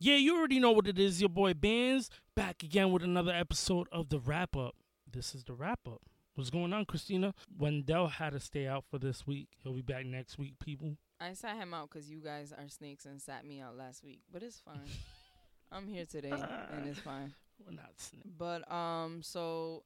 Yeah, 0.00 0.16
you 0.16 0.36
already 0.36 0.60
know 0.60 0.72
what 0.72 0.86
it 0.86 0.98
is. 0.98 1.20
Your 1.20 1.30
boy 1.30 1.54
Bands 1.54 2.10
back 2.36 2.62
again 2.62 2.92
with 2.92 3.02
another 3.02 3.32
episode 3.32 3.88
of 3.90 4.10
the 4.10 4.18
Rap 4.18 4.54
Up. 4.54 4.74
This 5.10 5.34
is 5.34 5.44
the 5.44 5.54
Rap 5.54 5.80
Up. 5.86 6.02
What's 6.34 6.50
going 6.50 6.72
on, 6.72 6.84
Cristina? 6.84 7.32
Wendell 7.56 8.08
had 8.08 8.34
to 8.34 8.40
stay 8.40 8.66
out 8.66 8.84
for 8.90 8.98
this 8.98 9.26
week. 9.26 9.48
He'll 9.62 9.72
be 9.72 9.80
back 9.80 10.04
next 10.04 10.36
week, 10.36 10.58
people. 10.58 10.98
I 11.20 11.32
sat 11.32 11.56
him 11.56 11.72
out 11.72 11.88
because 11.90 12.10
you 12.10 12.18
guys 12.20 12.52
are 12.52 12.68
snakes 12.68 13.06
and 13.06 13.22
sat 13.22 13.46
me 13.46 13.60
out 13.60 13.78
last 13.78 14.04
week, 14.04 14.20
but 14.30 14.42
it's 14.42 14.58
fine. 14.58 14.80
I'm 15.72 15.88
here 15.88 16.04
today 16.04 16.32
and 16.32 16.86
it's 16.86 16.98
fine. 16.98 17.32
We're 17.64 17.72
not 17.72 17.92
snakes. 17.96 18.28
But 18.36 18.70
um, 18.70 19.22
so 19.22 19.84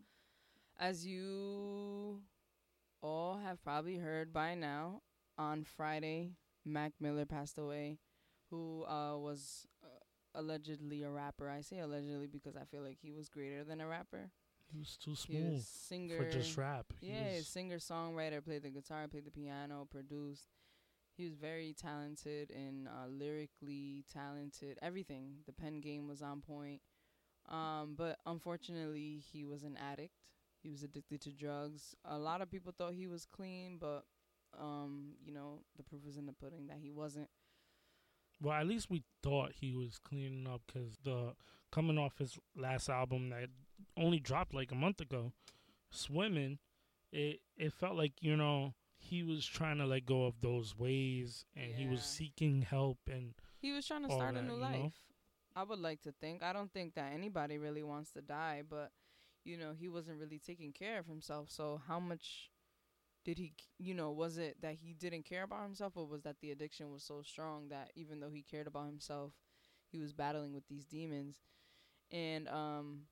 as 0.81 1.07
you 1.07 2.23
all 3.03 3.39
have 3.45 3.63
probably 3.63 3.99
heard 3.99 4.33
by 4.33 4.55
now, 4.55 5.03
on 5.39 5.63
Friday, 5.63 6.33
Mac 6.65 6.93
Miller 7.01 7.27
passed 7.27 7.59
away, 7.59 7.99
who 8.51 8.85
uh 8.85 9.17
was 9.19 9.67
uh, 9.83 9.89
allegedly 10.35 11.03
a 11.03 11.11
rapper. 11.11 11.49
I 11.49 11.61
say 11.63 11.79
allegedly 11.81 12.27
because 12.27 12.57
I 12.57 12.65
feel 12.65 12.83
like 12.83 12.99
he 13.01 13.13
was 13.13 13.29
greater 13.29 13.65
than 13.65 13.81
a 13.81 13.87
rapper. 13.87 14.31
He 14.73 14.79
was 14.79 14.97
too 14.97 15.15
He 15.15 15.35
smooth 15.35 15.55
was 15.55 15.67
singer 15.67 16.17
for 16.17 16.25
just 16.25 16.57
rap. 16.57 16.87
He 17.01 17.09
Yeah, 17.13 17.41
singer 17.43 17.79
songwriter, 17.79 18.45
played 18.45 18.63
the 18.63 18.71
guitar, 18.71 19.07
played 19.09 19.25
the 19.25 19.31
piano, 19.31 19.87
produced. 19.91 20.49
He 21.17 21.25
was 21.25 21.35
very 21.35 21.73
talented 21.75 22.51
and 22.51 22.87
uh, 22.89 23.07
lyrically 23.09 24.05
talented. 24.13 24.79
Everything. 24.83 25.39
The 25.47 25.53
pen 25.53 25.81
game 25.81 26.07
was 26.07 26.23
on 26.23 26.41
point. 26.41 26.81
Um, 27.49 27.95
but 27.97 28.19
unfortunately, 28.27 29.23
he 29.33 29.45
was 29.45 29.63
an 29.65 29.77
addict. 29.77 30.15
He 30.63 30.71
was 30.71 30.83
addicted 30.83 31.21
to 31.23 31.31
drugs. 31.33 31.95
A 32.05 32.19
lot 32.19 32.41
of 32.43 32.51
people 32.51 32.73
thought 32.77 32.95
he 32.95 33.07
was 33.07 33.25
clean, 33.27 33.79
but 33.81 34.05
um, 34.59 35.15
you 35.25 35.33
know, 35.33 35.61
the 35.77 35.83
proof 35.83 36.03
is 36.09 36.17
in 36.17 36.27
the 36.27 36.33
pudding 36.33 36.67
that 36.69 36.79
he 36.81 36.91
wasn't. 36.91 37.29
Well, 38.41 38.55
at 38.55 38.67
least 38.67 38.89
we 38.89 39.03
thought 39.23 39.53
he 39.53 39.73
was 39.73 39.99
cleaning 39.99 40.47
up 40.47 40.63
because 40.67 40.97
the 41.03 41.35
coming 41.73 41.99
off 41.99 42.19
his 42.19 42.39
last 42.57 42.89
album 42.89 43.31
that 43.31 43.49
only 43.97 44.21
dropped 44.21 44.55
like 44.55 44.71
a 44.71 44.77
month 44.77 45.01
ago, 45.01 45.33
"Swimming," 45.91 46.59
it 47.13 47.41
it 47.57 47.73
felt 47.73 47.97
like 47.97 48.13
you 48.21 48.37
know 48.37 48.75
he 48.99 49.23
was 49.23 49.47
trying 49.47 49.79
to 49.79 49.87
let 49.87 50.07
go 50.07 50.27
of 50.27 50.41
those 50.41 50.77
ways 50.77 51.45
and 51.57 51.73
he 51.75 51.87
was 51.87 52.03
seeking 52.03 52.63
help 52.63 52.99
and 53.09 53.35
He 53.61 53.73
was 53.73 53.87
trying 53.87 54.03
to 54.05 54.11
start 54.13 54.35
a 54.37 54.43
new 54.43 54.55
you 54.55 54.61
know? 54.61 54.67
life. 54.67 54.93
I 55.55 55.63
would 55.65 55.79
like 55.79 56.03
to 56.03 56.13
think. 56.13 56.43
I 56.43 56.53
don't 56.53 56.73
think 56.73 56.95
that 56.95 57.13
anybody 57.13 57.59
really 57.59 57.83
wants 57.83 58.13
to 58.13 58.21
die, 58.21 58.63
but 58.69 58.93
you 59.45 59.57
know, 59.57 59.73
he 59.73 59.89
wasn't 59.89 60.19
really 60.21 60.39
taking 60.39 60.73
care 60.73 60.99
of 60.99 61.07
himself. 61.07 61.51
So 61.51 61.81
how 61.89 61.99
much 61.99 62.51
did 63.29 63.39
he, 63.39 63.53
you 63.79 63.95
know, 63.95 64.11
was 64.13 64.39
it 64.39 64.57
that 64.63 64.77
he 64.83 64.95
didn't 64.95 65.25
care 65.25 65.43
about 65.45 65.65
himself 65.65 65.97
or 65.97 66.07
was 66.07 66.23
that 66.23 66.37
the 66.41 66.51
addiction 66.53 66.91
was 66.91 67.03
so 67.05 67.23
strong 67.23 67.69
that 67.69 67.91
even 67.95 68.21
though 68.21 68.31
he 68.31 68.43
cared 68.43 68.67
about 68.67 68.87
himself, 68.87 69.33
he 69.93 69.99
was 69.99 70.13
battling 70.15 70.55
with 70.55 70.67
these 70.69 70.87
demons. 70.87 71.37
And 72.13 72.49
um 72.49 73.03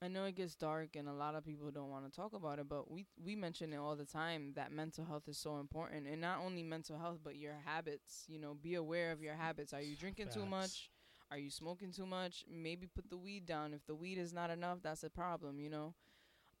I 0.00 0.08
know 0.08 0.24
it 0.26 0.36
gets 0.36 0.54
dark 0.54 0.94
and 0.96 1.08
a 1.08 1.12
lot 1.12 1.34
of 1.34 1.44
people 1.44 1.70
don't 1.72 1.90
want 1.90 2.04
to 2.04 2.10
talk 2.14 2.32
about 2.32 2.58
it, 2.60 2.68
but 2.68 2.90
we 2.90 3.06
we 3.22 3.34
mention 3.34 3.72
it 3.72 3.76
all 3.78 3.96
the 3.96 4.04
time 4.04 4.52
that 4.54 4.70
mental 4.72 5.04
health 5.04 5.28
is 5.28 5.38
so 5.38 5.58
important 5.58 6.06
and 6.06 6.20
not 6.20 6.38
only 6.40 6.62
mental 6.62 6.98
health 6.98 7.18
but 7.24 7.36
your 7.36 7.56
habits, 7.64 8.24
you 8.28 8.38
know, 8.38 8.54
be 8.54 8.74
aware 8.74 9.10
of 9.12 9.22
your 9.22 9.34
habits. 9.34 9.72
Are 9.72 9.82
you 9.82 9.96
drinking 9.96 10.28
too 10.28 10.46
much? 10.46 10.90
Are 11.30 11.38
you 11.38 11.50
smoking 11.50 11.92
too 11.92 12.06
much? 12.06 12.44
Maybe 12.50 12.86
put 12.86 13.10
the 13.10 13.16
weed 13.18 13.46
down. 13.46 13.74
If 13.74 13.84
the 13.86 13.94
weed 13.96 14.18
is 14.18 14.32
not 14.32 14.50
enough, 14.50 14.78
that's 14.82 15.02
a 15.04 15.10
problem, 15.10 15.58
you 15.60 15.70
know. 15.70 15.94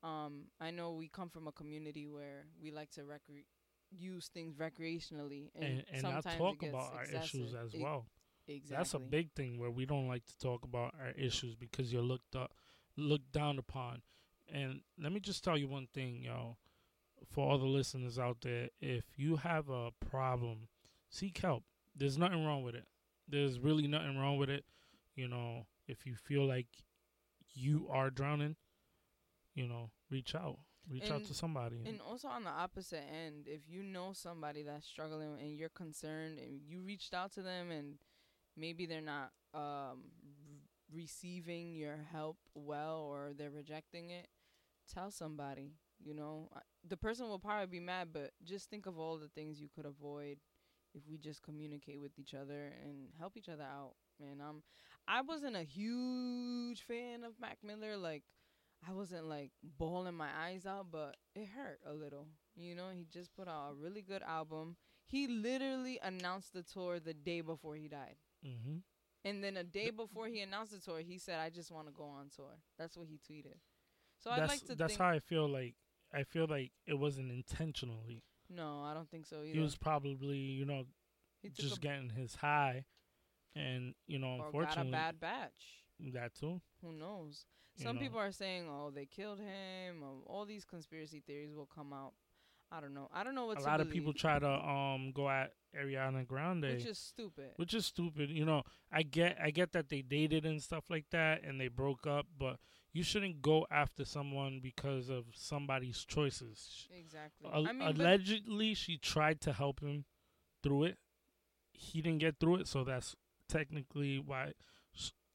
Um 0.02 0.44
I 0.60 0.70
know 0.70 0.92
we 0.92 1.08
come 1.08 1.28
from 1.30 1.46
a 1.48 1.52
community 1.52 2.06
where 2.06 2.46
we 2.62 2.70
like 2.70 2.90
to 2.92 3.02
recre- 3.02 3.44
use 3.90 4.28
things 4.28 4.56
recreationally 4.56 5.50
and, 5.54 5.64
and, 5.64 5.84
and 5.92 6.00
sometimes 6.02 6.26
it 6.26 6.38
talk 6.38 6.62
about 6.62 6.92
our 6.94 7.04
issues 7.04 7.52
excessive. 7.52 7.66
as 7.66 7.74
E- 7.74 7.82
well. 7.82 8.06
Exactly. 8.46 8.76
That's 8.76 8.94
a 8.94 8.98
big 8.98 9.32
thing 9.32 9.58
where 9.58 9.70
we 9.70 9.84
don't 9.86 10.08
like 10.08 10.24
to 10.26 10.38
talk 10.38 10.64
about 10.64 10.94
our 11.00 11.10
issues 11.10 11.54
because 11.54 11.92
you're 11.92 12.02
looked 12.02 12.34
up, 12.34 12.52
looked 12.96 13.30
down 13.32 13.58
upon. 13.58 14.02
And 14.50 14.80
let 14.98 15.12
me 15.12 15.20
just 15.20 15.44
tell 15.44 15.58
you 15.58 15.68
one 15.68 15.86
thing, 15.92 16.22
yo, 16.22 16.56
for 17.30 17.46
all 17.50 17.58
the 17.58 17.66
listeners 17.66 18.18
out 18.18 18.38
there, 18.40 18.70
if 18.80 19.04
you 19.18 19.36
have 19.36 19.68
a 19.68 19.90
problem, 20.10 20.68
seek 21.10 21.38
help. 21.38 21.64
There's 21.94 22.16
nothing 22.16 22.44
wrong 22.46 22.62
with 22.62 22.74
it. 22.74 22.86
There's 23.28 23.58
really 23.60 23.86
nothing 23.86 24.16
wrong 24.18 24.38
with 24.38 24.48
it. 24.48 24.64
You 25.14 25.28
know, 25.28 25.66
if 25.86 26.06
you 26.06 26.14
feel 26.14 26.46
like 26.46 26.68
you 27.54 27.88
are 27.90 28.10
drowning, 28.10 28.56
you 29.58 29.66
know, 29.66 29.90
reach 30.10 30.34
out. 30.34 30.58
Reach 30.90 31.10
out 31.10 31.24
to 31.24 31.34
somebody. 31.34 31.76
And 31.84 32.00
also 32.00 32.28
on 32.28 32.44
the 32.44 32.50
opposite 32.50 33.02
end, 33.12 33.46
if 33.46 33.60
you 33.68 33.82
know 33.82 34.12
somebody 34.14 34.62
that's 34.62 34.86
struggling 34.86 35.36
and 35.40 35.58
you're 35.58 35.68
concerned 35.68 36.38
and 36.38 36.60
you 36.66 36.80
reached 36.80 37.12
out 37.12 37.32
to 37.32 37.42
them 37.42 37.70
and 37.70 37.98
maybe 38.56 38.86
they're 38.86 39.02
not 39.02 39.32
um 39.54 40.04
receiving 40.94 41.74
your 41.74 41.98
help 42.10 42.38
well 42.54 43.00
or 43.00 43.32
they're 43.36 43.50
rejecting 43.50 44.10
it, 44.10 44.28
tell 44.92 45.10
somebody, 45.10 45.74
you 46.02 46.14
know. 46.14 46.48
The 46.88 46.96
person 46.96 47.28
will 47.28 47.38
probably 47.38 47.66
be 47.66 47.84
mad, 47.84 48.08
but 48.12 48.30
just 48.44 48.70
think 48.70 48.86
of 48.86 48.98
all 48.98 49.18
the 49.18 49.28
things 49.28 49.60
you 49.60 49.68
could 49.74 49.84
avoid 49.84 50.38
if 50.94 51.02
we 51.10 51.18
just 51.18 51.42
communicate 51.42 52.00
with 52.00 52.12
each 52.18 52.32
other 52.32 52.72
and 52.82 53.08
help 53.18 53.36
each 53.36 53.50
other 53.50 53.64
out. 53.64 53.92
Man, 54.18 54.40
um 54.40 54.62
I 55.06 55.20
wasn't 55.20 55.56
a 55.56 55.64
huge 55.64 56.82
fan 56.82 57.24
of 57.24 57.32
Mac 57.40 57.58
Miller 57.62 57.96
like 57.96 58.22
I 58.86 58.92
wasn't 58.92 59.28
like 59.28 59.50
bawling 59.78 60.14
my 60.14 60.28
eyes 60.44 60.66
out, 60.66 60.86
but 60.90 61.16
it 61.34 61.48
hurt 61.48 61.80
a 61.86 61.92
little. 61.92 62.26
You 62.56 62.74
know, 62.74 62.88
he 62.92 63.06
just 63.12 63.34
put 63.34 63.48
out 63.48 63.72
a 63.72 63.74
really 63.74 64.02
good 64.02 64.22
album. 64.22 64.76
He 65.06 65.26
literally 65.26 65.98
announced 66.02 66.52
the 66.52 66.62
tour 66.62 67.00
the 67.00 67.14
day 67.14 67.40
before 67.40 67.76
he 67.76 67.88
died. 67.88 68.16
mm-hmm. 68.46 68.78
And 69.24 69.42
then 69.42 69.56
a 69.56 69.64
day 69.64 69.90
before 69.90 70.28
he 70.28 70.40
announced 70.40 70.72
the 70.72 70.78
tour, 70.78 71.00
he 71.00 71.18
said, 71.18 71.40
I 71.40 71.50
just 71.50 71.72
want 71.72 71.88
to 71.88 71.92
go 71.92 72.04
on 72.04 72.28
tour. 72.34 72.56
That's 72.78 72.96
what 72.96 73.08
he 73.08 73.18
tweeted. 73.18 73.56
So 74.18 74.30
I'd 74.30 74.40
that's 74.40 74.52
like 74.52 74.66
to 74.66 74.74
that's 74.74 74.96
how 74.96 75.08
I 75.08 75.18
feel 75.18 75.48
like. 75.48 75.74
I 76.12 76.22
feel 76.22 76.46
like 76.48 76.72
it 76.86 76.94
wasn't 76.94 77.30
intentionally. 77.30 78.22
no, 78.48 78.82
I 78.82 78.94
don't 78.94 79.10
think 79.10 79.26
so 79.26 79.42
either. 79.42 79.52
He 79.52 79.58
was 79.58 79.76
probably, 79.76 80.38
you 80.38 80.64
know, 80.64 80.84
just 81.54 81.80
getting 81.82 82.08
his 82.08 82.34
high, 82.34 82.84
and 83.54 83.94
you 84.06 84.18
know, 84.18 84.28
or 84.28 84.38
got 84.38 84.44
a 84.44 84.46
unfortunately, 84.46 84.92
bad 84.92 85.20
batch. 85.20 85.84
that 86.14 86.34
too. 86.34 86.60
Who 86.82 86.92
knows? 86.92 87.44
Some 87.78 87.96
know. 87.96 88.02
people 88.02 88.18
are 88.18 88.32
saying, 88.32 88.66
oh, 88.68 88.90
they 88.90 89.06
killed 89.06 89.38
him. 89.38 90.02
Or 90.02 90.16
all 90.26 90.44
these 90.44 90.64
conspiracy 90.64 91.22
theories 91.26 91.54
will 91.54 91.68
come 91.72 91.92
out. 91.92 92.12
I 92.70 92.80
don't 92.80 92.92
know. 92.92 93.08
I 93.14 93.24
don't 93.24 93.34
know 93.34 93.46
what 93.46 93.58
a 93.58 93.62
lot 93.62 93.80
of 93.80 93.88
people 93.88 94.12
try 94.12 94.38
to 94.38 94.48
um 94.48 95.12
go 95.14 95.28
at 95.28 95.52
Ariana 95.74 96.26
Grande, 96.26 96.64
Which 96.64 96.84
is 96.84 96.98
stupid. 96.98 97.50
which 97.56 97.72
is 97.72 97.86
stupid. 97.86 98.28
You 98.28 98.44
know, 98.44 98.62
I 98.92 99.02
get 99.02 99.38
I 99.42 99.50
get 99.50 99.72
that 99.72 99.88
they 99.88 100.02
dated 100.02 100.44
and 100.44 100.62
stuff 100.62 100.84
like 100.90 101.06
that, 101.10 101.44
and 101.44 101.58
they 101.58 101.68
broke 101.68 102.06
up, 102.06 102.26
but 102.38 102.58
you 102.92 103.02
shouldn't 103.02 103.40
go 103.40 103.66
after 103.70 104.04
someone 104.04 104.60
because 104.62 105.08
of 105.08 105.24
somebody's 105.34 106.04
choices. 106.04 106.88
Exactly. 106.90 107.48
Al- 107.50 107.68
I 107.68 107.72
mean, 107.72 107.88
allegedly, 107.88 108.74
she 108.74 108.98
tried 108.98 109.40
to 109.42 109.52
help 109.52 109.80
him 109.80 110.04
through 110.62 110.84
it. 110.84 110.98
He 111.72 112.02
didn't 112.02 112.18
get 112.18 112.38
through 112.38 112.56
it, 112.56 112.68
so 112.68 112.84
that's 112.84 113.16
technically 113.48 114.18
why 114.18 114.52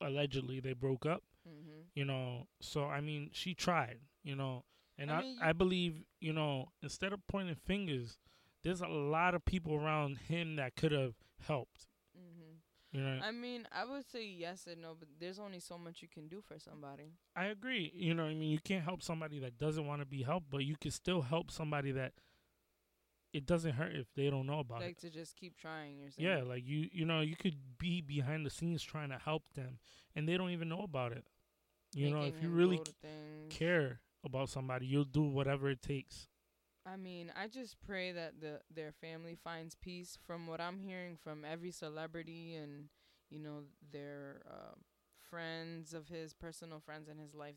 allegedly 0.01 0.59
they 0.59 0.73
broke 0.73 1.05
up. 1.05 1.23
Mhm. 1.47 1.85
you 1.95 2.05
know 2.05 2.47
so 2.61 2.85
i 2.85 3.01
mean 3.01 3.29
she 3.33 3.53
tried 3.53 3.99
you 4.23 4.35
know 4.35 4.63
and 4.97 5.11
I 5.11 5.15
i 5.17 5.21
mean, 5.21 5.37
I, 5.41 5.53
believe 5.53 6.03
you 6.21 6.31
know 6.33 6.71
instead 6.81 7.11
of 7.13 7.25
pointing 7.27 7.55
fingers 7.55 8.17
there's 8.63 8.81
a 8.81 8.87
lot 8.87 9.35
of 9.35 9.43
people 9.43 9.75
around 9.75 10.17
him 10.29 10.55
that 10.55 10.75
could 10.75 10.91
have 10.93 11.15
helped 11.47 11.87
Mhm. 12.17 12.59
you 12.91 13.01
know 13.01 13.19
I 13.21 13.31
mean, 13.31 13.67
I 13.71 13.83
would 13.85 14.05
say 14.05 14.23
yes 14.25 14.67
and 14.67 14.81
no, 14.81 14.95
but 14.95 15.09
there's 15.19 15.39
only 15.39 15.59
so 15.59 15.77
much 15.77 16.01
you 16.01 16.07
can 16.07 16.27
do 16.29 16.41
for 16.41 16.59
somebody. 16.59 17.17
I 17.35 17.45
agree 17.47 17.91
you 17.95 18.13
know 18.13 18.23
i 18.25 18.33
mean 18.33 18.51
you 18.51 18.59
can't 18.59 18.83
help 18.83 19.01
somebody 19.01 19.39
that 19.39 19.57
doesn't 19.57 19.85
want 19.85 20.01
to 20.01 20.05
be 20.05 20.23
helped 20.23 20.49
but 20.49 20.63
you 20.63 20.75
can 20.79 20.91
still 20.91 21.21
help 21.23 21.51
somebody 21.51 21.91
that 21.91 22.13
it 23.33 23.45
doesn't 23.47 23.73
hurt 23.73 23.95
if 23.95 24.05
they 24.15 24.29
don't 24.29 24.45
know 24.45 24.59
about 24.59 24.79
like 24.81 24.83
it 24.83 24.87
Like 24.89 24.97
to 24.99 25.09
just 25.09 25.35
keep 25.35 25.57
trying. 25.57 25.97
You're 25.97 26.11
saying. 26.11 26.27
yeah 26.27 26.43
like 26.43 26.63
you 26.65 26.87
you 26.91 27.03
know 27.05 27.21
you 27.21 27.35
could 27.35 27.77
be 27.79 27.99
behind 28.01 28.45
the 28.45 28.49
scenes 28.51 28.83
trying 28.83 29.09
to 29.09 29.17
help 29.17 29.43
them 29.55 29.79
and 30.15 30.27
they 30.29 30.37
don't 30.37 30.51
even 30.51 30.69
know 30.69 30.81
about 30.81 31.11
it 31.13 31.25
you 31.93 32.09
know 32.09 32.23
if 32.23 32.41
you 32.41 32.49
really 32.49 32.77
go 32.77 32.83
to 32.83 32.91
things. 33.01 33.53
care 33.53 33.99
about 34.25 34.49
somebody 34.49 34.85
you'll 34.85 35.03
do 35.03 35.23
whatever 35.23 35.69
it 35.69 35.81
takes 35.81 36.27
I 36.85 36.97
mean, 36.97 37.31
I 37.39 37.47
just 37.47 37.77
pray 37.85 38.11
that 38.11 38.41
the 38.41 38.59
their 38.73 38.91
family 38.91 39.37
finds 39.41 39.75
peace. 39.75 40.17
From 40.27 40.47
what 40.47 40.59
I'm 40.59 40.79
hearing 40.79 41.17
from 41.23 41.45
every 41.45 41.71
celebrity 41.71 42.55
and 42.55 42.89
you 43.29 43.39
know 43.39 43.63
their 43.91 44.41
uh, 44.49 44.75
friends 45.29 45.93
of 45.93 46.09
his, 46.09 46.33
personal 46.33 46.79
friends 46.79 47.07
in 47.07 47.17
his 47.17 47.33
life, 47.33 47.55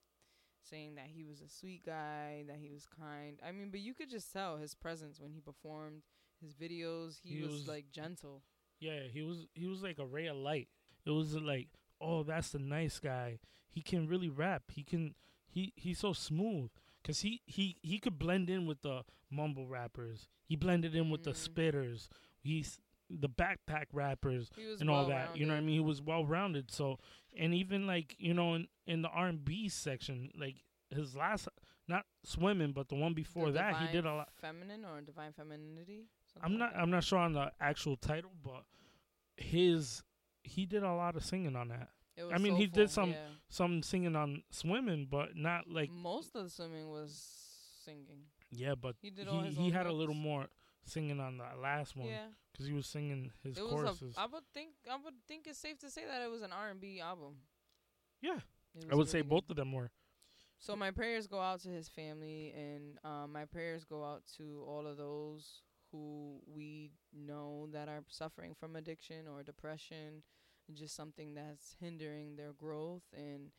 saying 0.62 0.94
that 0.94 1.06
he 1.08 1.24
was 1.24 1.40
a 1.40 1.48
sweet 1.48 1.84
guy, 1.84 2.44
that 2.46 2.58
he 2.58 2.70
was 2.70 2.86
kind. 2.86 3.40
I 3.46 3.52
mean, 3.52 3.70
but 3.70 3.80
you 3.80 3.94
could 3.94 4.10
just 4.10 4.32
tell 4.32 4.58
his 4.58 4.74
presence 4.74 5.20
when 5.20 5.32
he 5.32 5.40
performed 5.40 6.02
his 6.40 6.54
videos. 6.54 7.18
He, 7.22 7.36
He 7.36 7.42
was, 7.42 7.52
was- 7.52 7.68
like 7.68 7.90
gentle. 7.90 8.42
Yeah, 8.78 9.00
he 9.12 9.22
was 9.22 9.46
he 9.54 9.66
was 9.66 9.82
like 9.82 9.98
a 9.98 10.06
ray 10.06 10.26
of 10.26 10.36
light. 10.36 10.68
It 11.04 11.10
was 11.10 11.34
like, 11.34 11.68
oh, 12.00 12.22
that's 12.22 12.50
the 12.50 12.58
nice 12.58 12.98
guy. 12.98 13.38
He 13.68 13.80
can 13.82 14.06
really 14.08 14.28
rap. 14.28 14.64
He 14.72 14.82
can 14.82 15.14
he 15.48 15.72
he's 15.76 15.98
so 15.98 16.12
smooth 16.12 16.70
cuz 17.04 17.20
he 17.20 17.42
he 17.46 17.76
he 17.82 17.98
could 17.98 18.18
blend 18.18 18.48
in 18.50 18.66
with 18.66 18.82
the 18.82 19.02
mumble 19.30 19.66
rappers. 19.68 20.28
He 20.44 20.56
blended 20.56 20.94
in 20.94 21.10
with 21.10 21.24
the 21.24 21.32
Mm. 21.32 21.48
spitters. 21.48 22.08
He's 22.40 22.80
the 23.08 23.28
backpack 23.28 23.86
rappers 23.92 24.50
and 24.80 24.90
all 24.90 25.06
that. 25.06 25.36
You 25.36 25.46
know 25.46 25.54
what 25.54 25.58
I 25.58 25.62
mean? 25.62 25.74
He 25.74 25.80
was 25.80 26.02
well 26.02 26.24
rounded. 26.26 26.70
So, 26.72 26.98
and 27.36 27.54
even 27.54 27.86
like 27.86 28.16
you 28.18 28.34
know, 28.34 28.54
in 28.54 28.68
in 28.86 29.02
the 29.02 29.08
R 29.08 29.28
and 29.28 29.44
B 29.44 29.68
section, 29.68 30.30
like 30.36 30.56
his 30.90 31.14
last, 31.16 31.48
not 31.88 32.04
swimming, 32.24 32.72
but 32.72 32.88
the 32.88 32.94
one 32.94 33.14
before 33.14 33.46
The 33.46 33.52
that, 33.58 33.76
he 33.76 33.92
did 33.92 34.06
a 34.06 34.14
lot. 34.14 34.32
Feminine 34.34 34.84
or 34.84 35.00
divine 35.00 35.32
femininity. 35.32 36.06
I'm 36.42 36.58
not 36.58 36.72
like. 36.72 36.82
I'm 36.82 36.90
not 36.90 37.04
sure 37.04 37.18
on 37.18 37.32
the 37.32 37.52
actual 37.60 37.96
title, 37.96 38.32
but 38.42 38.64
his 39.36 40.02
he 40.46 40.66
did 40.66 40.82
a 40.82 40.92
lot 40.92 41.16
of 41.16 41.24
singing 41.24 41.56
on 41.56 41.68
that. 41.68 41.88
It 42.16 42.24
was 42.24 42.32
I 42.32 42.38
mean, 42.38 42.56
he 42.56 42.66
did 42.66 42.90
some- 42.90 43.10
yeah. 43.10 43.28
Some 43.48 43.82
singing 43.82 44.16
on 44.16 44.42
swimming, 44.50 45.06
but 45.08 45.36
not 45.36 45.68
like 45.68 45.90
Most 45.90 46.34
of 46.34 46.44
the 46.44 46.50
swimming 46.50 46.88
was 46.90 47.12
singing. 47.84 48.24
yeah, 48.50 48.74
but 48.74 48.96
He 49.00 49.08
he 49.08 49.14
did 49.14 49.28
he 49.28 49.66
own 49.66 49.72
had 49.72 49.86
a 49.86 49.92
little 49.92 50.14
more 50.16 50.48
singing 50.84 51.20
on 51.20 51.38
the 51.38 51.44
last 51.62 51.94
one 51.96 52.08
Yeah, 52.08 52.26
because 52.50 52.66
he 52.66 52.72
was 52.72 52.86
singing 52.88 53.30
his 53.44 53.56
it 53.58 53.62
was. 53.62 53.70
choruses. 53.72 54.16
A, 54.16 54.20
I 54.22 54.26
would 54.26 54.42
think. 54.52 54.70
I 54.90 54.96
would 54.96 55.14
think 55.28 55.46
it's 55.46 55.58
safe 55.60 55.78
to 55.78 55.90
say 55.90 56.04
that 56.06 56.22
it 56.22 56.30
was 56.30 56.42
an 56.42 56.52
R 56.52 56.70
and 56.70 56.80
B 56.80 57.00
album. 57.00 57.36
yeah, 58.20 58.40
I 58.90 58.94
would 58.96 59.08
say 59.08 59.20
good. 59.20 59.28
both 59.28 59.50
of 59.50 59.56
them 59.56 59.72
were. 59.72 59.90
So 60.58 60.74
my 60.74 60.90
prayers 60.90 61.26
go 61.28 61.38
out 61.40 61.60
to 61.60 61.68
his 61.68 61.88
family, 61.88 62.52
and 62.56 62.98
um, 63.04 63.32
my 63.32 63.44
prayers 63.44 63.84
go 63.84 64.02
out 64.04 64.22
to 64.38 64.64
all 64.66 64.86
of 64.86 64.96
those 64.96 65.62
who 65.92 66.40
we 66.46 66.90
know 67.12 67.68
that 67.72 67.88
are 67.88 68.02
suffering 68.08 68.54
from 68.58 68.74
addiction 68.74 69.28
or 69.28 69.42
depression, 69.44 70.22
just 70.74 70.94
something 70.96 71.34
that's 71.34 71.76
hindering 71.80 72.36
their 72.36 72.52
growth 72.52 73.02
and 73.14 73.50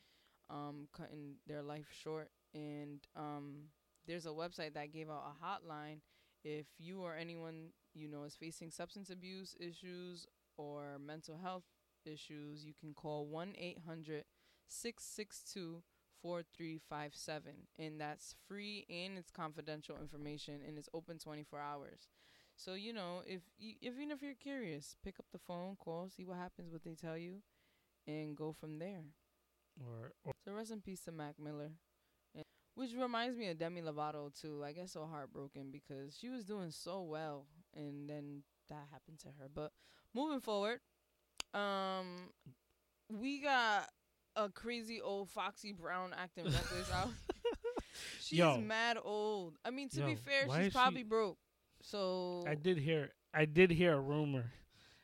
um, 0.50 0.88
cutting 0.94 1.36
their 1.48 1.62
life 1.62 1.88
short. 1.92 2.30
And 2.54 3.00
um, 3.16 3.70
there's 4.08 4.26
a 4.26 4.30
website 4.30 4.74
that 4.74 4.94
gave 4.94 5.10
out 5.10 5.24
a 5.26 5.46
hotline. 5.46 6.00
If 6.44 6.68
you 6.78 7.02
or 7.02 7.16
anyone 7.16 7.70
you 7.94 8.08
know 8.08 8.24
is 8.24 8.36
facing 8.36 8.72
substance 8.72 9.10
abuse 9.10 9.56
issues 9.60 10.28
or 10.58 10.98
mental 11.06 11.38
health 11.38 11.64
issues, 12.06 12.66
you 12.66 12.74
can 12.80 12.94
call 12.94 13.26
1 13.26 13.54
800 13.58 14.24
662 14.68 15.84
4357 16.22 17.54
and 17.78 18.02
that's 18.02 18.36
free 18.48 18.86
and 18.90 19.18
it's 19.18 19.30
confidential 19.32 19.98
information 20.02 20.60
and 20.68 20.78
it's 20.78 20.90
open 20.94 21.18
24 21.20 21.60
hours 21.60 22.08
so 22.58 22.74
you 22.74 22.92
know 22.92 23.22
if 23.26 23.42
you, 23.60 23.76
even 23.82 24.12
if 24.12 24.22
you're 24.22 24.34
curious 24.34 24.96
pick 25.04 25.16
up 25.20 25.26
the 25.32 25.38
phone 25.40 25.76
call 25.78 26.10
see 26.10 26.26
what 26.26 26.38
happens 26.38 26.72
what 26.74 26.84
they 26.84 26.96
tell 26.96 27.18
you 27.18 27.36
and 28.08 28.36
go 28.36 28.52
from 28.52 28.80
there 28.80 29.04
Or, 29.80 30.12
or 30.26 30.34
so 30.44 30.52
rest 30.54 30.72
in 30.72 30.82
peace 30.82 31.02
to 31.02 31.12
mac 31.12 31.36
miller 31.40 31.72
And- 32.36 32.44
which 32.76 32.92
reminds 33.00 33.38
me 33.38 33.48
of 33.50 33.58
demi 33.58 33.82
lovato 33.82 34.30
too 34.40 34.64
i 34.66 34.72
get 34.74 34.90
so 34.90 35.06
heartbroken 35.06 35.70
because 35.72 36.18
she 36.20 36.30
was 36.30 36.44
doing 36.44 36.72
so 36.72 37.04
well 37.04 37.46
and 37.76 38.10
then 38.10 38.44
that 38.70 38.88
happened 38.92 39.20
to 39.20 39.28
her 39.40 39.48
but 39.54 39.72
moving 40.14 40.40
forward 40.42 40.80
um 41.54 42.30
we 43.10 43.40
got 43.42 43.88
a 44.36 44.50
crazy 44.50 45.02
old 45.02 45.30
Foxy 45.30 45.72
Brown 45.72 46.12
acting 46.16 46.44
reckless 46.46 46.92
out. 46.94 47.10
She's 48.22 48.38
Yo. 48.38 48.58
mad 48.58 48.98
old. 49.04 49.58
I 49.66 49.72
mean, 49.72 49.90
to 49.90 50.02
Yo, 50.02 50.06
be 50.08 50.16
fair, 50.16 50.44
she's 50.64 50.74
probably 50.74 51.00
she- 51.00 51.04
broke. 51.06 51.38
So 51.90 52.44
I 52.46 52.56
did 52.56 52.78
hear 52.78 53.12
I 53.34 53.46
did 53.46 53.72
hear 53.72 53.94
a 53.94 54.00
rumor, 54.00 54.52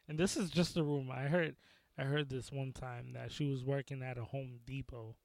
and 0.10 0.18
this 0.18 0.36
is 0.36 0.50
just 0.50 0.76
a 0.76 0.84
rumor. 0.84 1.14
I 1.14 1.28
heard 1.28 1.56
I 1.98 2.04
heard 2.04 2.30
this 2.30 2.52
one 2.52 2.74
time 2.74 3.14
that 3.14 3.32
she 3.32 3.46
was 3.50 3.64
working 3.64 4.02
at 4.04 4.18
a 4.18 4.26
Home 4.26 4.60
Depot. 4.66 5.16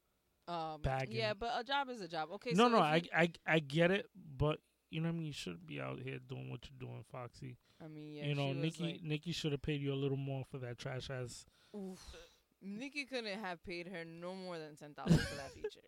um, 0.46 0.81
bagging. 0.82 1.16
yeah, 1.16 1.34
but 1.34 1.50
a 1.56 1.64
job 1.64 1.88
is 1.90 2.00
a 2.00 2.06
job. 2.08 2.28
Okay, 2.34 2.52
no, 2.52 2.64
so 2.64 2.69
no, 2.69 2.78
I, 2.78 3.02
I 3.12 3.32
I 3.46 3.58
get 3.58 3.90
it, 3.90 4.06
but 4.37 4.60
you 4.90 5.00
know 5.00 5.08
what 5.08 5.14
I 5.14 5.19
mean. 5.19 5.26
You 5.26 5.32
shouldn't 5.32 5.66
be 5.66 5.81
out 5.81 5.99
here 5.99 6.19
doing 6.28 6.49
what 6.49 6.60
you're 6.69 6.88
doing, 6.88 7.05
Foxy. 7.10 7.56
I 7.84 7.88
mean, 7.88 8.14
yeah, 8.14 8.26
you 8.26 8.34
know, 8.37 8.52
Nicki 8.52 8.82
like, 8.84 9.02
Nicki 9.02 9.32
should 9.32 9.52
have 9.52 9.62
paid 9.62 9.81
you 9.81 9.93
a 9.93 9.96
little 9.96 10.16
more 10.16 10.44
for 10.49 10.58
that 10.58 10.78
trash 10.78 11.11
ass. 11.11 11.44
oof. 11.76 12.00
Nicki 12.61 13.04
couldn't 13.04 13.38
have 13.40 13.64
paid 13.64 13.87
her 13.88 14.04
no 14.04 14.34
more 14.34 14.58
than 14.58 14.76
ten 14.76 14.94
thousand 14.94 15.19
for 15.19 15.34
that 15.37 15.50
feature. 15.54 15.81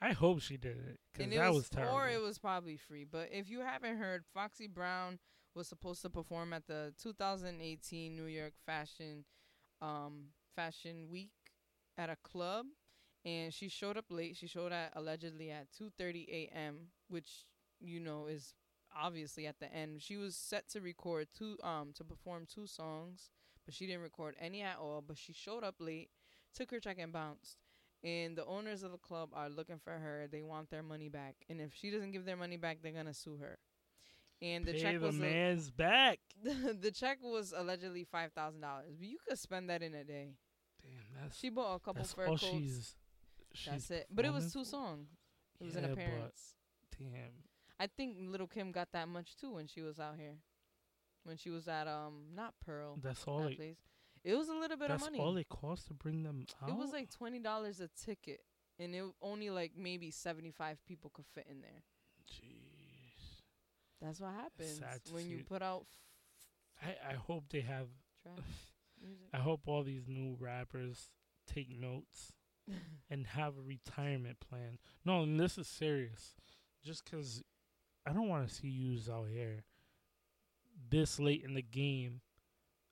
I 0.00 0.12
hope 0.12 0.40
she 0.40 0.56
did 0.56 0.76
it 0.76 0.98
because 1.12 1.32
that 1.32 1.48
was, 1.48 1.56
was, 1.56 1.68
terrible. 1.70 1.94
or 1.94 2.08
it 2.08 2.20
was 2.20 2.38
probably 2.38 2.76
free. 2.76 3.04
But 3.10 3.30
if 3.32 3.48
you 3.48 3.60
haven't 3.60 3.96
heard, 3.96 4.24
Foxy 4.34 4.66
Brown 4.66 5.18
was 5.54 5.68
supposed 5.68 6.02
to 6.02 6.10
perform 6.10 6.52
at 6.52 6.66
the 6.66 6.92
2018 7.02 8.14
New 8.14 8.26
York 8.26 8.52
Fashion 8.66 9.24
um, 9.80 10.26
Fashion 10.54 11.08
Week 11.10 11.30
at 11.96 12.10
a 12.10 12.16
club, 12.16 12.66
and 13.24 13.52
she 13.52 13.68
showed 13.68 13.96
up 13.96 14.06
late. 14.10 14.36
She 14.36 14.46
showed 14.46 14.72
up 14.72 14.90
allegedly 14.94 15.50
at 15.50 15.68
2:30 15.72 16.28
a.m., 16.28 16.88
which 17.08 17.46
you 17.80 18.00
know 18.00 18.26
is 18.26 18.54
obviously 18.94 19.46
at 19.46 19.58
the 19.60 19.72
end. 19.72 20.02
She 20.02 20.16
was 20.16 20.36
set 20.36 20.68
to 20.70 20.80
record 20.80 21.28
two 21.36 21.56
um 21.62 21.92
to 21.94 22.04
perform 22.04 22.46
two 22.46 22.66
songs, 22.66 23.30
but 23.64 23.74
she 23.74 23.86
didn't 23.86 24.02
record 24.02 24.36
any 24.38 24.62
at 24.62 24.76
all. 24.78 25.02
But 25.06 25.16
she 25.16 25.32
showed 25.32 25.64
up 25.64 25.76
late, 25.78 26.10
took 26.54 26.70
her 26.70 26.80
check 26.80 26.98
and 26.98 27.12
bounced. 27.12 27.56
And 28.06 28.36
the 28.36 28.46
owners 28.46 28.84
of 28.84 28.92
the 28.92 28.98
club 28.98 29.30
are 29.34 29.48
looking 29.50 29.78
for 29.82 29.90
her. 29.92 30.28
They 30.30 30.42
want 30.42 30.70
their 30.70 30.82
money 30.82 31.08
back, 31.08 31.34
and 31.48 31.60
if 31.60 31.74
she 31.74 31.90
doesn't 31.90 32.12
give 32.12 32.24
their 32.24 32.36
money 32.36 32.56
back, 32.56 32.78
they're 32.82 32.92
gonna 32.92 33.12
sue 33.14 33.36
her. 33.38 33.58
And 34.40 34.64
the 34.64 34.72
Pay 34.72 34.80
check 34.80 35.00
the 35.00 35.06
was 35.06 35.16
man's 35.16 35.70
back. 35.70 36.18
the 36.44 36.92
check 36.92 37.18
was 37.22 37.52
allegedly 37.56 38.04
five 38.04 38.32
thousand 38.32 38.60
dollars, 38.60 38.94
but 38.98 39.08
you 39.08 39.18
could 39.26 39.38
spend 39.38 39.68
that 39.70 39.82
in 39.82 39.94
a 39.94 40.04
day. 40.04 40.36
Damn, 40.82 41.22
that's 41.22 41.38
She 41.38 41.48
bought 41.50 41.74
a 41.74 41.78
couple 41.80 42.02
that's 42.02 42.12
fur 42.12 42.26
coats. 42.26 42.42
she's. 42.44 42.94
she's 43.52 43.72
That's 43.72 43.90
it. 43.90 44.06
But 44.10 44.24
it 44.24 44.32
was 44.32 44.52
two 44.52 44.64
songs. 44.64 45.08
It 45.60 45.64
was 45.64 45.74
Yeah, 45.74 45.80
an 45.80 45.84
but 45.86 45.92
appearance. 45.94 46.54
Damn. 46.98 47.32
I 47.80 47.88
think 47.88 48.16
Little 48.20 48.46
Kim 48.46 48.70
got 48.72 48.92
that 48.92 49.08
much 49.08 49.36
too 49.36 49.54
when 49.54 49.66
she 49.66 49.80
was 49.82 49.98
out 49.98 50.16
here. 50.16 50.36
When 51.24 51.36
she 51.38 51.50
was 51.50 51.66
at 51.66 51.88
um 51.88 52.26
not 52.34 52.54
Pearl 52.64 52.98
That's 53.02 53.24
all 53.24 53.40
that 53.40 53.52
it. 53.52 53.56
place. 53.56 53.78
It 54.26 54.34
was 54.36 54.48
a 54.48 54.54
little 54.54 54.76
bit 54.76 54.88
That's 54.88 55.06
of 55.06 55.12
money. 55.12 55.22
all 55.22 55.36
it 55.36 55.48
cost 55.48 55.86
to 55.86 55.94
bring 55.94 56.24
them 56.24 56.44
out. 56.62 56.68
it 56.68 56.76
was 56.76 56.92
like 56.92 57.10
twenty 57.10 57.38
dollars 57.38 57.80
a 57.80 57.88
ticket, 58.04 58.40
and 58.78 58.92
it 58.94 59.04
only 59.22 59.50
like 59.50 59.72
maybe 59.78 60.10
seventy 60.10 60.50
five 60.50 60.84
people 60.84 61.10
could 61.14 61.26
fit 61.32 61.46
in 61.48 61.60
there. 61.60 61.82
Jeez. 62.28 63.42
That's 64.02 64.20
what 64.20 64.32
happens 64.32 64.78
sad 64.78 65.04
to 65.06 65.14
when 65.14 65.22
see 65.24 65.30
you 65.30 65.38
it. 65.38 65.48
put 65.48 65.62
out 65.62 65.86
I 66.82 66.96
I 67.10 67.14
hope 67.14 67.44
they 67.50 67.60
have. 67.60 67.86
trash 68.22 68.44
music. 69.00 69.28
I 69.32 69.38
hope 69.38 69.60
all 69.66 69.82
these 69.84 70.08
new 70.08 70.36
rappers 70.40 71.10
take 71.46 71.70
notes 71.70 72.32
and 73.10 73.26
have 73.28 73.54
a 73.56 73.62
retirement 73.62 74.38
plan. 74.40 74.78
No, 75.04 75.22
and 75.22 75.38
this 75.38 75.56
is 75.56 75.68
serious. 75.68 76.34
Just 76.84 77.04
because 77.04 77.42
I 78.06 78.12
don't 78.12 78.28
want 78.28 78.48
to 78.48 78.52
see 78.54 78.68
yous 78.68 79.08
out 79.08 79.28
here 79.32 79.64
this 80.90 81.18
late 81.18 81.42
in 81.44 81.54
the 81.54 81.62
game, 81.62 82.20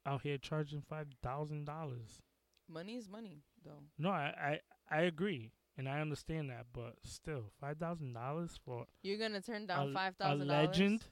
out 0.07 0.23
here 0.23 0.39
charging 0.39 0.83
five 0.83 1.07
thousand 1.23 1.65
dollars. 1.65 2.23
money 2.69 2.97
is 2.97 3.09
money, 3.09 3.43
though. 3.65 3.83
No, 3.99 4.11
I, 4.11 4.59
I 4.91 4.97
I 4.99 5.01
agree 5.03 5.53
and 5.77 5.89
I 5.89 6.01
understand 6.01 6.51
that, 6.51 6.67
but 6.73 6.95
still, 7.03 7.51
five 7.61 7.79
thousand 7.79 8.13
dollars 8.13 8.59
for 8.65 8.87
You're 9.03 9.19
gonna 9.19 9.41
turn 9.41 9.67
down 9.67 9.91
a, 9.91 9.93
five 9.93 10.17
thousand 10.17 10.47
dollars. 10.49 10.69
legend. 10.69 11.05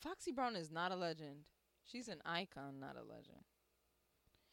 Foxy 0.00 0.32
Brown 0.32 0.56
is 0.56 0.70
not 0.70 0.92
a 0.92 0.96
legend. 0.96 1.44
She's 1.84 2.08
an 2.08 2.20
icon, 2.24 2.80
not 2.80 2.96
a 2.96 3.02
legend. 3.02 3.44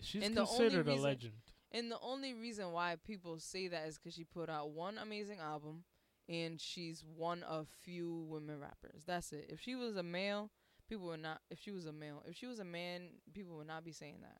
She's 0.01 0.23
And 0.23 0.35
considered 0.35 0.87
a 0.87 0.91
reason- 0.91 1.03
legend. 1.03 1.33
And 1.71 1.91
the 1.91 1.99
only 1.99 2.33
reason 2.33 2.71
why 2.71 2.95
people 3.03 3.39
say 3.39 3.67
that 3.67 3.87
is 3.87 3.97
because 3.97 4.13
she 4.13 4.23
put 4.23 4.49
out 4.49 4.71
one 4.71 4.97
amazing 4.97 5.39
album, 5.39 5.83
and 6.29 6.59
she's 6.61 7.03
one 7.03 7.43
of 7.43 7.67
few 7.81 8.25
women 8.29 8.59
rappers. 8.59 9.03
That's 9.05 9.33
it. 9.33 9.47
If 9.49 9.59
she 9.61 9.75
was 9.75 9.97
a 9.97 10.03
male, 10.03 10.49
people 10.87 11.07
would 11.07 11.21
not. 11.21 11.41
If 11.49 11.59
she 11.59 11.71
was 11.71 11.85
a 11.85 11.91
male, 11.91 12.23
if 12.27 12.35
she 12.35 12.47
was 12.47 12.59
a 12.59 12.65
man, 12.65 13.09
people 13.33 13.57
would 13.57 13.67
not 13.67 13.83
be 13.83 13.91
saying 13.91 14.17
that. 14.21 14.37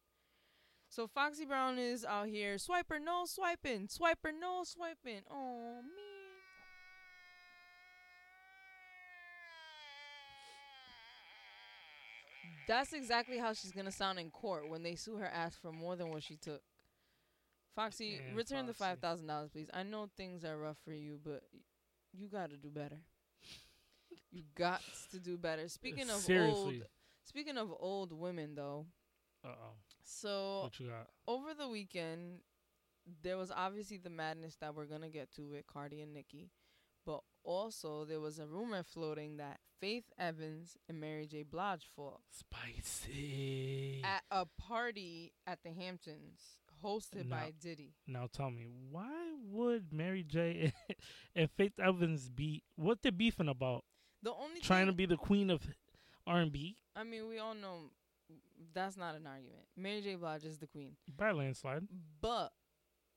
So 0.89 1.07
Foxy 1.07 1.45
Brown 1.45 1.77
is 1.77 2.05
out 2.05 2.27
here 2.27 2.55
swiper 2.55 2.99
no 3.03 3.23
swiping, 3.25 3.87
swiper 3.87 4.31
no 4.39 4.63
swiping. 4.63 5.21
Oh 5.29 5.81
man. 5.81 6.17
That's 12.67 12.91
exactly 12.93 13.37
how 13.37 13.53
she's 13.53 13.71
gonna 13.71 13.91
sound 13.91 14.19
in 14.19 14.29
court 14.29 14.69
when 14.69 14.83
they 14.83 14.95
sue 14.95 15.15
her 15.17 15.27
ass 15.27 15.55
for 15.55 15.71
more 15.71 15.95
than 15.95 16.09
what 16.09 16.23
she 16.23 16.35
took. 16.35 16.61
Foxy, 17.75 18.17
Damn, 18.17 18.35
return 18.35 18.65
the 18.65 18.73
five 18.73 18.99
thousand 18.99 19.27
dollars, 19.27 19.51
please. 19.51 19.69
I 19.73 19.83
know 19.83 20.09
things 20.17 20.43
are 20.43 20.57
rough 20.57 20.77
for 20.83 20.93
you, 20.93 21.19
but 21.23 21.43
you 22.11 22.27
got 22.27 22.49
to 22.49 22.57
do 22.57 22.69
better. 22.69 22.97
You 24.31 24.43
got 24.55 24.81
to 25.11 25.19
do 25.19 25.37
better. 25.37 25.67
Speaking 25.67 26.09
of 26.09 26.17
Seriously. 26.17 26.55
old, 26.55 26.73
speaking 27.23 27.57
of 27.57 27.71
old 27.79 28.11
women, 28.13 28.55
though. 28.55 28.85
Uh 29.43 29.49
oh. 29.49 29.73
So 30.03 30.61
What 30.63 30.79
you 30.79 30.87
got? 30.87 31.07
over 31.27 31.53
the 31.57 31.67
weekend, 31.67 32.39
there 33.23 33.37
was 33.37 33.51
obviously 33.51 33.97
the 33.97 34.09
madness 34.09 34.55
that 34.61 34.75
we're 34.75 34.85
gonna 34.85 35.09
get 35.09 35.31
to 35.35 35.43
with 35.49 35.67
Cardi 35.67 36.01
and 36.01 36.13
Nicki, 36.13 36.49
but 37.05 37.21
also 37.43 38.03
there 38.05 38.19
was 38.19 38.39
a 38.39 38.47
rumor 38.47 38.83
floating 38.83 39.37
that 39.37 39.59
Faith 39.79 40.05
Evans 40.17 40.75
and 40.89 40.99
Mary 40.99 41.27
J. 41.27 41.43
Blige 41.43 41.85
fought 41.95 42.21
Spicy. 42.31 44.01
at 44.03 44.23
a 44.31 44.45
party 44.59 45.33
at 45.45 45.59
the 45.63 45.71
Hamptons 45.71 46.41
hosted 46.83 47.29
by 47.29 47.53
Diddy. 47.59 47.93
Now 48.07 48.27
tell 48.31 48.49
me, 48.51 48.65
why 48.91 49.31
would 49.51 49.91
Mary 49.93 50.23
J. 50.23 50.73
and 51.35 51.49
Faith 51.51 51.79
Evans 51.79 52.29
be 52.29 52.63
what 52.75 53.01
they're 53.01 53.11
beefing 53.11 53.47
about? 53.49 53.83
The 54.23 54.33
only 54.33 54.61
Trying 54.61 54.87
to 54.87 54.93
be 54.93 55.05
the 55.05 55.17
queen 55.17 55.49
of 55.49 55.61
R 56.25 56.39
and 56.39 56.51
B? 56.51 56.75
I 56.95 57.03
mean, 57.03 57.27
we 57.27 57.37
all 57.39 57.53
know 57.53 57.91
that's 58.73 58.97
not 58.97 59.15
an 59.15 59.27
argument. 59.27 59.65
Mary 59.75 60.01
J. 60.01 60.15
Blige 60.15 60.43
is 60.43 60.57
the 60.57 60.67
queen. 60.67 60.95
By 61.15 61.31
landslide. 61.31 61.87
But 62.21 62.51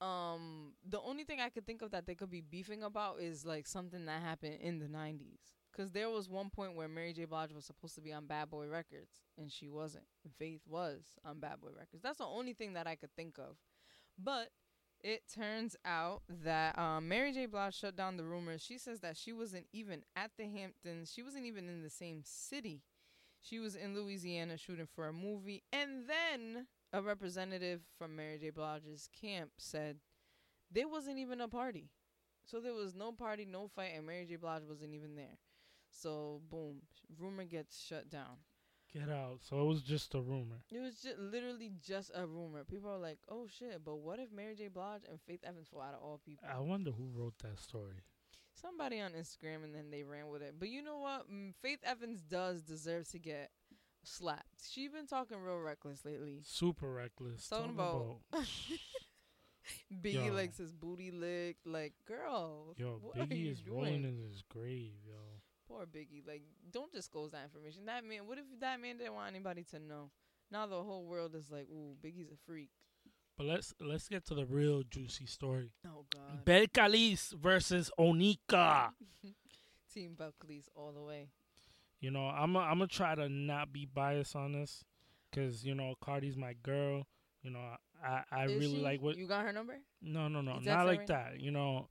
um 0.00 0.73
the 0.88 1.00
only 1.00 1.25
thing 1.25 1.40
I 1.40 1.50
could 1.50 1.66
think 1.66 1.83
of 1.83 1.90
that 1.90 2.07
they 2.07 2.14
could 2.14 2.30
be 2.30 2.40
beefing 2.40 2.83
about 2.83 3.21
is 3.21 3.45
like 3.45 3.66
something 3.66 4.07
that 4.07 4.23
happened 4.23 4.59
in 4.61 4.78
the 4.78 4.87
90s. 4.87 5.40
Cuz 5.76 5.90
there 5.90 6.09
was 6.09 6.28
one 6.28 6.50
point 6.50 6.75
where 6.75 6.88
Mary 6.88 7.12
J. 7.12 7.26
Blige 7.26 7.52
was 7.52 7.64
supposed 7.66 7.95
to 7.97 8.00
be 8.00 8.12
on 8.12 8.26
Bad 8.26 8.50
Boy 8.50 8.66
Records 8.66 9.21
and 9.37 9.50
she 9.52 9.69
wasn't. 9.69 10.07
Faith 10.38 10.62
was 10.66 11.19
on 11.25 11.38
Bad 11.40 11.61
Boy 11.61 11.71
Records. 11.76 12.02
That's 12.02 12.19
the 12.19 12.25
only 12.25 12.54
thing 12.54 12.75
that 12.75 12.87
I 12.87 12.97
could 12.97 13.14
think 13.14 13.38
of. 13.38 13.57
But 14.19 14.50
it 15.02 15.23
turns 15.35 15.76
out 15.85 16.23
that 16.45 16.78
um, 16.78 17.09
Mary 17.09 17.33
J. 17.33 17.47
Blige 17.47 17.75
shut 17.75 17.97
down 17.97 18.16
the 18.16 18.25
rumors. 18.25 18.62
She 18.62 18.78
says 18.78 19.00
that 19.00 19.16
she 19.16 19.33
wasn't 19.33 19.66
even 19.73 20.02
at 20.16 20.33
the 20.37 20.45
Hamptons. 20.45 21.12
She 21.12 21.23
wasn't 21.23 21.47
even 21.47 21.69
in 21.69 21.83
the 21.83 21.90
same 21.90 22.23
city. 22.25 22.83
She 23.40 23.59
was 23.59 23.75
in 23.75 23.95
Louisiana 23.95 24.57
shooting 24.59 24.88
for 24.95 25.09
a 25.09 25.12
movie. 25.12 25.64
And 25.73 26.07
then 26.07 26.66
a 26.92 27.00
representative 27.00 27.80
from 27.99 28.16
Mary 28.16 28.38
J. 28.38 28.50
Blige's 28.50 29.09
camp 29.19 29.52
said 29.59 29.97
there 30.71 30.88
wasn't 30.88 31.19
even 31.19 31.40
a 31.40 31.49
party. 31.49 31.90
So 32.45 32.61
there 32.61 32.75
was 32.75 32.95
no 32.95 33.12
party, 33.12 33.45
no 33.45 33.69
fight, 33.69 33.92
and 33.97 34.07
Mary 34.07 34.26
J. 34.26 34.37
Blige 34.37 34.62
wasn't 34.69 34.95
even 34.95 35.14
there. 35.14 35.38
So 35.90 36.40
boom, 36.50 36.83
rumor 37.19 37.45
gets 37.45 37.80
shut 37.80 38.11
down. 38.11 38.38
Get 38.92 39.09
out. 39.09 39.38
So 39.49 39.61
it 39.61 39.64
was 39.66 39.82
just 39.82 40.14
a 40.14 40.20
rumor. 40.20 40.56
It 40.73 40.80
was 40.80 40.97
just 40.97 41.18
literally 41.18 41.70
just 41.87 42.11
a 42.14 42.26
rumor. 42.26 42.64
People 42.64 42.90
are 42.90 42.99
like, 42.99 43.18
"Oh 43.28 43.47
shit!" 43.47 43.85
But 43.85 43.99
what 43.99 44.18
if 44.18 44.32
Mary 44.32 44.56
J. 44.56 44.66
Blige 44.66 45.02
and 45.09 45.20
Faith 45.20 45.40
Evans 45.44 45.68
fall 45.68 45.82
out 45.82 45.94
of 45.94 46.02
all 46.02 46.20
people? 46.25 46.49
I 46.52 46.59
wonder 46.59 46.90
who 46.90 47.09
wrote 47.14 47.35
that 47.42 47.61
story. 47.61 48.02
Somebody 48.52 49.00
on 49.00 49.12
Instagram, 49.12 49.62
and 49.62 49.75
then 49.75 49.90
they 49.90 50.02
ran 50.02 50.28
with 50.28 50.42
it. 50.42 50.54
But 50.59 50.70
you 50.70 50.82
know 50.82 50.99
what? 50.99 51.30
Mm, 51.30 51.54
Faith 51.62 51.78
Evans 51.85 52.20
does 52.20 52.62
deserve 52.62 53.09
to 53.11 53.18
get 53.20 53.50
slapped. 54.02 54.68
She 54.68 54.88
been 54.88 55.06
talking 55.06 55.38
real 55.38 55.59
reckless 55.59 56.04
lately. 56.04 56.40
Super 56.42 56.92
reckless. 56.92 57.49
Talking 57.49 57.70
about, 57.70 58.16
Biggie 60.02 60.26
Yo. 60.26 60.32
likes 60.32 60.59
his 60.59 60.73
booty 60.73 61.11
licked. 61.11 61.66
Like, 61.66 61.92
girl, 62.06 62.75
Yo, 62.76 62.99
what 63.00 63.16
are 63.16 63.20
you 63.20 63.26
Biggie 63.26 63.52
is 63.52 63.66
rolling 63.68 64.04
in 64.04 64.18
his 64.18 64.42
grave, 64.49 64.92
yo. 65.06 65.14
Poor 65.70 65.86
Biggie. 65.86 66.26
Like, 66.26 66.42
don't 66.72 66.92
disclose 66.92 67.30
that 67.30 67.44
information. 67.44 67.86
That 67.86 68.04
man. 68.04 68.26
What 68.26 68.38
if 68.38 68.44
that 68.60 68.80
man 68.80 68.98
didn't 68.98 69.14
want 69.14 69.30
anybody 69.30 69.64
to 69.70 69.78
know? 69.78 70.10
Now 70.50 70.66
the 70.66 70.82
whole 70.82 71.06
world 71.06 71.34
is 71.36 71.50
like, 71.50 71.68
ooh, 71.70 71.94
Biggie's 72.04 72.30
a 72.32 72.36
freak. 72.44 72.70
But 73.38 73.46
let's 73.46 73.72
let's 73.80 74.08
get 74.08 74.26
to 74.26 74.34
the 74.34 74.44
real 74.44 74.82
juicy 74.82 75.26
story. 75.26 75.72
Oh 75.86 76.04
God. 76.12 76.44
Belcalis 76.44 77.32
versus 77.32 77.90
Onika. 77.98 78.90
Team 79.94 80.14
Buckley's 80.18 80.68
all 80.74 80.92
the 80.92 81.02
way. 81.02 81.28
You 82.00 82.10
know, 82.10 82.26
I'm 82.26 82.56
i 82.56 82.64
I'm 82.64 82.78
gonna 82.78 82.86
try 82.86 83.14
to 83.14 83.28
not 83.28 83.72
be 83.72 83.86
biased 83.86 84.34
on 84.34 84.52
this, 84.52 84.84
cause 85.34 85.64
you 85.64 85.74
know 85.74 85.94
Cardi's 86.02 86.36
my 86.36 86.54
girl. 86.62 87.06
You 87.42 87.50
know, 87.52 87.60
I 88.04 88.22
I 88.30 88.44
Is 88.46 88.52
really 88.52 88.76
she? 88.76 88.82
like 88.82 89.00
what. 89.00 89.16
you 89.16 89.26
got 89.26 89.44
her 89.44 89.52
number. 89.52 89.78
No, 90.02 90.28
no, 90.28 90.40
no, 90.40 90.58
not 90.58 90.86
like 90.86 91.00
right 91.00 91.06
that. 91.08 91.40
You 91.40 91.50
know, 91.50 91.88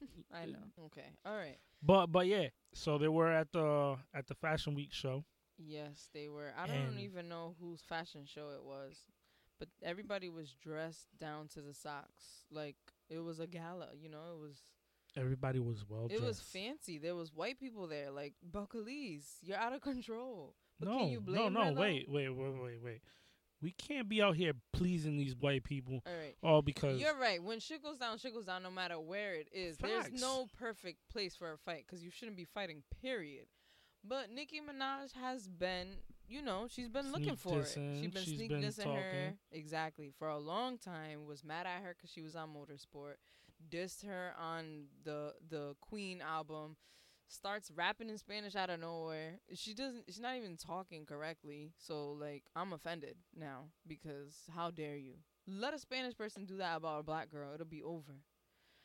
I 0.32 0.46
know. 0.46 0.58
Okay. 0.86 1.10
All 1.24 1.34
right. 1.36 1.58
But 1.82 2.06
but 2.08 2.26
yeah. 2.26 2.48
So 2.74 2.98
they 2.98 3.08
were 3.08 3.32
at 3.32 3.52
the 3.52 3.96
at 4.14 4.26
the 4.26 4.34
Fashion 4.34 4.74
Week 4.74 4.92
show. 4.92 5.24
Yes, 5.58 6.08
they 6.12 6.28
were. 6.28 6.52
I 6.58 6.66
don't 6.66 6.98
even 6.98 7.28
know 7.28 7.54
whose 7.60 7.80
fashion 7.80 8.24
show 8.26 8.50
it 8.50 8.62
was, 8.62 9.04
but 9.58 9.68
everybody 9.82 10.28
was 10.28 10.52
dressed 10.52 11.06
down 11.18 11.48
to 11.54 11.62
the 11.62 11.72
socks. 11.72 12.42
Like 12.50 12.76
it 13.08 13.20
was 13.20 13.40
a 13.40 13.46
gala. 13.46 13.88
You 13.98 14.10
know, 14.10 14.34
it 14.34 14.40
was 14.40 14.62
Everybody 15.16 15.58
was 15.58 15.84
well 15.88 16.04
it 16.06 16.08
dressed. 16.10 16.24
was 16.24 16.40
fancy. 16.40 16.98
There 16.98 17.14
was 17.14 17.34
white 17.34 17.58
people 17.58 17.86
there. 17.86 18.10
Like 18.10 18.34
Buckley's, 18.42 19.36
you're 19.40 19.56
out 19.56 19.72
of 19.72 19.80
control. 19.80 20.54
But 20.78 20.88
no, 20.90 20.98
can 20.98 21.08
you 21.08 21.22
no, 21.26 21.32
blame 21.32 21.52
no. 21.54 21.72
wait, 21.72 22.06
wait, 22.10 22.28
wait, 22.28 22.54
wait, 22.62 22.82
wait. 22.84 23.00
We 23.66 23.72
can't 23.72 24.08
be 24.08 24.22
out 24.22 24.36
here 24.36 24.52
pleasing 24.72 25.16
these 25.16 25.34
white 25.34 25.64
people 25.64 26.00
All 26.06 26.12
right. 26.12 26.36
all 26.40 26.62
because 26.62 27.00
You're 27.00 27.18
right. 27.18 27.42
When 27.42 27.58
shit 27.58 27.82
goes 27.82 27.96
down, 27.96 28.16
shit 28.16 28.32
goes 28.32 28.44
down 28.44 28.62
no 28.62 28.70
matter 28.70 29.00
where 29.00 29.34
it 29.34 29.48
is. 29.52 29.76
Facts. 29.76 30.10
There's 30.10 30.20
no 30.20 30.46
perfect 30.56 30.98
place 31.10 31.34
for 31.34 31.50
a 31.50 31.58
fight 31.58 31.84
because 31.84 32.04
you 32.04 32.12
shouldn't 32.12 32.36
be 32.36 32.44
fighting, 32.44 32.84
period. 33.02 33.46
But 34.04 34.30
Nicki 34.32 34.60
Minaj 34.60 35.14
has 35.20 35.48
been, 35.48 35.88
you 36.28 36.42
know, 36.42 36.68
she's 36.70 36.88
been 36.88 37.10
looking 37.10 37.36
Sneak 37.36 37.38
for 37.40 37.58
it. 37.58 37.66
She's 37.66 38.10
been 38.12 38.22
she's 38.22 38.36
sneak 38.36 38.50
been 38.50 38.62
dissing 38.62 38.94
her. 38.94 39.32
Exactly. 39.50 40.12
For 40.16 40.28
a 40.28 40.38
long 40.38 40.78
time, 40.78 41.26
was 41.26 41.42
mad 41.42 41.66
at 41.66 41.82
her 41.82 41.96
because 41.96 42.10
she 42.10 42.22
was 42.22 42.36
on 42.36 42.50
Motorsport. 42.50 43.14
Dissed 43.68 44.06
her 44.06 44.30
on 44.40 44.84
the 45.02 45.34
the 45.50 45.74
Queen 45.80 46.22
album. 46.22 46.76
Starts 47.28 47.72
rapping 47.74 48.08
in 48.08 48.18
Spanish 48.18 48.54
out 48.54 48.70
of 48.70 48.80
nowhere. 48.80 49.40
She 49.54 49.74
doesn't. 49.74 50.04
She's 50.06 50.20
not 50.20 50.36
even 50.36 50.56
talking 50.56 51.04
correctly. 51.04 51.72
So 51.76 52.12
like, 52.12 52.44
I'm 52.54 52.72
offended 52.72 53.16
now 53.36 53.64
because 53.86 54.34
how 54.54 54.70
dare 54.70 54.96
you? 54.96 55.14
Let 55.48 55.74
a 55.74 55.78
Spanish 55.78 56.16
person 56.16 56.44
do 56.44 56.56
that 56.58 56.76
about 56.76 57.00
a 57.00 57.02
black 57.02 57.30
girl. 57.30 57.52
It'll 57.54 57.66
be 57.66 57.82
over. 57.82 58.20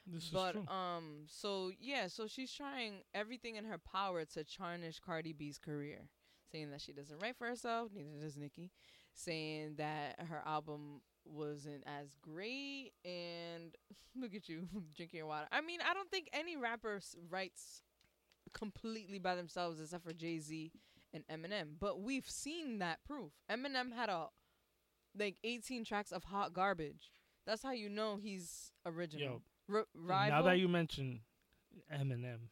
this 0.08 0.24
is 0.26 0.30
But 0.30 0.56
um, 0.72 1.26
so 1.28 1.72
yeah, 1.80 2.08
so 2.08 2.28
she's 2.28 2.52
trying 2.52 3.02
everything 3.14 3.56
in 3.56 3.66
her 3.66 3.78
power 3.78 4.26
to 4.26 4.44
tarnish 4.44 5.00
Cardi 5.00 5.34
B's 5.34 5.58
career, 5.60 6.10
saying 6.52 6.72
that 6.72 6.82
she 6.82 6.94
doesn't 6.94 7.22
write 7.22 7.36
for 7.38 7.48
herself, 7.48 7.92
neither 7.96 8.20
does 8.20 8.38
Nicki, 8.38 8.72
saying 9.14 9.76
that 9.78 10.16
her 10.30 10.42
album 10.46 11.02
wasn't 11.26 11.84
as 11.86 12.16
great, 12.22 12.92
and 13.06 13.76
look 14.16 14.34
at 14.34 14.50
you 14.50 14.68
drinking 14.96 15.20
your 15.20 15.28
water. 15.28 15.48
I 15.52 15.62
mean, 15.62 15.80
I 15.88 15.94
don't 15.94 16.10
think 16.10 16.30
any 16.34 16.58
rapper 16.58 17.00
writes 17.30 17.84
completely 18.54 19.20
by 19.20 19.36
themselves 19.36 19.80
except 19.80 20.04
for 20.04 20.14
Jay 20.14 20.40
Z 20.40 20.72
and 21.14 21.24
Eminem, 21.28 21.76
but 21.80 22.02
we've 22.02 22.30
seen 22.30 22.80
that 22.80 23.00
proof. 23.06 23.32
Eminem 23.50 23.94
had 23.94 24.10
a 24.10 24.28
like 25.18 25.38
18 25.44 25.84
tracks 25.84 26.12
of 26.12 26.24
hot 26.24 26.54
garbage. 26.54 27.12
That's 27.46 27.64
how 27.64 27.72
you 27.72 27.90
know 27.90 28.18
he's 28.22 28.72
original. 28.86 29.42
Yo, 29.70 29.76
R- 29.76 29.88
rival. 29.94 30.38
now 30.38 30.44
that 30.44 30.60
you 30.60 30.68
mention 30.68 31.22
Eminem, 31.94 32.50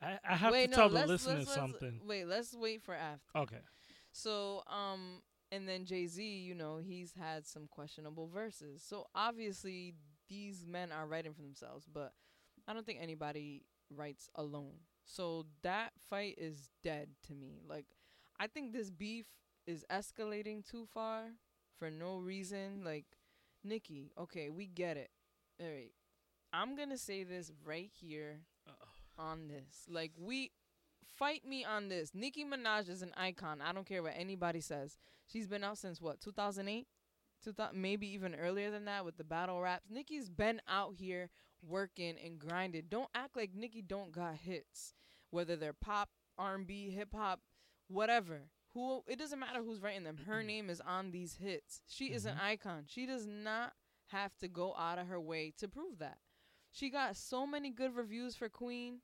I, 0.00 0.18
I 0.28 0.36
have 0.36 0.52
wait, 0.52 0.66
to 0.66 0.70
no, 0.70 0.76
tell 0.76 0.88
the 0.88 1.06
listeners 1.06 1.48
something. 1.50 2.00
Wait, 2.06 2.26
let's 2.26 2.54
wait 2.54 2.82
for 2.82 2.94
after. 2.94 3.38
Okay. 3.38 3.60
So, 4.12 4.62
um, 4.68 5.22
and 5.50 5.68
then 5.68 5.84
Jay 5.84 6.06
Z, 6.06 6.22
you 6.22 6.54
know, 6.54 6.78
he's 6.78 7.12
had 7.18 7.46
some 7.46 7.66
questionable 7.68 8.28
verses. 8.28 8.82
So 8.86 9.06
obviously, 9.14 9.94
these 10.28 10.64
men 10.66 10.92
are 10.92 11.06
writing 11.06 11.34
for 11.34 11.42
themselves, 11.42 11.86
but 11.92 12.12
I 12.66 12.72
don't 12.72 12.86
think 12.86 13.00
anybody 13.02 13.64
writes 13.90 14.28
alone. 14.34 14.74
So 15.04 15.46
that 15.62 15.92
fight 16.10 16.36
is 16.38 16.68
dead 16.82 17.08
to 17.26 17.34
me. 17.34 17.60
Like, 17.68 17.86
I 18.38 18.46
think 18.46 18.72
this 18.72 18.90
beef 18.90 19.26
is 19.66 19.84
escalating 19.90 20.68
too 20.68 20.86
far 20.92 21.32
for 21.78 21.90
no 21.90 22.16
reason. 22.18 22.82
Like, 22.84 23.04
Nicki, 23.62 24.12
okay, 24.18 24.50
we 24.50 24.66
get 24.66 24.96
it. 24.96 25.10
All 25.60 25.66
right. 25.66 25.92
I'm 26.52 26.76
going 26.76 26.90
to 26.90 26.98
say 26.98 27.24
this 27.24 27.52
right 27.64 27.90
here 27.92 28.40
on 29.18 29.48
this. 29.48 29.86
Like, 29.88 30.12
we 30.16 30.52
fight 31.16 31.44
me 31.46 31.64
on 31.64 31.88
this. 31.88 32.12
Nicki 32.14 32.44
Minaj 32.44 32.88
is 32.88 33.02
an 33.02 33.12
icon. 33.16 33.60
I 33.60 33.72
don't 33.72 33.86
care 33.86 34.02
what 34.02 34.14
anybody 34.16 34.60
says. 34.60 34.96
She's 35.26 35.46
been 35.46 35.64
out 35.64 35.78
since 35.78 36.00
what, 36.00 36.20
2008? 36.20 36.86
2000, 37.42 37.80
maybe 37.80 38.06
even 38.12 38.34
earlier 38.34 38.70
than 38.70 38.86
that 38.86 39.04
with 39.04 39.16
the 39.16 39.24
battle 39.24 39.60
raps. 39.60 39.90
Nicki's 39.90 40.30
been 40.30 40.60
out 40.68 40.94
here 40.96 41.28
working 41.68 42.16
and 42.24 42.38
grinding. 42.38 42.84
Don't 42.88 43.08
act 43.14 43.36
like 43.36 43.54
Nicki 43.54 43.82
don't 43.82 44.12
got 44.12 44.36
hits, 44.36 44.94
whether 45.30 45.56
they're 45.56 45.72
pop, 45.72 46.08
R&B, 46.38 46.90
hip 46.90 47.14
hop, 47.14 47.40
whatever. 47.88 48.42
Who 48.74 49.02
it 49.06 49.18
doesn't 49.18 49.38
matter 49.38 49.62
who's 49.62 49.80
writing 49.82 50.04
them. 50.04 50.18
Her 50.26 50.42
name 50.52 50.68
is 50.70 50.80
on 50.80 51.10
these 51.10 51.36
hits. 51.36 51.82
She 51.86 52.06
is 52.12 52.24
an 52.26 52.36
Mhm. 52.36 52.42
icon. 52.42 52.84
She 52.88 53.06
does 53.06 53.26
not 53.26 53.72
have 54.08 54.36
to 54.38 54.48
go 54.48 54.74
out 54.76 54.98
of 54.98 55.06
her 55.06 55.20
way 55.20 55.52
to 55.58 55.68
prove 55.68 55.98
that. 55.98 56.18
She 56.72 56.90
got 56.90 57.16
so 57.16 57.46
many 57.46 57.70
good 57.70 57.94
reviews 57.94 58.34
for 58.36 58.48
Queen 58.48 59.00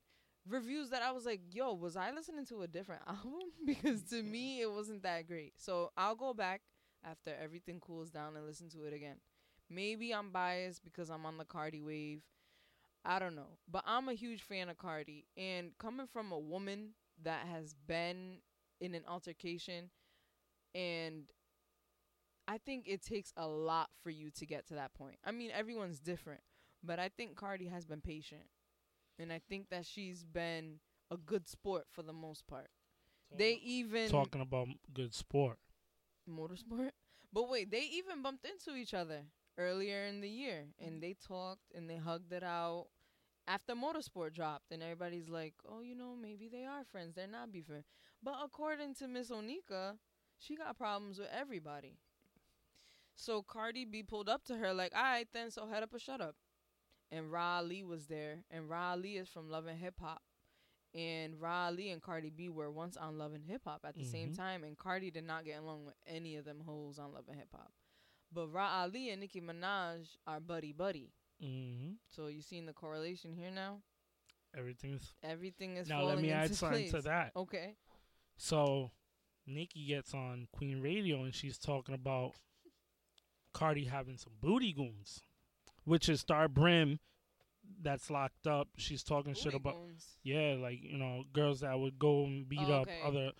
reviews 0.47 0.89
that 0.89 1.03
I 1.03 1.11
was 1.11 1.25
like, 1.25 1.41
yo, 1.51 1.73
was 1.73 1.95
I 1.95 2.11
listening 2.11 2.45
to 2.47 2.63
a 2.63 2.67
different 2.67 3.03
album? 3.07 3.39
because 3.65 4.01
to 4.09 4.21
me, 4.23 4.61
it 4.61 4.71
wasn't 4.71 5.03
that 5.03 5.27
great. 5.27 5.53
So 5.57 5.91
I'll 5.95 6.15
go 6.15 6.33
back 6.33 6.61
after 7.03 7.31
everything 7.41 7.79
cools 7.79 8.09
down 8.09 8.35
and 8.35 8.45
listen 8.45 8.67
to 8.69 8.83
it 8.85 8.93
again. 8.93 9.17
Maybe 9.69 10.13
I'm 10.13 10.31
biased 10.31 10.83
because 10.83 11.09
I'm 11.09 11.25
on 11.25 11.37
the 11.37 11.45
Cardi 11.45 11.81
wave. 11.81 12.23
I 13.03 13.19
don't 13.19 13.35
know. 13.35 13.57
But 13.69 13.83
I'm 13.85 14.09
a 14.09 14.13
huge 14.13 14.41
fan 14.41 14.69
of 14.69 14.77
Cardi. 14.77 15.25
And 15.35 15.71
coming 15.79 16.07
from 16.07 16.31
a 16.31 16.39
woman 16.39 16.89
that 17.23 17.45
has 17.47 17.75
been 17.87 18.37
in 18.79 18.93
an 18.95 19.03
altercation, 19.07 19.89
and 20.75 21.23
I 22.47 22.57
think 22.57 22.87
it 22.87 23.03
takes 23.03 23.33
a 23.37 23.47
lot 23.47 23.89
for 24.03 24.09
you 24.09 24.29
to 24.31 24.45
get 24.45 24.67
to 24.67 24.75
that 24.75 24.93
point. 24.93 25.17
I 25.25 25.31
mean, 25.31 25.51
everyone's 25.53 25.99
different. 25.99 26.41
But 26.83 26.99
I 26.99 27.09
think 27.09 27.35
Cardi 27.35 27.67
has 27.67 27.85
been 27.85 28.01
patient 28.01 28.41
and 29.19 29.31
I 29.31 29.39
think 29.49 29.69
that 29.69 29.85
she's 29.85 30.23
been 30.23 30.79
a 31.11 31.17
good 31.17 31.47
sport 31.47 31.85
for 31.91 32.01
the 32.01 32.13
most 32.13 32.47
part. 32.47 32.69
They 33.37 33.53
even 33.63 34.09
talking 34.09 34.41
about 34.41 34.67
good 34.93 35.13
sport. 35.13 35.57
motorsport, 36.29 36.91
but 37.31 37.49
wait, 37.49 37.71
they 37.71 37.83
even 37.93 38.21
bumped 38.21 38.45
into 38.45 38.77
each 38.77 38.93
other 38.93 39.21
earlier 39.57 40.05
in 40.05 40.21
the 40.21 40.29
year, 40.29 40.67
and 40.79 41.01
they 41.01 41.13
talked 41.13 41.71
and 41.73 41.89
they 41.89 41.97
hugged 41.97 42.31
it 42.31 42.43
out 42.43 42.87
after 43.47 43.73
motorsport 43.75 44.33
dropped, 44.33 44.71
and 44.71 44.81
everybody's 44.83 45.29
like, 45.29 45.55
"Oh, 45.67 45.81
you 45.81 45.95
know, 45.95 46.15
maybe 46.15 46.47
they 46.49 46.63
are 46.65 46.83
friends. 46.85 47.15
They're 47.15 47.27
not 47.27 47.51
beefing." 47.51 47.83
But 48.23 48.35
according 48.43 48.95
to 48.95 49.07
Miss 49.07 49.29
Onika, 49.31 49.97
She 50.39 50.55
got 50.55 50.75
problems 50.75 51.19
with 51.19 51.29
everybody. 51.31 51.99
So 53.15 53.43
Cardi 53.43 53.85
B 53.85 54.01
pulled 54.03 54.27
up 54.27 54.43
to 54.45 54.57
her 54.57 54.73
like, 54.73 54.91
all 54.95 55.03
right 55.03 55.27
then, 55.33 55.51
so 55.51 55.67
head 55.67 55.83
up 55.83 55.93
or 55.93 55.99
shut 55.99 56.19
up. 56.21 56.35
And 57.11 57.31
Rah 57.31 57.61
was 57.85 58.07
there, 58.07 58.43
and 58.49 58.69
Rah 58.69 58.95
is 59.03 59.29
from 59.29 59.49
Love 59.49 59.67
and 59.67 59.77
Hip 59.79 59.99
Hop. 59.99 60.23
And 60.93 61.39
Rah 61.39 61.67
and 61.67 62.01
Cardi 62.01 62.29
B 62.31 62.49
were 62.49 62.71
once 62.71 62.97
on 62.97 63.17
Love 63.17 63.33
and 63.33 63.45
Hip 63.45 63.61
Hop 63.65 63.85
at 63.85 63.95
the 63.95 64.03
same 64.05 64.31
Mhm. 64.31 64.35
time, 64.35 64.63
and 64.63 64.77
Cardi 64.77 65.11
did 65.11 65.25
not 65.25 65.45
get 65.45 65.59
along 65.59 65.85
with 65.85 65.95
any 66.05 66.35
of 66.37 66.45
them 66.45 66.61
hoes 66.61 66.97
on 66.97 67.13
Love 67.13 67.27
and 67.29 67.37
Hip 67.37 67.51
Hop. 67.51 67.71
But 68.33 68.47
Rah 68.47 68.81
Ali 68.83 69.09
and 69.09 69.21
Nicki 69.21 69.41
Minaj 69.41 70.07
are 70.25 70.39
buddy 70.39 70.71
buddy. 70.71 71.11
hmm 71.41 71.93
So 72.09 72.27
you 72.27 72.41
seeing 72.41 72.65
the 72.65 72.73
correlation 72.73 73.33
here 73.33 73.51
now? 73.51 73.81
Everything's 74.57 75.13
Everything 75.23 75.77
is 75.77 75.87
now. 75.87 76.03
Let 76.03 76.21
me 76.21 76.29
add 76.31 76.53
something 76.55 76.89
to 76.91 77.01
that. 77.03 77.31
Okay. 77.35 77.75
So, 78.37 78.91
Nicki 79.45 79.85
gets 79.85 80.13
on 80.13 80.47
Queen 80.51 80.81
Radio 80.81 81.23
and 81.23 81.33
she's 81.33 81.57
talking 81.57 81.93
about 81.95 82.31
Cardi 83.53 83.85
having 83.85 84.17
some 84.17 84.33
booty 84.41 84.73
goons, 84.73 85.21
which 85.83 86.09
is 86.09 86.21
Star 86.21 86.47
Brim 86.47 86.99
that's 87.81 88.09
locked 88.09 88.47
up. 88.47 88.69
She's 88.77 89.03
talking 89.03 89.33
shit 89.33 89.53
about 89.53 89.75
goons. 89.75 90.17
yeah, 90.23 90.55
like 90.59 90.79
you 90.81 90.97
know, 90.97 91.23
girls 91.33 91.61
that 91.61 91.77
would 91.79 91.99
go 91.99 92.25
and 92.25 92.47
beat 92.47 92.67
Oh, 92.67 92.81
up 92.81 92.87
okay. 92.87 92.99
other, 93.05 93.31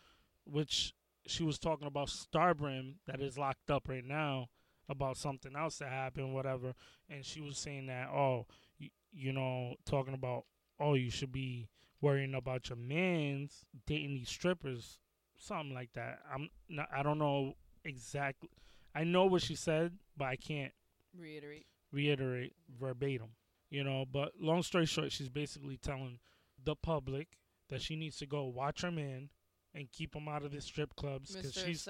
which 0.46 0.94
she 1.28 1.44
was 1.44 1.58
talking 1.60 1.88
about 1.88 2.10
Star 2.10 2.54
Brim 2.54 2.96
that 3.08 3.22
is 3.22 3.38
locked 3.38 3.70
up 3.72 3.88
right 3.90 4.06
now 4.06 4.50
about 4.90 5.18
something 5.18 5.56
else 5.56 5.78
that 5.80 5.90
happened, 5.90 6.34
whatever. 6.34 6.74
And 7.10 7.26
she 7.26 7.42
was 7.42 7.58
saying 7.58 7.88
that 7.88 8.10
oh, 8.10 8.46
you, 8.78 8.90
you 9.12 9.34
know, 9.34 9.76
talking 9.86 10.14
about 10.14 10.46
oh, 10.80 10.96
you 10.96 11.12
should 11.12 11.32
be 11.32 11.70
worrying 12.02 12.34
about 12.34 12.70
your 12.70 12.78
man's 12.78 13.66
dating 13.86 14.16
these 14.16 14.30
strippers, 14.30 15.00
something 15.38 15.74
like 15.74 15.94
that. 15.94 16.20
I'm 16.34 16.50
not, 16.70 16.90
I 16.96 17.04
don't 17.04 17.20
know 17.20 17.54
exactly. 17.86 18.50
I 18.96 19.04
know 19.04 19.26
what 19.26 19.44
she 19.44 19.56
said, 19.56 19.94
but 20.18 20.26
I 20.26 20.36
can't 20.36 20.74
Reiterate. 21.18 21.66
reiterate 21.92 22.54
verbatim, 22.80 23.30
you 23.70 23.84
know. 23.84 24.06
But 24.12 24.34
long 24.40 24.64
story 24.64 24.86
short, 24.86 25.12
she's 25.12 25.30
basically 25.30 25.78
telling 25.78 26.20
the 26.64 26.76
public 26.76 27.38
that 27.70 27.82
she 27.82 27.96
needs 27.96 28.18
to 28.18 28.26
go 28.26 28.46
watch 28.46 28.82
her 28.82 28.92
man 28.92 29.30
and 29.74 29.92
keep 29.92 30.16
him 30.16 30.28
out 30.28 30.44
of 30.44 30.52
the 30.52 30.62
strip 30.62 30.96
clubs 30.96 31.36
because 31.36 31.54
she's. 31.54 31.88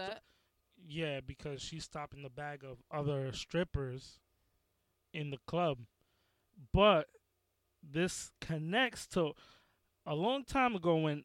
Yeah 0.88 1.20
because 1.26 1.62
she's 1.62 1.84
stopping 1.84 2.24
the 2.24 2.30
bag 2.30 2.64
of 2.64 2.78
other 2.92 3.32
strippers 3.34 4.20
in 5.14 5.30
the 5.32 5.38
club. 5.48 5.80
But 6.74 7.08
this 7.84 8.32
connects 8.42 9.08
to 9.08 9.32
a 10.06 10.16
long 10.16 10.44
time 10.44 10.76
ago 10.76 10.96
when 10.98 11.24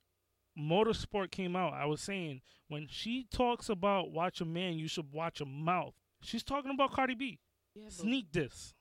motorsport 0.58 1.30
came 1.30 1.54
out. 1.56 1.74
I 1.74 1.86
was 1.86 2.00
saying 2.00 2.40
when 2.68 2.86
she 2.88 3.24
talks 3.30 3.68
about 3.68 4.10
watch 4.10 4.40
a 4.40 4.44
man, 4.44 4.74
you 4.74 4.88
should 4.88 5.12
watch 5.12 5.40
a 5.40 5.46
mouth. 5.46 5.94
She's 6.22 6.42
talking 6.42 6.70
about 6.72 6.92
Cardi 6.92 7.14
B. 7.14 7.38
Yeah, 7.74 7.88
Sneak 7.90 8.32
this. 8.32 8.74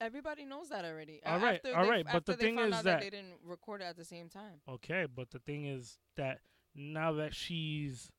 Everybody 0.00 0.44
knows 0.44 0.70
that 0.70 0.84
already. 0.84 1.20
All 1.24 1.38
right, 1.38 1.56
after 1.56 1.76
all 1.76 1.86
they- 1.86 2.02
but 2.02 2.26
the 2.26 2.36
thing 2.36 2.58
is 2.58 2.74
out 2.74 2.84
that- 2.84 3.00
they 3.00 3.10
didn't 3.10 3.38
record 3.44 3.80
it 3.80 3.84
at 3.84 3.96
the 3.96 4.04
same 4.04 4.28
time. 4.28 4.60
Okay, 4.68 5.06
but 5.06 5.30
the 5.30 5.38
thing 5.38 5.66
is 5.66 5.98
that 6.16 6.40
now 6.74 7.12
that 7.12 7.34
she's 7.34 8.10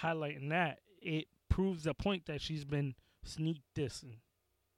highlighting 0.00 0.50
that, 0.50 0.80
it 1.06 1.28
proves 1.48 1.84
the 1.84 1.94
point 1.94 2.26
that 2.26 2.40
she's 2.40 2.64
been 2.64 2.94
sneak 3.22 3.60
dissing 3.74 4.16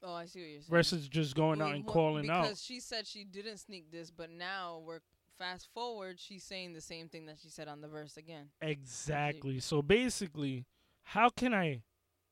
Oh, 0.02 0.14
I 0.14 0.26
see 0.26 0.40
what 0.40 0.48
you're 0.48 0.60
saying. 0.60 0.70
versus 0.70 1.08
just 1.08 1.34
going 1.34 1.60
out 1.60 1.74
and 1.74 1.84
well, 1.84 1.92
calling 1.92 2.22
because 2.22 2.50
out. 2.50 2.56
she 2.58 2.78
said 2.78 3.06
she 3.06 3.24
didn't 3.24 3.58
sneak 3.58 3.90
this, 3.90 4.10
but 4.10 4.30
now 4.30 4.80
we're 4.86 5.00
fast 5.38 5.68
forward. 5.74 6.20
She's 6.20 6.44
saying 6.44 6.72
the 6.72 6.80
same 6.80 7.08
thing 7.08 7.26
that 7.26 7.38
she 7.42 7.48
said 7.48 7.66
on 7.68 7.80
the 7.80 7.88
verse 7.88 8.16
again. 8.16 8.46
Exactly. 8.60 9.58
So 9.60 9.82
basically, 9.82 10.66
how 11.02 11.30
can 11.30 11.52
I 11.52 11.82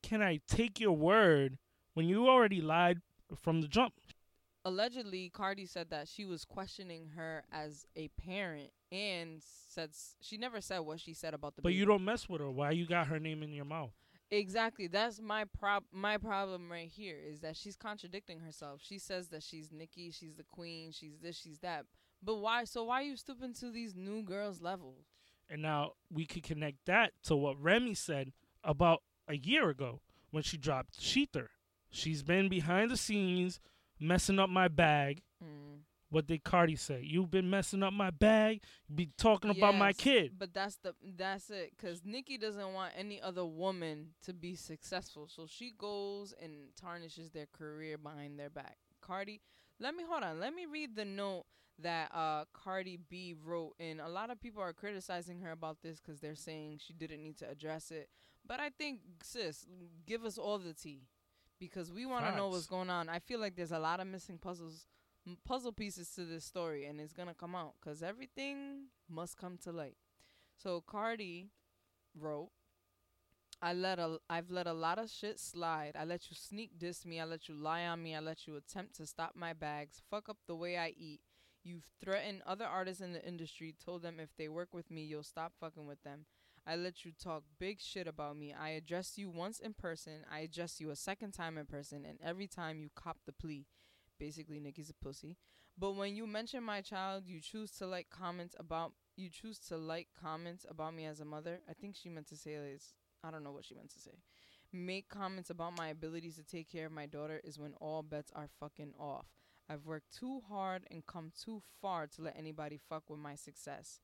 can 0.01 0.21
I 0.21 0.39
take 0.47 0.79
your 0.79 0.93
word 0.95 1.57
when 1.93 2.07
you 2.07 2.29
already 2.29 2.61
lied 2.61 3.01
from 3.35 3.61
the 3.61 3.67
jump? 3.67 3.93
Allegedly, 4.67 5.29
Cardi 5.33 5.65
said 5.65 5.91
that 5.91 6.09
she 6.09 6.25
was 6.25 6.43
questioning 6.43 7.11
her 7.15 7.45
as 7.53 7.85
a 7.95 8.09
parent, 8.09 8.69
and 8.91 9.41
said 9.69 9.91
she 10.19 10.35
never 10.35 10.59
said 10.59 10.79
what 10.79 10.99
she 10.99 11.13
said 11.13 11.33
about 11.33 11.55
the. 11.55 11.61
But 11.61 11.69
baby. 11.69 11.77
you 11.77 11.85
don't 11.85 12.03
mess 12.03 12.27
with 12.27 12.41
her. 12.41 12.51
Why 12.51 12.71
you 12.71 12.85
got 12.85 13.07
her 13.07 13.17
name 13.17 13.43
in 13.43 13.53
your 13.53 13.63
mouth? 13.63 13.91
Exactly. 14.29 14.87
That's 14.87 15.21
my 15.21 15.45
prob 15.45 15.85
my 15.93 16.17
problem 16.17 16.69
right 16.69 16.89
here 16.89 17.15
is 17.15 17.39
that 17.39 17.55
she's 17.55 17.77
contradicting 17.77 18.41
herself. 18.41 18.81
She 18.83 18.99
says 18.99 19.29
that 19.29 19.41
she's 19.41 19.71
Nicki, 19.71 20.11
she's 20.11 20.35
the 20.35 20.43
queen, 20.43 20.91
she's 20.91 21.17
this, 21.21 21.37
she's 21.37 21.59
that. 21.59 21.85
But 22.21 22.35
why 22.35 22.65
so 22.65 22.83
why 22.83 22.95
are 23.03 23.05
you 23.05 23.15
stooping 23.15 23.53
to 23.61 23.71
these 23.71 23.95
new 23.95 24.21
girls 24.21 24.61
level? 24.61 24.95
And 25.49 25.61
now 25.61 25.93
we 26.11 26.25
could 26.25 26.43
connect 26.43 26.87
that 26.87 27.13
to 27.23 27.37
what 27.37 27.57
Remy 27.57 27.93
said 27.93 28.33
about 28.65 29.01
a 29.29 29.37
year 29.37 29.69
ago 29.69 30.01
when 30.31 30.43
she 30.43 30.57
dropped 30.57 31.01
ShETHER. 31.01 31.51
She's 31.89 32.21
been 32.21 32.49
behind 32.49 32.91
the 32.91 32.97
scenes 32.97 33.61
messing 33.99 34.39
up 34.39 34.49
my 34.49 34.67
bag. 34.67 35.21
Mm. 35.43 35.81
What 36.09 36.25
did 36.25 36.43
Cardi 36.43 36.77
say? 36.77 37.01
You've 37.03 37.29
been 37.29 37.49
messing 37.49 37.83
up 37.83 37.91
my 37.91 38.11
bag. 38.11 38.61
You 38.87 38.95
be 38.95 39.09
talking 39.17 39.51
about 39.51 39.75
my 39.75 39.91
kid. 39.91 40.33
But 40.37 40.53
that's 40.53 40.77
the 40.77 40.95
that's 41.17 41.49
it 41.49 41.73
cuz 41.77 42.01
Nicki 42.05 42.37
doesn't 42.37 42.73
want 42.73 42.93
any 42.95 43.21
other 43.21 43.45
woman 43.45 44.13
to 44.23 44.33
be 44.33 44.55
successful. 44.55 45.27
So 45.27 45.45
she 45.47 45.73
goes 45.77 46.33
and 46.41 46.73
tarnishes 46.75 47.31
their 47.31 47.47
career 47.47 47.97
behind 47.97 48.39
their 48.39 48.49
back. 48.49 48.77
Cardi, 49.01 49.41
let 49.79 49.95
me 49.95 50.03
hold 50.07 50.23
on. 50.23 50.39
Let 50.39 50.53
me 50.53 50.65
read 50.65 50.95
the 50.95 51.05
note 51.05 51.45
that 51.79 52.09
uh 52.13 52.45
Cardi 52.53 52.97
B 53.09 53.35
wrote 53.45 53.75
and 53.77 53.99
a 53.99 54.07
lot 54.07 54.29
of 54.29 54.39
people 54.39 54.63
are 54.63 54.73
criticizing 54.73 55.41
her 55.41 55.51
about 55.51 55.81
this 55.81 55.99
cuz 55.99 56.21
they're 56.21 56.35
saying 56.35 56.79
she 56.79 56.93
didn't 56.93 57.21
need 57.21 57.37
to 57.39 57.49
address 57.49 57.91
it. 57.91 58.09
But 58.45 58.61
I 58.61 58.69
think 58.69 59.01
sis, 59.21 59.65
give 60.05 60.23
us 60.23 60.37
all 60.37 60.57
the 60.57 60.73
tea 60.73 61.09
because 61.59 61.91
we 61.91 62.05
want 62.05 62.25
to 62.25 62.35
know 62.35 62.49
what's 62.49 62.67
going 62.67 62.89
on. 62.89 63.09
I 63.09 63.19
feel 63.19 63.39
like 63.39 63.55
there's 63.55 63.71
a 63.71 63.79
lot 63.79 63.99
of 63.99 64.07
missing 64.07 64.37
puzzles 64.37 64.87
m- 65.27 65.37
puzzle 65.45 65.71
pieces 65.71 66.09
to 66.11 66.25
this 66.25 66.45
story 66.45 66.85
and 66.85 66.99
it's 66.99 67.13
gonna 67.13 67.33
come 67.33 67.55
out 67.55 67.73
because 67.79 68.01
everything 68.01 68.87
must 69.09 69.37
come 69.37 69.57
to 69.63 69.71
light. 69.71 69.97
So 70.55 70.81
cardi 70.81 71.51
wrote 72.19 72.49
i 73.61 73.73
let 73.73 73.99
a 73.99 74.17
i've 74.29 74.49
let 74.51 74.67
a 74.67 74.73
lot 74.73 74.99
of 74.99 75.09
shit 75.09 75.39
slide. 75.39 75.93
I 75.97 76.05
let 76.05 76.29
you 76.29 76.35
sneak 76.35 76.77
diss 76.77 77.05
me. 77.05 77.19
I 77.19 77.25
let 77.25 77.47
you 77.49 77.55
lie 77.55 77.85
on 77.85 78.01
me. 78.03 78.15
I 78.15 78.19
let 78.19 78.47
you 78.47 78.55
attempt 78.55 78.95
to 78.97 79.05
stop 79.05 79.33
my 79.35 79.53
bags. 79.53 80.01
Fuck 80.09 80.29
up 80.29 80.37
the 80.47 80.55
way 80.55 80.77
i 80.77 80.89
eat. 80.89 81.21
You've 81.63 81.89
threatened 82.01 82.43
other 82.45 82.65
artists 82.65 83.01
in 83.01 83.13
the 83.13 83.27
industry. 83.27 83.75
Told 83.83 84.01
them 84.03 84.19
if 84.19 84.29
they 84.37 84.47
work 84.47 84.73
with 84.73 84.89
me 84.91 85.03
you'll 85.03 85.23
stop 85.23 85.53
fucking 85.59 85.87
with 85.87 86.01
them 86.03 86.25
I 86.67 86.75
let 86.75 87.05
you 87.05 87.11
talk 87.11 87.43
big 87.59 87.79
shit 87.79 88.07
about 88.07 88.35
me. 88.35 88.53
I 88.53 88.69
addressed 88.69 89.17
you 89.17 89.29
once 89.29 89.59
in 89.59 89.73
person. 89.73 90.25
I 90.29 90.39
addressed 90.39 90.81
you 90.81 90.89
a 90.89 90.95
second 90.97 91.31
time 91.31 91.57
in 91.57 91.65
person, 91.65 92.03
and 92.03 92.19
every 92.21 92.47
time 92.47 92.81
you 92.81 92.89
cop 92.93 93.17
the 93.25 93.31
plea. 93.31 93.65
Basically, 94.19 94.59
Nicki's 94.59 94.89
a 94.89 94.93
pussy. 94.93 95.37
But 95.77 95.95
when 95.95 96.15
you 96.15 96.27
mention 96.27 96.63
my 96.63 96.81
child, 96.81 97.27
you 97.27 97.39
choose 97.39 97.71
to 97.73 97.85
like 97.85 98.09
comments 98.09 98.55
about 98.59 98.93
you 99.15 99.29
choose 99.29 99.59
to 99.59 99.77
like 99.77 100.07
comments 100.19 100.65
about 100.69 100.93
me 100.93 101.05
as 101.05 101.19
a 101.19 101.25
mother. 101.25 101.61
I 101.69 101.73
think 101.73 101.95
she 101.95 102.09
meant 102.09 102.27
to 102.29 102.35
say 102.35 102.53
is 102.53 102.93
I 103.23 103.31
don't 103.31 103.43
know 103.43 103.51
what 103.51 103.65
she 103.65 103.75
meant 103.75 103.91
to 103.91 103.99
say. 103.99 104.19
Make 104.73 105.07
comments 105.07 105.49
about 105.49 105.77
my 105.77 105.87
abilities 105.87 106.35
to 106.35 106.43
take 106.43 106.69
care 106.69 106.87
of 106.87 106.91
my 106.91 107.05
daughter 107.05 107.39
is 107.43 107.59
when 107.59 107.73
all 107.79 108.03
bets 108.03 108.31
are 108.35 108.49
fucking 108.59 108.93
off. 108.99 109.27
I've 109.69 109.85
worked 109.85 110.17
too 110.17 110.41
hard 110.49 110.83
and 110.91 111.05
come 111.05 111.31
too 111.39 111.61
far 111.81 112.07
to 112.07 112.21
let 112.21 112.37
anybody 112.37 112.77
fuck 112.77 113.09
with 113.09 113.19
my 113.19 113.35
success. 113.35 114.01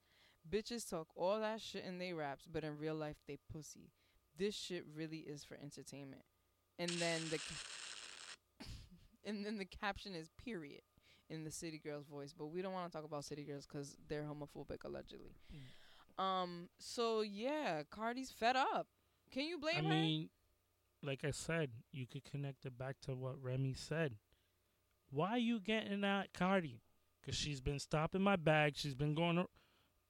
Bitches 0.50 0.90
talk 0.90 1.08
all 1.16 1.40
that 1.40 1.62
shit 1.62 1.86
in 1.86 1.98
they 1.98 2.14
raps, 2.14 2.46
but 2.52 2.64
in 2.64 2.78
real 2.78 2.96
life 2.96 3.18
they 3.28 3.38
pussy. 3.52 3.92
This 4.38 4.56
shit 4.56 4.86
really 4.94 5.20
is 5.20 5.44
for 5.44 5.58
entertainment. 5.62 6.24
And 6.78 6.90
then 6.90 7.22
the 7.30 7.38
ca- 7.38 8.66
and 9.26 9.46
then 9.46 9.58
the 9.58 9.66
caption 9.66 10.16
is 10.16 10.30
period 10.44 10.82
in 11.30 11.44
the 11.44 11.52
city 11.52 11.80
girls 11.80 12.06
voice, 12.08 12.34
but 12.38 12.48
we 12.48 12.62
don't 12.62 12.74
want 12.74 12.92
to 12.92 12.98
talk 12.98 13.06
about 13.06 13.24
city 13.26 13.44
girls 13.44 13.66
cuz 13.66 13.96
they're 14.08 14.24
homophobic 14.24 14.84
allegedly. 14.84 15.36
Um 16.18 16.70
so 16.78 17.22
yeah, 17.22 17.84
Cardi's 17.90 18.32
fed 18.32 18.56
up. 18.56 18.88
Can 19.32 19.46
you 19.46 19.58
blame 19.58 19.86
her? 19.86 19.92
I 19.92 19.96
her? 19.96 20.02
mean, 20.02 20.30
like 21.02 21.24
I 21.24 21.32
said, 21.32 21.72
you 21.92 22.06
could 22.06 22.24
connect 22.24 22.66
it 22.66 22.78
back 22.78 23.00
to 23.02 23.16
what 23.16 23.42
Remy 23.42 23.74
said. 23.74 24.18
Why 25.10 25.32
are 25.32 25.38
you 25.38 25.60
getting 25.60 26.04
at 26.04 26.34
Cardi? 26.34 26.82
Because 27.22 27.36
she's 27.36 27.62
been 27.62 27.80
stopping 27.80 28.22
my 28.22 28.36
bag. 28.36 28.74
She's 28.76 28.96
been 28.96 29.16
going. 29.16 29.46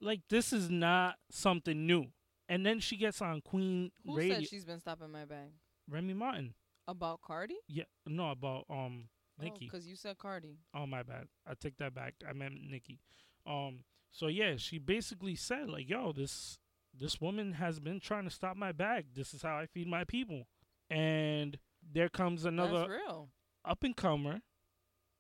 Like 0.03 0.21
this 0.29 0.53
is 0.53 0.69
not 0.69 1.15
something 1.31 1.87
new. 1.87 2.07
And 2.49 2.65
then 2.65 2.79
she 2.79 2.97
gets 2.97 3.21
on 3.21 3.41
Queen 3.41 3.91
Who 4.05 4.17
Radio. 4.17 4.35
said 4.35 4.47
she's 4.49 4.65
been 4.65 4.79
stopping 4.79 5.11
my 5.11 5.25
bag? 5.25 5.49
Remy 5.89 6.13
Martin. 6.13 6.53
About 6.87 7.21
Cardi? 7.21 7.55
Yeah, 7.67 7.85
no, 8.05 8.31
about 8.31 8.65
um 8.69 9.05
Nicki. 9.39 9.69
Because 9.71 9.87
you 9.87 9.95
said 9.95 10.17
Cardi. 10.17 10.57
Oh 10.75 10.85
my 10.85 11.03
bad. 11.03 11.27
I 11.47 11.53
take 11.59 11.77
that 11.77 11.95
back. 11.95 12.15
I 12.27 12.33
meant 12.33 12.55
Nicki. 12.69 12.99
Um 13.47 13.83
so 14.11 14.27
yeah, 14.27 14.57
she 14.57 14.77
basically 14.77 15.35
said 15.35 15.69
like, 15.69 15.89
"Yo, 15.89 16.11
this 16.11 16.59
this 16.93 17.19
woman 17.19 17.53
has 17.53 17.79
been 17.79 17.99
trying 17.99 18.25
to 18.25 18.29
stop 18.29 18.55
my 18.55 18.71
bag. 18.71 19.05
This 19.15 19.33
is 19.33 19.41
how 19.41 19.57
I 19.57 19.65
feed 19.65 19.87
my 19.87 20.03
people." 20.03 20.43
And 20.89 21.57
there 21.91 22.09
comes 22.09 22.45
another 22.45 22.87
real. 22.87 23.29
up 23.65 23.83
and 23.83 23.95
comer, 23.95 24.41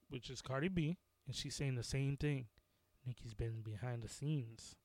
which 0.09 0.29
is 0.29 0.41
Cardi 0.41 0.67
B, 0.67 0.97
and 1.25 1.35
she's 1.35 1.55
saying 1.55 1.75
the 1.75 1.83
same 1.83 2.17
thing. 2.17 2.47
Nikki's 3.05 3.33
been 3.33 3.61
behind 3.61 4.01
the 4.01 4.07
scenes. 4.09 4.75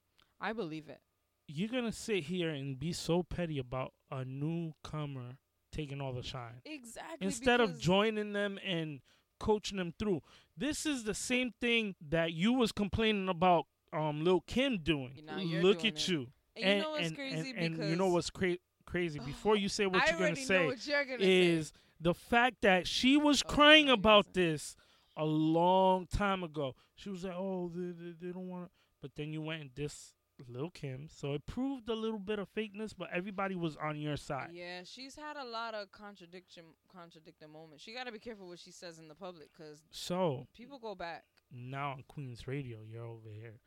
I 0.40 0.52
believe 0.52 0.88
it. 0.88 1.00
You're 1.46 1.68
gonna 1.68 1.92
sit 1.92 2.24
here 2.24 2.50
and 2.50 2.78
be 2.78 2.92
so 2.92 3.22
petty 3.22 3.58
about 3.58 3.92
a 4.10 4.24
newcomer 4.24 5.38
taking 5.72 6.00
all 6.00 6.12
the 6.12 6.22
shine 6.22 6.60
Exactly. 6.64 7.26
instead 7.26 7.60
of 7.60 7.78
joining 7.78 8.32
them 8.32 8.58
and 8.64 9.00
coaching 9.40 9.78
them 9.78 9.94
through. 9.98 10.20
This 10.56 10.84
is 10.86 11.04
the 11.04 11.14
same 11.14 11.52
thing 11.60 11.94
that 12.08 12.32
you 12.32 12.52
was 12.52 12.72
complaining 12.72 13.28
about 13.28 13.66
um 13.92 14.22
Lil 14.24 14.42
Kim 14.46 14.78
doing. 14.78 15.20
Look 15.62 15.80
doing 15.80 15.92
at 15.94 15.98
it. 16.02 16.08
you. 16.08 16.26
And, 16.56 16.78
you 16.78 16.82
know 16.82 16.90
what's 16.90 17.06
and, 17.06 17.16
crazy? 17.16 17.50
and, 17.50 17.58
and 17.58 17.74
because 17.76 17.90
you 17.90 17.96
know 17.96 18.08
what's 18.08 18.30
cra- 18.30 18.58
crazy 18.84 19.18
before 19.24 19.56
you 19.56 19.68
say 19.68 19.86
what 19.86 20.02
I 20.02 20.10
you're 20.10 20.18
gonna 20.18 20.36
say 20.36 20.66
what 20.66 20.86
you're 20.86 21.04
gonna 21.04 21.18
is 21.22 21.68
say. 21.68 21.72
the 22.00 22.14
fact 22.14 22.56
that 22.62 22.86
she 22.86 23.16
was 23.16 23.42
Oh, 23.46 23.48
crying 23.48 23.88
about 23.88 24.34
this 24.34 24.76
a 25.18 25.24
long 25.24 26.06
time 26.06 26.42
ago. 26.42 26.74
She 26.96 27.10
was 27.10 27.24
like, 27.24 27.34
"Oh, 27.36 27.70
they, 27.74 27.90
they, 27.92 28.12
they 28.20 28.32
don't 28.32 28.48
want 28.48 28.66
to," 28.66 28.70
but 29.02 29.10
then 29.16 29.32
you 29.32 29.42
went 29.42 29.60
and 29.60 29.74
diss 29.74 30.14
Lil 30.48 30.70
Kim, 30.70 31.08
so 31.10 31.34
it 31.34 31.44
proved 31.46 31.88
a 31.88 31.94
little 31.94 32.18
bit 32.20 32.38
of 32.38 32.48
fakeness. 32.54 32.94
But 32.96 33.08
everybody 33.12 33.56
was 33.56 33.76
on 33.76 33.98
your 34.00 34.16
side. 34.16 34.50
Yeah, 34.52 34.82
she's 34.84 35.16
had 35.16 35.36
a 35.36 35.44
lot 35.44 35.74
of 35.74 35.90
contradiction, 35.92 36.62
contradicting 36.94 37.50
moments. 37.52 37.82
She 37.82 37.92
got 37.92 38.04
to 38.06 38.12
be 38.12 38.20
careful 38.20 38.46
what 38.48 38.60
she 38.60 38.70
says 38.70 38.98
in 39.00 39.08
the 39.08 39.14
public 39.16 39.48
because 39.52 39.82
So 39.90 40.46
people 40.56 40.78
go 40.78 40.94
back. 40.94 41.24
now 41.52 41.90
on 41.90 42.04
Queens 42.06 42.46
Radio, 42.46 42.78
you're 42.88 43.04
over 43.04 43.30
here. 43.30 43.58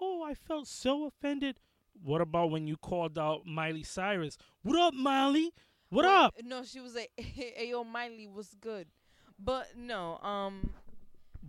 Oh, 0.00 0.22
I 0.22 0.34
felt 0.34 0.66
so 0.68 1.06
offended. 1.06 1.58
What 2.02 2.20
about 2.20 2.50
when 2.50 2.66
you 2.66 2.76
called 2.76 3.18
out 3.18 3.46
Miley 3.46 3.82
Cyrus? 3.82 4.36
What 4.62 4.78
up, 4.78 4.94
Miley? 4.94 5.52
What 5.88 6.04
up? 6.04 6.34
No, 6.44 6.64
she 6.64 6.80
was 6.80 6.94
like, 6.94 7.10
"Hey, 7.16 7.68
yo, 7.70 7.84
Miley 7.84 8.26
was 8.26 8.54
good," 8.60 8.88
but 9.38 9.68
no, 9.76 10.18
um, 10.18 10.70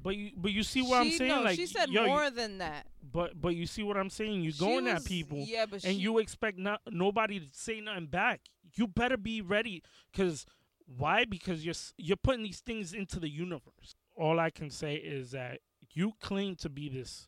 But 0.07 0.15
you, 0.15 0.31
but 0.37 0.51
you 0.53 0.63
see 0.63 0.81
what 0.81 1.01
I'm 1.01 1.11
saying? 1.11 1.29
No, 1.29 1.41
like, 1.41 1.57
she 1.57 1.65
said 1.67 1.89
yo, 1.89 2.03
you- 2.03 2.07
more 2.07 2.29
than 2.29 2.59
that. 2.59 2.87
but 3.11 3.39
but 3.41 3.55
you 3.57 3.65
see 3.65 3.83
what 3.83 3.97
I'm 3.97 4.09
saying? 4.09 4.41
You 4.41 4.53
She 4.53 4.59
going 4.59 4.87
at 4.87 5.03
people, 5.03 5.39
yeah, 5.39 5.65
but 5.65 5.83
and 5.83 5.95
she, 5.95 6.01
you 6.01 6.17
expect 6.19 6.57
not 6.57 6.79
nobody 6.89 7.41
to 7.41 7.45
say 7.51 7.81
nothing 7.81 8.05
back. 8.07 8.39
You 8.75 8.87
better 8.87 9.17
be 9.17 9.41
ready, 9.41 9.83
cause 10.15 10.45
why? 10.85 11.25
Because 11.25 11.65
you're 11.65 11.75
you're 11.97 12.15
putting 12.15 12.43
these 12.43 12.61
things 12.61 12.93
into 12.93 13.19
the 13.19 13.27
universe. 13.27 13.95
All 14.15 14.39
I 14.39 14.49
can 14.49 14.69
say 14.69 14.95
is 14.95 15.31
that 15.31 15.59
you 15.93 16.13
claim 16.21 16.55
to 16.57 16.69
be 16.69 16.87
this 16.87 17.27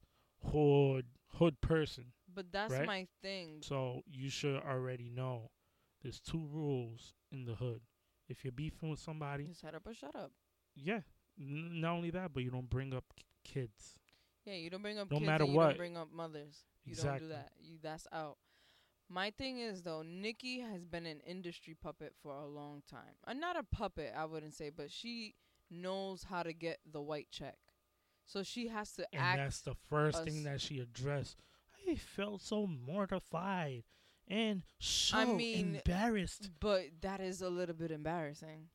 hood 0.52 1.06
hood 1.34 1.60
person, 1.60 2.14
But 2.34 2.52
that's 2.54 2.74
right? 2.74 2.88
my 2.88 3.08
thing. 3.22 3.60
so 3.62 4.04
you 4.10 4.30
should 4.30 4.56
already 4.62 5.10
know. 5.10 5.52
There's 6.02 6.22
two 6.22 6.48
rules 6.50 7.14
in 7.30 7.44
the 7.44 7.56
hood. 7.56 7.82
If 8.30 8.46
you're 8.46 8.54
beefing 8.54 8.90
with 8.90 9.00
somebody, 9.02 9.44
You 9.44 9.54
shut 9.54 9.76
up 9.76 9.86
or 9.86 9.94
shut 9.94 10.16
up. 10.16 10.32
yeah. 10.76 11.02
N- 11.40 11.82
not 11.82 11.94
only 11.94 12.10
that, 12.12 12.34
but 12.34 12.44
you 12.44 12.52
don't 12.52 12.70
bring 12.70 12.94
up 12.94 13.06
k- 13.16 13.24
kids. 13.44 13.96
Yeah, 14.46 14.54
you 14.56 14.70
don't 14.70 14.82
bring 14.82 14.98
up 15.00 15.10
No 15.12 15.18
kids 15.18 15.28
matter 15.28 15.44
and 15.44 15.54
you 15.54 15.58
what. 15.58 15.68
don't 15.70 15.78
bring 15.78 15.98
up 15.98 16.12
mothers. 16.12 16.66
You 16.86 16.92
Exactly. 16.92 17.20
don't 17.20 17.30
do 17.30 17.34
that. 17.36 17.52
You 17.60 17.78
that's 17.82 18.08
out. 18.12 18.38
My 19.10 19.32
thing 19.32 19.60
is 19.60 19.82
though, 19.84 20.02
Nikki 20.04 20.60
has 20.60 20.86
been 20.86 21.06
an 21.06 21.20
industry 21.22 21.76
puppet 21.82 22.14
for 22.22 22.34
a 22.36 22.46
long 22.48 22.84
time. 22.90 23.16
Uh, 23.26 23.34
not 23.34 23.58
a 23.58 23.64
puppet, 23.64 24.14
I 24.16 24.26
wouldn't 24.26 24.54
say, 24.54 24.70
but 24.70 24.92
she 24.92 25.36
knows 25.70 26.24
how 26.24 26.44
to 26.44 26.54
get 26.54 26.80
the 26.92 27.02
white 27.02 27.28
check. 27.32 27.58
So 28.26 28.44
she 28.44 28.68
has 28.68 28.94
to 28.94 29.08
And 29.14 29.22
act 29.22 29.38
that's 29.38 29.62
the 29.62 29.76
first 29.90 30.24
thing 30.24 30.44
that 30.44 30.62
she 30.62 30.80
addressed. 30.80 31.38
I 31.88 31.96
felt 31.96 32.42
so 32.42 32.68
mortified 32.68 33.84
and 34.28 34.64
so 34.80 35.18
I 35.18 35.26
mean, 35.26 35.76
embarrassed. 35.76 36.52
but 36.60 36.86
that 37.02 37.20
is 37.20 37.42
a 37.42 37.50
little 37.50 37.76
bit 37.76 37.92
embarrassing. 37.92 38.70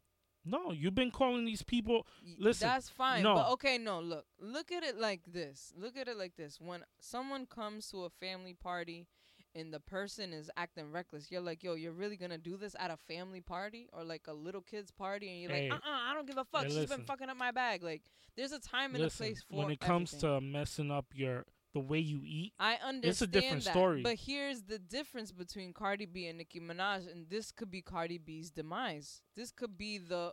No, 0.45 0.73
you've 0.73 0.95
been 0.95 1.11
calling 1.11 1.45
these 1.45 1.63
people. 1.63 2.07
Listen, 2.39 2.69
that's 2.69 2.89
fine. 2.89 3.23
no. 3.23 3.35
But 3.35 3.49
okay, 3.53 3.79
no, 3.79 4.01
look. 4.01 4.27
Look 4.41 4.71
at 4.73 4.83
it 4.83 4.99
like 4.99 5.23
this. 5.27 5.73
Look 5.77 5.97
at 5.97 6.07
it 6.09 6.17
like 6.19 6.37
this. 6.37 6.61
When 6.61 6.85
someone 7.01 7.47
comes 7.47 7.89
to 7.93 8.05
a 8.05 8.11
family 8.11 8.53
party 8.55 9.07
and 9.55 9.73
the 9.73 9.81
person 9.81 10.33
is 10.33 10.51
acting 10.57 10.91
reckless, 10.93 11.31
you're 11.31 11.41
like, 11.41 11.63
yo, 11.63 11.75
you're 11.75 11.93
really 11.93 12.17
gonna 12.17 12.37
do 12.39 12.57
this 12.57 12.75
at 12.79 12.91
a 12.91 12.97
family 12.97 13.41
party 13.41 13.89
or 13.93 14.05
like 14.05 14.23
a 14.27 14.33
little 14.35 14.61
kid's 14.61 14.91
party 14.91 15.29
and 15.31 15.41
you're 15.43 15.51
Hey. 15.51 15.71
like, 15.71 15.81
uh 15.81 15.89
uh 15.89 16.11
I 16.11 16.13
don't 16.15 16.27
give 16.27 16.37
a 16.39 16.45
fuck. 16.45 16.63
Hey, 16.65 16.69
She's 16.69 16.77
listen. 16.77 17.01
for 17.01 17.07
fucking 17.07 17.29
up 17.31 17.37
my 17.37 17.51
bag. 17.53 17.83
Like 17.83 18.03
there's 18.37 18.53
a 18.53 18.59
time 18.61 18.95
and 18.95 19.03
Listen, 19.05 19.25
a 19.25 19.29
place 19.29 19.43
for 19.49 19.55
it. 19.55 19.59
when 19.59 19.71
it 19.71 19.81
comes 19.81 20.13
everything. 20.13 20.41
to 20.41 20.47
messing 20.47 20.91
up 20.91 21.07
your 21.15 21.45
the 21.75 21.81
way 21.81 21.99
you 21.99 22.21
eat, 22.25 22.53
I 22.59 22.75
understand 22.75 23.05
it's 23.05 23.23
a 23.23 23.27
different 23.27 23.65
that, 23.65 23.73
story. 23.73 24.03
But 24.03 24.17
here's 24.17 24.63
the 24.63 24.79
difference 24.79 25.33
between 25.33 25.73
Cardi 25.75 26.07
B 26.07 26.27
and 26.27 26.39
Nicki 26.39 26.61
Minaj, 26.61 27.11
and 27.11 27.29
this 27.29 27.53
could 27.53 27.71
be 27.71 27.83
Cardi 27.83 28.19
B's 28.19 28.51
demise. 28.51 29.23
This 29.37 29.53
could 29.53 29.77
be 29.77 29.99
the 29.99 30.33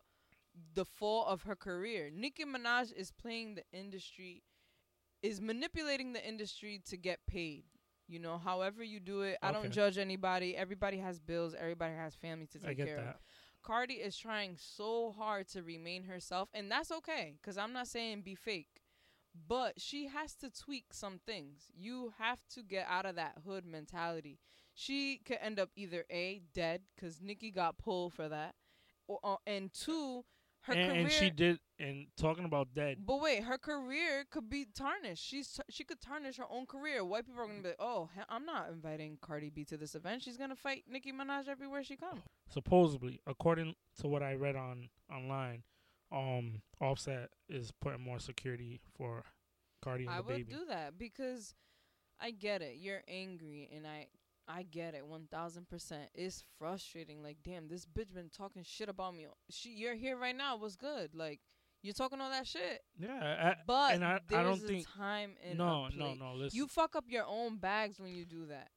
the 0.74 0.86
fall 0.86 1.26
of 1.26 1.44
her 1.44 1.56
career. 1.56 2.10
Nicki 2.14 2.46
Minaj 2.46 2.94
is 2.94 3.12
playing 3.12 3.56
the 3.56 3.64
industry, 3.74 4.44
is 5.22 5.42
manipulating 5.42 6.14
the 6.14 6.26
industry 6.28 6.82
to 6.88 6.98
get 6.98 7.20
paid. 7.28 7.64
You 8.08 8.20
know, 8.20 8.38
however 8.38 8.84
you 8.84 9.00
do 9.00 9.22
it. 9.22 9.38
I 9.42 9.50
Okay. 9.50 9.62
don't 9.62 9.72
judge 9.72 9.98
anybody. 9.98 10.56
Everybody 10.58 10.98
has 10.98 11.20
bills. 11.20 11.54
Everybody 11.58 11.96
has 11.96 12.16
family 12.16 12.48
to 12.48 12.60
take 12.60 12.70
I 12.82 12.86
care 12.86 12.98
of. 12.98 13.16
Cardi 13.64 13.96
is 13.96 14.18
trying 14.18 14.58
so 14.58 15.12
hard 15.12 15.48
to 15.50 15.64
remain 15.64 16.04
herself, 16.04 16.50
and 16.54 16.70
that's 16.72 16.92
okay. 16.92 17.38
Cause 17.44 17.58
I'm 17.58 17.74
not 17.74 17.88
saying 17.88 18.22
be 18.22 18.36
fake, 18.36 18.82
but 19.48 19.80
she 19.80 20.08
has 20.08 20.36
to 20.36 20.50
tweak 20.50 20.94
some 20.94 21.20
things. 21.26 21.70
You 21.74 22.14
have 22.20 22.40
to 22.56 22.64
get 22.64 22.88
out 22.90 23.06
of 23.06 23.16
that 23.16 23.38
hood 23.46 23.66
mentality. 23.66 24.40
She 24.74 25.20
could 25.26 25.38
end 25.42 25.60
up 25.60 25.70
either 25.76 26.06
a 26.10 26.42
dead, 26.54 26.82
cause 27.00 27.20
Nicki 27.22 27.52
got 27.52 27.78
pulled 27.78 28.14
for 28.14 28.30
that, 28.30 28.56
or 29.08 29.20
uh, 29.24 29.36
and 29.46 29.72
two, 29.74 30.24
her 30.62 30.74
and, 30.74 30.90
career. 30.92 31.02
and 31.02 31.12
she 31.12 31.30
did. 31.30 31.60
And 31.78 32.08
talking 32.16 32.46
about 32.46 32.74
dead, 32.74 33.00
but 33.06 33.20
wait, 33.20 33.44
her 33.44 33.58
career 33.58 34.24
could 34.30 34.50
be 34.50 34.68
tarnished. 34.74 35.24
She's 35.26 35.52
t- 35.52 35.64
she 35.70 35.84
could 35.84 36.00
tarnish 36.00 36.38
her 36.38 36.46
own 36.50 36.68
career. 36.68 37.04
White 37.04 37.26
people 37.26 37.42
are 37.42 37.48
gonna 37.48 37.62
be 37.62 37.70
like, 37.70 37.78
"Oh, 37.80 38.10
I'm 38.30 38.46
not 38.46 38.70
inviting 38.70 39.18
Cardi 39.22 39.50
B 39.50 39.66
to 39.66 39.78
this 39.78 39.96
event. 39.96 40.22
She's 40.22 40.38
gonna 40.38 40.56
fight 40.56 40.86
Nicki 40.88 41.12
Minaj 41.12 41.48
everywhere 41.48 41.84
she 41.84 41.98
comes." 41.98 42.22
supposedly, 42.50 43.20
according 43.26 43.76
to 44.00 44.08
what 44.08 44.22
I 44.24 44.36
read 44.36 44.56
on 44.56 44.90
online, 45.12 45.64
um, 46.12 46.62
Offset 46.80 47.30
is 47.50 47.72
putting 47.82 48.02
more 48.02 48.20
security 48.20 48.80
for 48.98 49.24
Cardi 49.84 50.06
and 50.06 50.14
I 50.14 50.18
the 50.18 50.24
would 50.24 50.36
baby. 50.38 50.54
do 50.54 50.66
that 50.68 50.98
because 50.98 51.54
I 52.20 52.32
get 52.32 52.62
it. 52.62 52.76
You're 52.80 53.02
angry, 53.08 53.70
and 53.76 53.86
I 53.88 54.08
I 54.48 54.64
get 54.64 54.94
it 54.96 55.06
one 55.06 55.28
thousand 55.32 55.68
percent. 55.70 56.10
It's 56.14 56.44
frustrating. 56.60 57.24
Like, 57.24 57.38
damn, 57.44 57.68
this 57.68 57.86
bitch 57.86 58.14
been 58.14 58.30
talking 58.30 58.64
shit 58.64 58.90
about 58.90 59.16
me. 59.16 59.28
She, 59.50 59.70
you're 59.70 59.96
here 59.96 60.18
right 60.18 60.36
now. 60.36 60.58
What's 60.58 60.76
good? 60.76 61.12
Like, 61.16 61.40
you're 61.84 61.94
talking 61.94 62.20
all 62.22 62.30
that 62.30 62.46
shit. 62.48 62.82
yeah, 63.00 63.54
I, 63.54 63.56
But 63.66 63.94
and 63.96 64.04
I, 64.04 64.20
there's 64.28 64.40
I 64.40 64.44
don't 64.44 64.64
a 64.64 64.68
think 64.68 64.88
time 64.96 65.32
and 65.48 65.58
no, 65.58 65.88
no, 65.96 66.14
no. 66.14 66.34
Listen, 66.36 66.58
You 66.58 66.68
fuck 66.68 66.96
up 66.96 67.06
your 67.08 67.26
own 67.28 67.58
bags 67.58 68.00
when 68.00 68.14
you 68.14 68.26
do 68.26 68.46
that. 68.48 68.70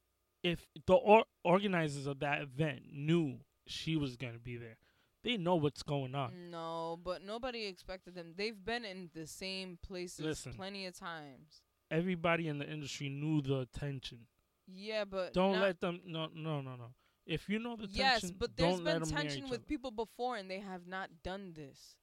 if 0.43 0.65
the 0.87 0.93
or- 0.93 1.25
organizers 1.43 2.07
of 2.07 2.19
that 2.19 2.41
event 2.41 2.81
knew 2.91 3.39
she 3.67 3.95
was 3.95 4.15
gonna 4.15 4.39
be 4.39 4.57
there, 4.57 4.77
they 5.25 5.37
know 5.37 5.55
what's 5.55 5.81
going 5.81 6.13
on. 6.13 6.51
No, 6.51 6.99
but 7.03 7.23
nobody 7.23 7.65
expected 7.65 8.13
them. 8.13 8.33
They've 8.37 8.63
been 8.63 8.85
in 8.85 9.09
the 9.13 9.25
same 9.25 9.79
places 9.81 10.23
Listen. 10.23 10.53
plenty 10.53 10.85
of 10.85 10.97
times. 10.97 11.63
Everybody 11.89 12.47
in 12.47 12.59
the 12.59 12.69
industry 12.69 13.09
knew 13.09 13.41
the 13.41 13.59
attention. 13.61 14.19
Yeah, 14.67 15.03
but 15.05 15.33
Don't 15.33 15.59
let 15.59 15.81
them. 15.81 15.99
No, 16.05 16.27
no, 16.33 16.61
no, 16.61 16.75
no. 16.75 16.93
If 17.25 17.49
you 17.49 17.57
know 17.57 17.75
the 17.75 17.87
Yes, 17.91 18.21
tension, 18.21 18.35
but 18.39 18.55
there's 18.55 18.79
been 18.79 19.01
tension 19.01 19.43
with 19.45 19.59
other. 19.61 19.67
people 19.67 19.89
before 19.89 20.37
and 20.37 20.49
they 20.49 20.59
have 20.59 20.85
not 20.87 21.09
done 21.23 21.53
this. 21.55 21.95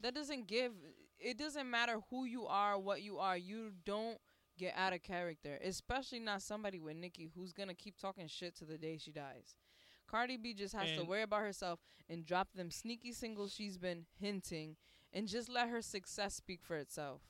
That 0.00 0.14
doesn't 0.14 0.46
give 0.46 0.72
it 1.18 1.38
doesn't 1.38 1.70
matter 1.70 2.00
who 2.10 2.26
you 2.26 2.46
are, 2.46 2.78
what 2.78 3.00
you 3.00 3.16
are, 3.18 3.38
you 3.38 3.72
don't 3.86 4.18
get 4.58 4.74
out 4.76 4.92
of 4.92 5.02
character. 5.02 5.58
Especially 5.64 6.20
not 6.20 6.42
somebody 6.42 6.78
with 6.78 6.96
Nicki 6.96 7.30
who's 7.34 7.54
gonna 7.54 7.74
keep 7.74 7.98
talking 7.98 8.28
shit 8.28 8.54
to 8.56 8.66
the 8.66 8.76
day 8.76 8.98
she 8.98 9.12
dies. 9.12 9.54
Cardi 10.10 10.36
B 10.36 10.54
just 10.54 10.74
has 10.74 10.92
to 10.96 11.04
worry 11.04 11.22
about 11.22 11.40
herself 11.40 11.80
and 12.08 12.24
drop 12.24 12.48
them 12.54 12.70
sneaky 12.70 13.12
singles 13.12 13.52
she's 13.54 13.76
been 13.76 14.06
hinting 14.18 14.76
and 15.12 15.28
just 15.28 15.48
let 15.48 15.68
her 15.68 15.82
success 15.82 16.34
speak 16.34 16.60
for 16.62 16.76
itself. 16.76 17.22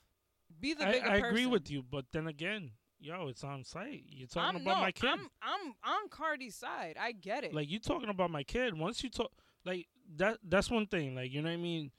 Be 0.60 0.74
the 0.74 0.86
I, 0.86 0.92
bigger 0.92 1.06
I 1.06 1.20
person. 1.20 1.24
agree 1.26 1.46
with 1.46 1.70
you, 1.70 1.82
but 1.82 2.06
then 2.12 2.26
again, 2.26 2.70
yo, 3.00 3.28
it's 3.28 3.44
on 3.44 3.64
site. 3.64 4.04
You're 4.08 4.28
talking 4.28 4.56
I'm, 4.56 4.62
about 4.62 4.78
no, 4.78 4.82
my 4.82 4.92
kid. 4.92 5.10
I'm 5.10 5.30
I'm 5.42 5.74
on 5.84 6.08
Cardi's 6.08 6.54
side. 6.54 6.96
I 7.00 7.12
get 7.12 7.44
it. 7.44 7.54
like 7.54 7.70
you 7.70 7.78
talking 7.78 8.08
about 8.08 8.30
my 8.30 8.42
kid. 8.42 8.78
Once 8.78 9.02
you 9.02 9.10
talk, 9.10 9.30
like 9.64 9.86
that. 10.16 10.38
That's 10.42 10.70
one 10.70 10.86
thing. 10.86 11.14
Like 11.14 11.32
you 11.32 11.42
know 11.42 11.48
what 11.48 11.54
I 11.54 11.58
mean. 11.58 11.90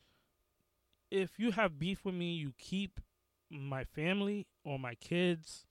If 1.09 1.39
you 1.39 1.51
have 1.51 1.79
beef 1.79 2.03
with 2.03 2.15
me, 2.15 2.33
you 2.33 2.53
keep 2.57 2.99
my 3.49 3.83
family 3.83 4.47
or 4.63 4.77
my 4.79 4.95
kids. 4.95 5.66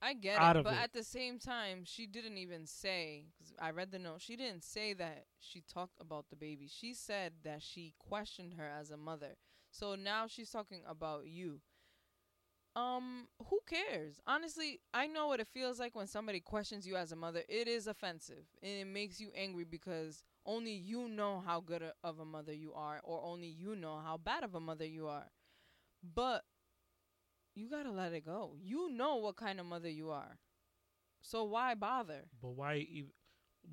I 0.00 0.14
get 0.14 0.40
out 0.40 0.56
it, 0.56 0.56
of 0.56 0.64
but 0.64 0.74
it. 0.74 0.80
at 0.82 0.92
the 0.92 1.02
same 1.04 1.38
time, 1.38 1.84
she 1.84 2.06
didn't 2.06 2.38
even 2.38 2.66
say. 2.66 3.24
Cause 3.38 3.52
I 3.58 3.70
read 3.70 3.90
the 3.90 3.98
note. 3.98 4.20
She 4.20 4.36
didn't 4.36 4.62
say 4.64 4.92
that 4.94 5.24
she 5.40 5.62
talked 5.62 6.00
about 6.00 6.26
the 6.30 6.36
baby. 6.36 6.68
She 6.68 6.94
said 6.94 7.32
that 7.44 7.62
she 7.62 7.94
questioned 7.98 8.54
her 8.54 8.68
as 8.68 8.90
a 8.90 8.96
mother. 8.96 9.36
So 9.70 9.94
now 9.94 10.26
she's 10.26 10.50
talking 10.50 10.82
about 10.86 11.26
you. 11.26 11.60
Um, 12.74 13.26
who 13.48 13.60
cares? 13.66 14.20
Honestly, 14.26 14.80
I 14.92 15.06
know 15.06 15.28
what 15.28 15.40
it 15.40 15.48
feels 15.48 15.78
like 15.78 15.94
when 15.94 16.06
somebody 16.06 16.40
questions 16.40 16.86
you 16.86 16.96
as 16.96 17.10
a 17.12 17.16
mother. 17.16 17.42
It 17.48 17.68
is 17.68 17.86
offensive 17.86 18.44
and 18.62 18.72
it 18.72 18.86
makes 18.86 19.18
you 19.20 19.30
angry 19.34 19.64
because 19.64 20.22
only 20.44 20.72
you 20.72 21.08
know 21.08 21.42
how 21.44 21.60
good 21.60 21.82
a- 21.82 21.94
of 22.04 22.18
a 22.18 22.24
mother 22.24 22.52
you 22.52 22.72
are, 22.74 23.00
or 23.02 23.22
only 23.24 23.48
you 23.48 23.74
know 23.76 23.98
how 24.04 24.18
bad 24.18 24.44
of 24.44 24.54
a 24.54 24.60
mother 24.60 24.84
you 24.84 25.06
are. 25.08 25.26
But 26.02 26.44
you 27.56 27.68
gotta 27.70 27.90
let 27.90 28.12
it 28.12 28.24
go. 28.24 28.52
You 28.62 28.90
know 28.90 29.16
what 29.16 29.36
kind 29.36 29.58
of 29.58 29.66
mother 29.66 29.88
you 29.88 30.10
are. 30.10 30.38
So 31.22 31.44
why 31.44 31.74
bother? 31.74 32.24
But 32.40 32.50
why? 32.50 32.86
Even, 32.88 33.10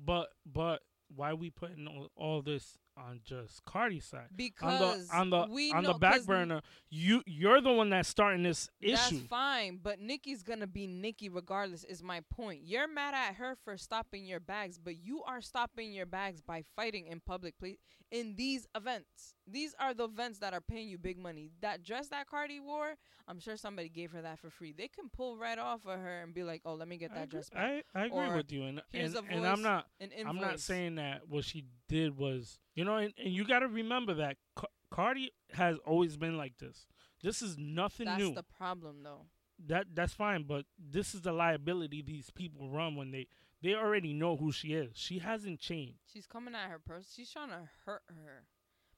but 0.04 0.28
but 0.44 0.82
why 1.14 1.34
we 1.34 1.50
putting 1.50 1.86
all, 1.86 2.10
all 2.16 2.42
this 2.42 2.78
on 2.96 3.20
just 3.24 3.64
Cardi's 3.64 4.06
side? 4.06 4.28
Because 4.34 5.10
on 5.10 5.30
the 5.30 5.38
on 5.38 5.48
the 5.48 5.54
we 5.54 5.70
on 5.72 5.82
know, 5.82 5.92
the 5.92 5.98
back 5.98 6.24
burner, 6.24 6.62
you 6.90 7.22
you're 7.26 7.60
the 7.60 7.72
one 7.72 7.90
that's 7.90 8.08
starting 8.08 8.42
this 8.42 8.68
issue. 8.80 8.94
That's 8.94 9.28
fine, 9.28 9.78
but 9.82 10.00
Nicki's 10.00 10.42
gonna 10.42 10.66
be 10.66 10.86
Nicki 10.86 11.28
regardless. 11.28 11.84
Is 11.84 12.02
my 12.02 12.20
point. 12.30 12.62
You're 12.64 12.88
mad 12.88 13.14
at 13.14 13.34
her 13.36 13.56
for 13.64 13.76
stopping 13.76 14.24
your 14.24 14.40
bags, 14.40 14.78
but 14.78 14.96
you 14.96 15.22
are 15.24 15.40
stopping 15.40 15.92
your 15.92 16.06
bags 16.06 16.40
by 16.40 16.64
fighting 16.74 17.06
in 17.06 17.20
public 17.20 17.58
place 17.58 17.78
in 18.10 18.34
these 18.36 18.66
events. 18.74 19.34
These 19.46 19.74
are 19.78 19.92
the 19.94 20.04
events 20.04 20.38
that 20.38 20.54
are 20.54 20.60
paying 20.60 20.88
you 20.88 20.96
big 20.98 21.18
money. 21.18 21.50
That 21.60 21.82
dress 21.82 22.08
that 22.08 22.26
Cardi 22.26 22.60
wore, 22.60 22.94
I'm 23.28 23.38
sure 23.38 23.56
somebody 23.56 23.88
gave 23.88 24.10
her 24.12 24.22
that 24.22 24.38
for 24.38 24.50
free. 24.50 24.72
They 24.72 24.88
can 24.88 25.08
pull 25.10 25.36
right 25.36 25.58
off 25.58 25.84
of 25.86 25.98
her 26.00 26.22
and 26.22 26.32
be 26.32 26.42
like, 26.44 26.62
"Oh, 26.64 26.74
let 26.74 26.88
me 26.88 26.96
get 26.96 27.10
I 27.12 27.16
that 27.16 27.24
agree, 27.24 27.30
dress 27.40 27.50
back." 27.50 27.84
I, 27.94 28.00
I 28.00 28.06
agree 28.06 28.18
Or 28.18 28.36
with 28.36 28.50
you, 28.52 28.62
and 28.64 28.82
and, 28.94 29.14
a 29.14 29.22
and 29.30 29.46
I'm 29.46 29.62
not 29.62 29.86
I'm 30.26 30.36
not 30.36 30.60
saying 30.60 30.94
that 30.96 31.28
what 31.28 31.44
she 31.44 31.64
did 31.88 32.16
was, 32.16 32.58
you 32.74 32.84
know, 32.84 32.96
and, 32.96 33.12
and 33.22 33.32
you 33.34 33.44
got 33.44 33.58
to 33.60 33.68
remember 33.68 34.14
that 34.14 34.36
Ca- 34.56 34.68
Cardi 34.90 35.32
has 35.52 35.76
always 35.86 36.16
been 36.16 36.36
like 36.36 36.56
this. 36.58 36.86
This 37.22 37.42
is 37.42 37.56
nothing 37.58 38.06
that's 38.06 38.18
new. 38.22 38.34
the 38.34 38.42
problem, 38.42 39.02
though. 39.02 39.26
that 39.66 39.86
that's 39.94 40.12
fine, 40.14 40.44
but 40.44 40.64
this 40.78 41.14
is 41.14 41.22
the 41.22 41.32
liability 41.32 42.02
these 42.02 42.30
people 42.30 42.70
run 42.70 42.96
when 42.96 43.10
they 43.10 43.26
they 43.62 43.74
already 43.74 44.12
know 44.12 44.36
who 44.36 44.52
she 44.52 44.74
is. 44.74 44.92
She 44.94 45.18
hasn't 45.20 45.60
changed. 45.60 45.98
She's 46.12 46.26
coming 46.26 46.54
at 46.54 46.70
her 46.70 46.78
person. 46.78 47.08
She's 47.14 47.30
trying 47.30 47.48
to 47.50 47.68
hurt 47.86 48.02
her. 48.08 48.44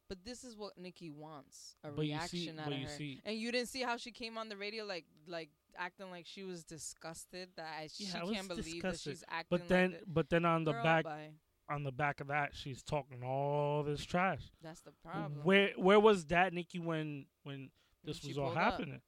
But 0.08 0.24
this 0.24 0.44
is 0.44 0.56
what 0.56 0.78
Nicki 0.78 1.10
wants: 1.10 1.74
a 1.82 1.88
But 1.88 1.98
reaction 1.98 2.38
see, 2.38 2.50
out 2.60 2.72
of 2.72 2.78
her. 2.78 2.88
see, 2.88 3.20
And 3.24 3.36
you 3.36 3.50
didn't 3.50 3.68
see 3.68 3.82
how 3.82 3.96
she 3.96 4.12
came 4.12 4.38
on 4.38 4.48
the 4.48 4.56
radio, 4.56 4.84
like 4.84 5.04
like 5.26 5.50
acting 5.76 6.10
like 6.10 6.26
she 6.26 6.44
was 6.44 6.64
disgusted 6.64 7.48
that 7.56 7.66
I- 7.80 7.88
she 7.88 8.04
Yeah, 8.04 8.20
can't 8.20 8.48
believe 8.48 8.64
disgusted. 8.64 8.82
that 8.82 9.00
she's 9.00 9.24
acting. 9.28 9.58
but 9.58 9.68
then 9.68 9.90
like 9.92 10.02
but 10.06 10.30
then 10.30 10.44
on 10.44 10.64
the 10.64 10.72
Girl, 10.72 10.82
back 10.84 11.04
bye. 11.04 11.30
on 11.68 11.82
the 11.82 11.92
back 11.92 12.20
of 12.20 12.28
that, 12.28 12.54
she's 12.54 12.82
talking 12.82 13.22
all 13.24 13.82
this 13.82 14.04
trash. 14.04 14.50
that's 14.62 14.80
the 14.82 14.92
problem. 14.92 15.42
Where 15.44 15.72
where 15.76 15.98
was 16.00 16.24
that 16.26 16.52
Nicki 16.52 16.78
when 16.78 17.26
when 17.42 17.56
When 17.58 17.70
this 18.04 18.18
she 18.18 18.28
was 18.28 18.38
all 18.38 18.46
pulled 18.46 18.58
up. 18.58 18.72
happening? 18.78 19.00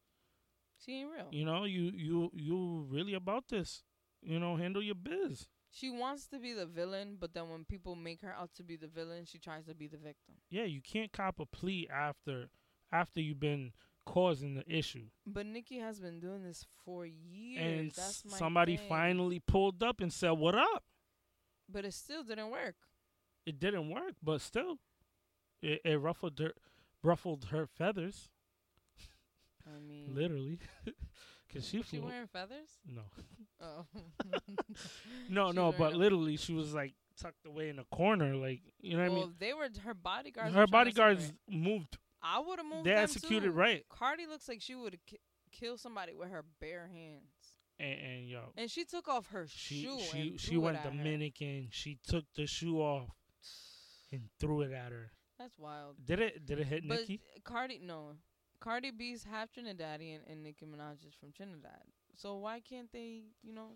She 0.84 0.92
ain't 1.00 1.10
real. 1.10 1.28
You 1.30 1.44
know, 1.44 1.64
you 1.64 1.90
you 1.94 2.30
you 2.34 2.86
really 2.90 3.14
about 3.14 3.48
this. 3.48 3.82
You 4.20 4.40
know, 4.40 4.56
handle 4.56 4.82
your 4.82 4.94
biz. 4.96 5.46
She 5.70 5.90
wants 5.90 6.26
to 6.28 6.38
be 6.38 6.52
the 6.52 6.66
villain, 6.66 7.16
but 7.20 7.34
then 7.34 7.50
when 7.50 7.64
people 7.64 7.94
make 7.94 8.22
her 8.22 8.32
out 8.32 8.50
to 8.54 8.62
be 8.62 8.76
the 8.76 8.86
villain, 8.88 9.26
she 9.26 9.38
tries 9.38 9.66
to 9.66 9.74
be 9.74 9.86
the 9.86 9.98
victim. 9.98 10.34
Yeah, 10.50 10.64
you 10.64 10.80
can't 10.80 11.12
cop 11.12 11.38
a 11.40 11.46
plea 11.46 11.88
after 11.92 12.48
after 12.90 13.20
you've 13.20 13.40
been 13.40 13.72
causing 14.06 14.54
the 14.54 14.64
issue. 14.66 15.04
But 15.26 15.44
Nicki 15.46 15.78
has 15.78 16.00
been 16.00 16.20
doing 16.20 16.42
this 16.42 16.64
for 16.84 17.04
years. 17.04 17.62
and 17.62 17.90
that's 17.92 18.24
my 18.24 18.38
somebody 18.38 18.76
thing. 18.76 18.88
finally 18.88 19.40
pulled 19.40 19.82
up 19.82 20.00
and 20.00 20.12
said, 20.12 20.30
"What 20.30 20.54
up?" 20.54 20.84
But 21.68 21.84
it 21.84 21.92
still 21.92 22.22
didn't 22.24 22.50
work. 22.50 22.76
It 23.44 23.60
didn't 23.60 23.90
work, 23.90 24.14
but 24.22 24.40
still, 24.40 24.78
it, 25.62 25.82
it 25.84 25.96
ruffled 26.00 26.38
her 26.38 26.54
ruffled 27.02 27.46
her 27.46 27.66
feathers, 27.66 28.30
I 29.66 29.78
mean, 29.78 30.14
literally, 30.14 30.58
because 31.48 31.66
she 31.66 31.78
was 31.78 31.86
she 31.88 31.98
wearing 31.98 32.26
feathers? 32.28 32.68
no, 32.86 33.02
Oh. 33.60 33.86
no, 35.28 35.50
She 35.50 35.56
no, 35.56 35.72
but 35.76 35.94
literally, 35.94 36.36
she 36.36 36.52
was 36.52 36.72
like 36.74 36.94
tucked 37.20 37.44
away 37.46 37.68
in 37.70 37.78
a 37.78 37.84
corner, 37.84 38.36
like 38.36 38.60
you 38.80 38.96
know 38.96 39.02
what 39.02 39.12
I 39.12 39.14
mean. 39.14 39.34
they 39.38 39.52
were 39.54 39.68
her 39.84 39.94
bodyguards. 39.94 40.54
Her 40.54 40.60
were 40.60 40.66
trying 40.66 40.66
to 40.66 40.70
bodyguards 40.92 41.32
moved. 41.50 41.98
I 42.22 42.40
would 42.40 42.58
have 42.58 42.66
moved. 42.66 42.84
They 42.84 42.92
executed 42.94 43.46
too. 43.46 43.52
right, 43.52 43.84
Cardi 43.88 44.26
looks 44.26 44.48
like 44.48 44.60
she 44.60 44.74
would 44.74 44.98
ki- 45.06 45.18
kill 45.52 45.76
somebody 45.76 46.14
with 46.14 46.30
her 46.30 46.44
bare 46.60 46.88
hands. 46.92 47.56
and, 47.80 47.98
and 48.00 48.28
yo, 48.28 48.52
And 48.56 48.70
she 48.70 48.84
took 48.84 49.08
off 49.08 49.28
her 49.28 49.46
she 49.48 49.82
shoe. 49.82 49.98
she 50.12 50.36
she 50.38 50.56
went 50.56 50.76
at 50.78 50.84
her. 50.84 50.90
Dominican. 50.90 51.68
She 51.70 51.98
took 52.06 52.24
the 52.36 52.46
shoe 52.46 52.78
off 52.80 53.08
and 54.12 54.28
threw 54.40 54.62
it 54.62 54.72
at 54.72 54.92
her. 54.92 55.10
That's 55.38 55.56
wild. 55.58 55.96
Did 56.04 56.20
it? 56.20 56.46
Did 56.46 56.58
it 56.60 56.66
hit 56.66 56.86
But 56.88 57.00
Nikki? 57.00 57.20
Cardi, 57.44 57.80
no, 57.82 58.12
Cardi 58.60 58.90
B's 58.90 59.24
half 59.24 59.48
Trinidadian, 59.52 60.20
and 60.28 60.42
Nicki 60.42 60.66
Minaj 60.66 61.06
is 61.06 61.14
from 61.18 61.32
Trinidad. 61.32 61.82
So 62.14 62.36
why 62.36 62.60
can't 62.60 62.90
they? 62.92 63.22
You 63.42 63.54
know, 63.54 63.70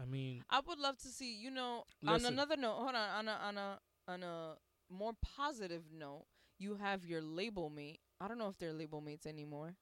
I 0.00 0.04
mean, 0.04 0.42
I 0.50 0.60
would 0.66 0.78
love 0.78 0.98
to 0.98 1.08
see. 1.08 1.34
You 1.34 1.50
know, 1.50 1.84
Listen. 2.02 2.26
on 2.26 2.32
another 2.32 2.56
note, 2.56 2.76
hold 2.76 2.94
on, 2.94 2.96
on 2.96 3.28
a 3.28 3.32
on 3.32 3.58
a 3.58 3.78
on 4.08 4.22
a 4.22 4.54
more 4.90 5.12
positive 5.36 5.84
note, 5.92 6.26
you 6.58 6.76
have 6.76 7.04
your 7.04 7.22
label 7.22 7.70
mate. 7.70 8.00
I 8.20 8.28
don't 8.28 8.38
know 8.38 8.48
if 8.48 8.58
they're 8.58 8.72
label 8.72 9.00
mates 9.00 9.26
anymore. 9.26 9.74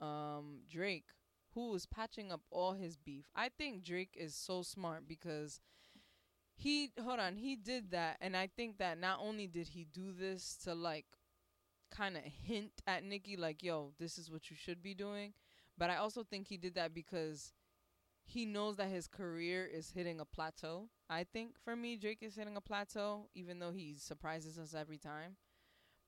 Um, 0.00 0.60
Drake, 0.70 1.06
who 1.54 1.74
is 1.74 1.86
patching 1.86 2.32
up 2.32 2.42
all 2.50 2.72
his 2.72 2.96
beef. 2.96 3.26
I 3.34 3.48
think 3.48 3.84
Drake 3.84 4.14
is 4.16 4.34
so 4.34 4.62
smart 4.62 5.08
because 5.08 5.60
he 6.56 6.92
hold 7.00 7.20
on, 7.20 7.36
he 7.36 7.56
did 7.56 7.90
that, 7.90 8.18
and 8.20 8.36
I 8.36 8.48
think 8.56 8.78
that 8.78 8.98
not 8.98 9.18
only 9.20 9.46
did 9.46 9.68
he 9.68 9.84
do 9.84 10.12
this 10.12 10.56
to 10.64 10.74
like 10.74 11.06
kind 11.96 12.16
of 12.16 12.22
hint 12.24 12.72
at 12.86 13.04
Nicki, 13.04 13.36
like, 13.36 13.62
yo, 13.62 13.92
this 13.98 14.18
is 14.18 14.30
what 14.30 14.50
you 14.50 14.56
should 14.56 14.82
be 14.82 14.94
doing, 14.94 15.32
but 15.78 15.90
I 15.90 15.96
also 15.96 16.24
think 16.24 16.48
he 16.48 16.56
did 16.56 16.74
that 16.74 16.94
because 16.94 17.52
he 18.24 18.46
knows 18.46 18.76
that 18.76 18.88
his 18.88 19.06
career 19.06 19.66
is 19.66 19.90
hitting 19.90 20.20
a 20.20 20.24
plateau. 20.24 20.88
I 21.08 21.24
think 21.24 21.56
for 21.62 21.76
me, 21.76 21.96
Drake 21.96 22.22
is 22.22 22.36
hitting 22.36 22.56
a 22.56 22.60
plateau, 22.60 23.28
even 23.34 23.58
though 23.58 23.72
he 23.72 23.96
surprises 23.98 24.58
us 24.58 24.74
every 24.74 24.98
time. 24.98 25.36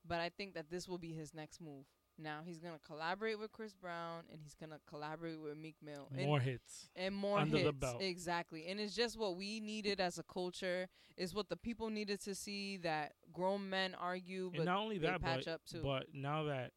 But 0.05 0.19
I 0.21 0.29
think 0.29 0.53
that 0.55 0.69
this 0.69 0.87
will 0.87 0.97
be 0.97 1.13
his 1.13 1.33
next 1.33 1.61
move. 1.61 1.85
Now 2.19 2.39
he's 2.43 2.57
gonna 2.59 2.79
collaborate 2.85 3.39
with 3.39 3.51
Chris 3.51 3.73
Brown 3.75 4.23
and 4.31 4.39
he's 4.41 4.55
gonna 4.55 4.79
collaborate 4.87 5.39
with 5.39 5.55
Meek 5.57 5.75
Mill 5.83 6.07
and, 6.15 6.25
more 6.25 6.39
hits. 6.39 6.89
and 6.95 7.13
more 7.15 7.37
under 7.37 7.57
the 7.57 7.63
hits. 7.65 7.77
belt. 7.77 8.01
Exactly, 8.01 8.65
and 8.67 8.79
it's 8.79 8.95
just 8.95 9.17
what 9.19 9.35
we 9.37 9.59
needed 9.59 9.99
as 9.99 10.17
a 10.17 10.23
culture. 10.23 10.87
It's 11.15 11.33
what 11.33 11.49
the 11.49 11.57
people 11.57 11.89
needed 11.89 12.19
to 12.21 12.33
see 12.35 12.77
that 12.77 13.13
grown 13.31 13.69
men 13.69 13.93
argue, 13.95 14.49
but 14.51 14.61
And 14.61 14.65
not 14.65 14.79
only 14.79 14.97
that, 14.99 15.21
patch 15.21 15.45
but 15.45 15.51
up 15.53 15.61
too. 15.65 15.81
but 15.83 16.07
now 16.13 16.43
that 16.45 16.71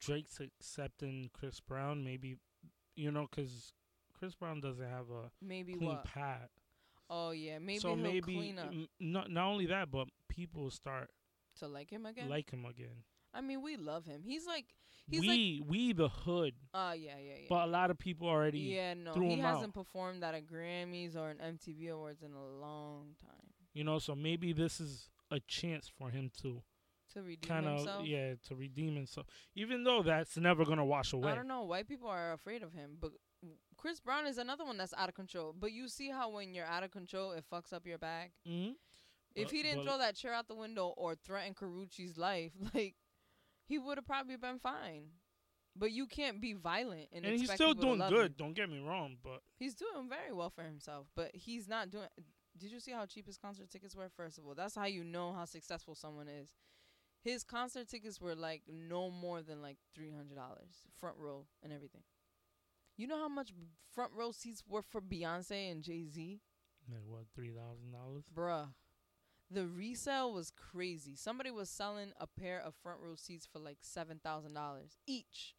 Drake's 0.00 0.40
accepting 0.40 1.30
Chris 1.32 1.60
Brown, 1.60 2.04
maybe 2.04 2.36
you 2.96 3.10
know, 3.10 3.26
because 3.30 3.72
Chris 4.18 4.34
Brown 4.34 4.60
doesn't 4.60 4.84
have 4.84 5.08
a 5.10 5.30
maybe 5.40 5.74
clean 5.74 5.88
what? 5.90 6.04
path. 6.04 6.50
Oh 7.08 7.30
yeah, 7.30 7.58
maybe 7.58 7.78
so 7.78 7.88
he'll 7.94 7.96
maybe 7.96 8.34
clean 8.34 8.58
up 8.58 8.66
m- 8.66 8.88
not 9.00 9.30
not 9.30 9.46
only 9.48 9.66
that, 9.66 9.90
but 9.90 10.08
people 10.28 10.70
start 10.70 11.08
to 11.60 11.66
like 11.68 11.88
him 11.90 12.04
again. 12.06 12.28
like 12.28 12.50
him 12.50 12.64
again. 12.66 13.04
I 13.38 13.40
mean, 13.40 13.62
we 13.62 13.76
love 13.76 14.04
him. 14.04 14.22
He's 14.24 14.46
like, 14.46 14.66
he's 15.08 15.20
like, 15.20 15.28
we 15.28 15.62
we 15.68 15.92
the 15.92 16.08
hood, 16.08 16.54
uh, 16.74 16.92
yeah, 16.96 17.12
yeah, 17.18 17.34
yeah. 17.42 17.46
but 17.48 17.64
a 17.64 17.70
lot 17.70 17.90
of 17.90 17.98
people 17.98 18.26
already. 18.28 18.58
yeah, 18.60 18.94
no, 18.94 19.12
he 19.14 19.38
hasn't 19.38 19.68
out. 19.68 19.74
performed 19.74 20.24
at 20.24 20.34
a 20.34 20.40
Grammys 20.40 21.16
or 21.16 21.30
an 21.30 21.38
MTV 21.38 21.90
Awards 21.92 22.22
in 22.22 22.32
a 22.32 22.44
long 22.60 23.14
time 23.20 23.52
You 23.74 23.84
know, 23.84 23.98
so 24.00 24.14
maybe 24.14 24.52
this 24.52 24.80
is 24.80 25.08
a 25.30 25.38
chance 25.46 25.88
for 25.98 26.10
him 26.10 26.30
to 26.42 26.62
to 27.14 27.22
redeem 27.22 27.48
kind 27.48 27.66
of 27.66 27.76
himself. 27.78 28.06
yeah 28.06 28.34
to 28.48 28.54
redeem 28.54 28.94
himself. 28.96 29.26
Even 29.54 29.84
though 29.84 30.02
that's 30.02 30.36
never 30.36 30.64
gonna 30.64 30.84
wash 30.84 31.12
away. 31.12 31.30
I 31.30 31.34
don't 31.36 31.48
know. 31.48 31.62
White 31.64 31.88
people 31.88 32.08
are 32.08 32.32
afraid 32.32 32.62
of 32.62 32.72
him, 32.72 32.98
but 33.00 33.12
Chris 33.76 34.00
Brown 34.00 34.26
is 34.26 34.36
another 34.38 34.64
one 34.64 34.76
that's 34.76 34.92
out 34.94 35.08
of 35.08 35.14
control. 35.14 35.54
But 35.58 35.70
you 35.72 35.88
see 35.88 36.10
how 36.10 36.28
when 36.30 36.52
you're 36.54 36.66
out 36.66 36.82
of 36.82 36.90
control, 36.90 37.32
it 37.32 37.44
fucks 37.50 37.72
up 37.72 37.86
your 37.86 37.98
bag. 37.98 38.32
hmm 38.44 38.72
If 39.34 39.44
But- 39.46 39.52
he 39.52 39.62
didn't 39.62 39.84
throw 39.84 39.96
that 39.98 40.16
chair 40.16 40.34
out 40.34 40.48
the 40.48 40.54
window 40.56 40.88
or 40.96 41.14
threaten 41.14 41.54
Karrueche's 41.54 42.18
life, 42.18 42.52
like 42.74 42.96
he 43.68 43.78
would 43.78 43.98
have 43.98 44.06
probably 44.06 44.36
been 44.36 44.58
fine. 44.58 45.10
But 45.76 45.92
you 45.92 46.06
can't 46.06 46.40
be 46.40 46.54
violent 46.54 47.08
and, 47.12 47.24
and 47.24 47.38
he's 47.38 47.52
still 47.52 47.72
doing 47.74 47.98
good. 48.08 48.32
you. 48.32 48.34
Don't 48.36 48.54
get 48.54 48.68
me 48.68 48.80
wrong, 48.80 49.16
but 49.22 49.42
He's 49.56 49.76
doing 49.76 50.08
very 50.08 50.32
well 50.32 50.50
for 50.50 50.62
himself, 50.62 51.06
but 51.14 51.30
he's 51.34 51.68
not 51.68 51.90
doing. 51.90 52.08
Did 52.58 52.72
you 52.72 52.80
see 52.80 52.90
how 52.90 53.06
cheap 53.06 53.26
his 53.26 53.38
concert 53.38 53.70
tickets 53.70 53.94
were? 53.94 54.08
First 54.16 54.38
of 54.38 54.46
all, 54.46 54.54
that's 54.56 54.74
how 54.74 54.86
you 54.86 55.04
know 55.04 55.32
how 55.32 55.44
successful 55.44 55.94
someone 55.94 56.26
is. 56.26 56.56
His 57.22 57.44
concert 57.44 57.88
tickets 57.88 58.20
were 58.20 58.34
like 58.34 58.62
no 58.68 59.10
more 59.10 59.42
than 59.42 59.62
like 59.62 59.76
three 59.94 60.10
hundred 60.10 60.34
dollars, 60.34 60.86
front 60.98 61.16
row 61.16 61.46
and 61.62 61.72
everything. 61.72 62.02
You 62.96 63.06
know 63.06 63.18
how 63.18 63.28
much 63.28 63.52
front 63.92 64.10
row 64.16 64.32
seats 64.32 64.64
were 64.68 64.82
for 64.82 65.00
Beyonce 65.00 65.70
and 65.70 65.82
Jay 65.84 66.06
Z, 66.06 66.40
like 66.90 67.02
what 67.06 67.24
three 67.36 67.50
thousand 67.50 67.92
dollars? 67.92 68.24
bruh. 68.34 68.68
The 69.50 69.66
resale 69.66 70.32
was 70.32 70.50
crazy. 70.50 71.14
Somebody 71.16 71.50
was 71.50 71.70
selling 71.70 72.12
a 72.20 72.26
pair 72.26 72.60
of 72.60 72.74
front 72.82 73.00
row 73.02 73.14
seats 73.16 73.46
for 73.50 73.58
like 73.58 73.78
seven 73.80 74.20
thousand 74.22 74.52
dollars 74.54 74.96
each, 75.06 75.54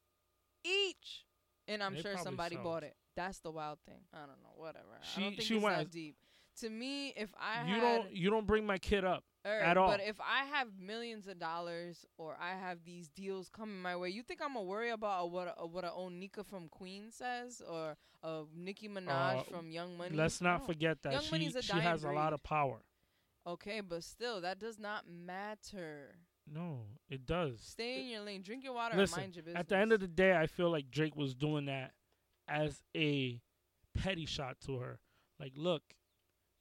each. 0.63 1.25
And 1.67 1.83
I'm 1.83 1.95
They 1.95 2.01
sure 2.01 2.17
somebody 2.17 2.55
sold. 2.55 2.63
bought 2.65 2.83
it. 2.83 2.95
That's 3.15 3.39
the 3.39 3.51
wild 3.51 3.79
thing. 3.85 4.01
I 4.13 4.19
don't 4.19 4.41
know. 4.43 4.53
Whatever. 4.55 4.99
I 5.01 5.05
She- 5.05 5.21
don't 5.21 5.31
think 5.31 5.41
she 5.43 5.55
it's 5.55 5.63
went 5.63 5.77
that 5.77 5.91
deep. 5.91 6.15
To 6.61 6.69
me, 6.69 7.09
if 7.15 7.33
I 7.39 7.65
You 7.67 7.75
had, 7.75 7.81
don't 7.81 8.11
you 8.15 8.29
don't 8.29 8.45
bring 8.45 8.65
my 8.65 8.77
kid 8.77 9.05
up. 9.05 9.23
Alright, 9.47 9.61
at 9.63 9.77
all. 9.77 9.87
But 9.87 10.01
if 10.01 10.19
I 10.19 10.43
have 10.45 10.67
millions 10.77 11.27
of 11.27 11.39
dollars 11.39 12.05
or 12.17 12.35
I 12.37 12.51
have 12.59 12.83
these 12.83 13.07
deals 13.07 13.47
coming 13.49 13.81
my 13.81 13.95
way, 13.95 14.09
you 14.09 14.21
think 14.23 14.41
I'm 14.41 14.53
gonna 14.53 14.63
worry 14.65 14.89
about 14.89 15.31
what 15.31 15.55
a, 15.57 15.65
what 15.65 15.85
a 15.85 15.89
Onika 15.89 16.45
from 16.45 16.67
Queen 16.67 17.11
says 17.11 17.61
or 17.65 17.95
a 18.21 18.43
Nicki 18.53 18.89
Minaj 18.89 19.39
Uh, 19.39 19.43
from 19.43 19.71
Young 19.71 19.95
Money? 19.97 20.17
Let's 20.17 20.41
not 20.41 20.61
No. 20.61 20.65
forget 20.65 21.01
that 21.03 21.13
Young 21.13 21.21
she 21.23 21.45
a 21.55 21.61
she 21.61 21.71
has 21.79 22.03
a 22.03 22.11
lot 22.11 22.33
of 22.33 22.43
power. 22.43 22.81
Okay, 23.47 23.81
but 23.81 24.03
still, 24.03 24.41
that 24.41 24.59
does 24.59 24.77
not 24.79 25.05
matter. 25.09 26.15
No, 26.51 26.79
it 27.09 27.25
does. 27.25 27.59
Stay 27.61 28.01
in 28.01 28.07
your 28.09 28.21
lane, 28.21 28.41
drink 28.41 28.63
your 28.63 28.73
water, 28.73 28.97
Listen, 28.97 29.19
and 29.19 29.23
mind 29.23 29.35
your 29.35 29.43
business. 29.43 29.59
At 29.59 29.69
the 29.69 29.77
end 29.77 29.93
of 29.93 29.99
the 29.99 30.07
day, 30.07 30.35
I 30.35 30.47
feel 30.47 30.69
like 30.71 30.89
Drake 30.91 31.15
was 31.15 31.35
doing 31.35 31.65
that 31.65 31.91
as 32.47 32.81
a 32.95 33.39
petty 33.95 34.25
shot 34.25 34.57
to 34.65 34.77
her. 34.77 34.99
Like, 35.39 35.53
look, 35.55 35.83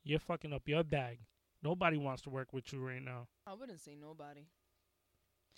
you're 0.05 0.19
fucking 0.19 0.53
up 0.53 0.63
your 0.69 0.85
bag. 0.85 1.21
Nobody 1.63 1.97
wants 1.97 2.23
to 2.23 2.31
work 2.31 2.53
with 2.53 2.73
you 2.73 2.87
right 2.87 3.03
now. 3.03 3.29
I 3.47 3.55
wouldn't 3.55 3.81
say 3.81 3.97
nobody. 4.01 4.47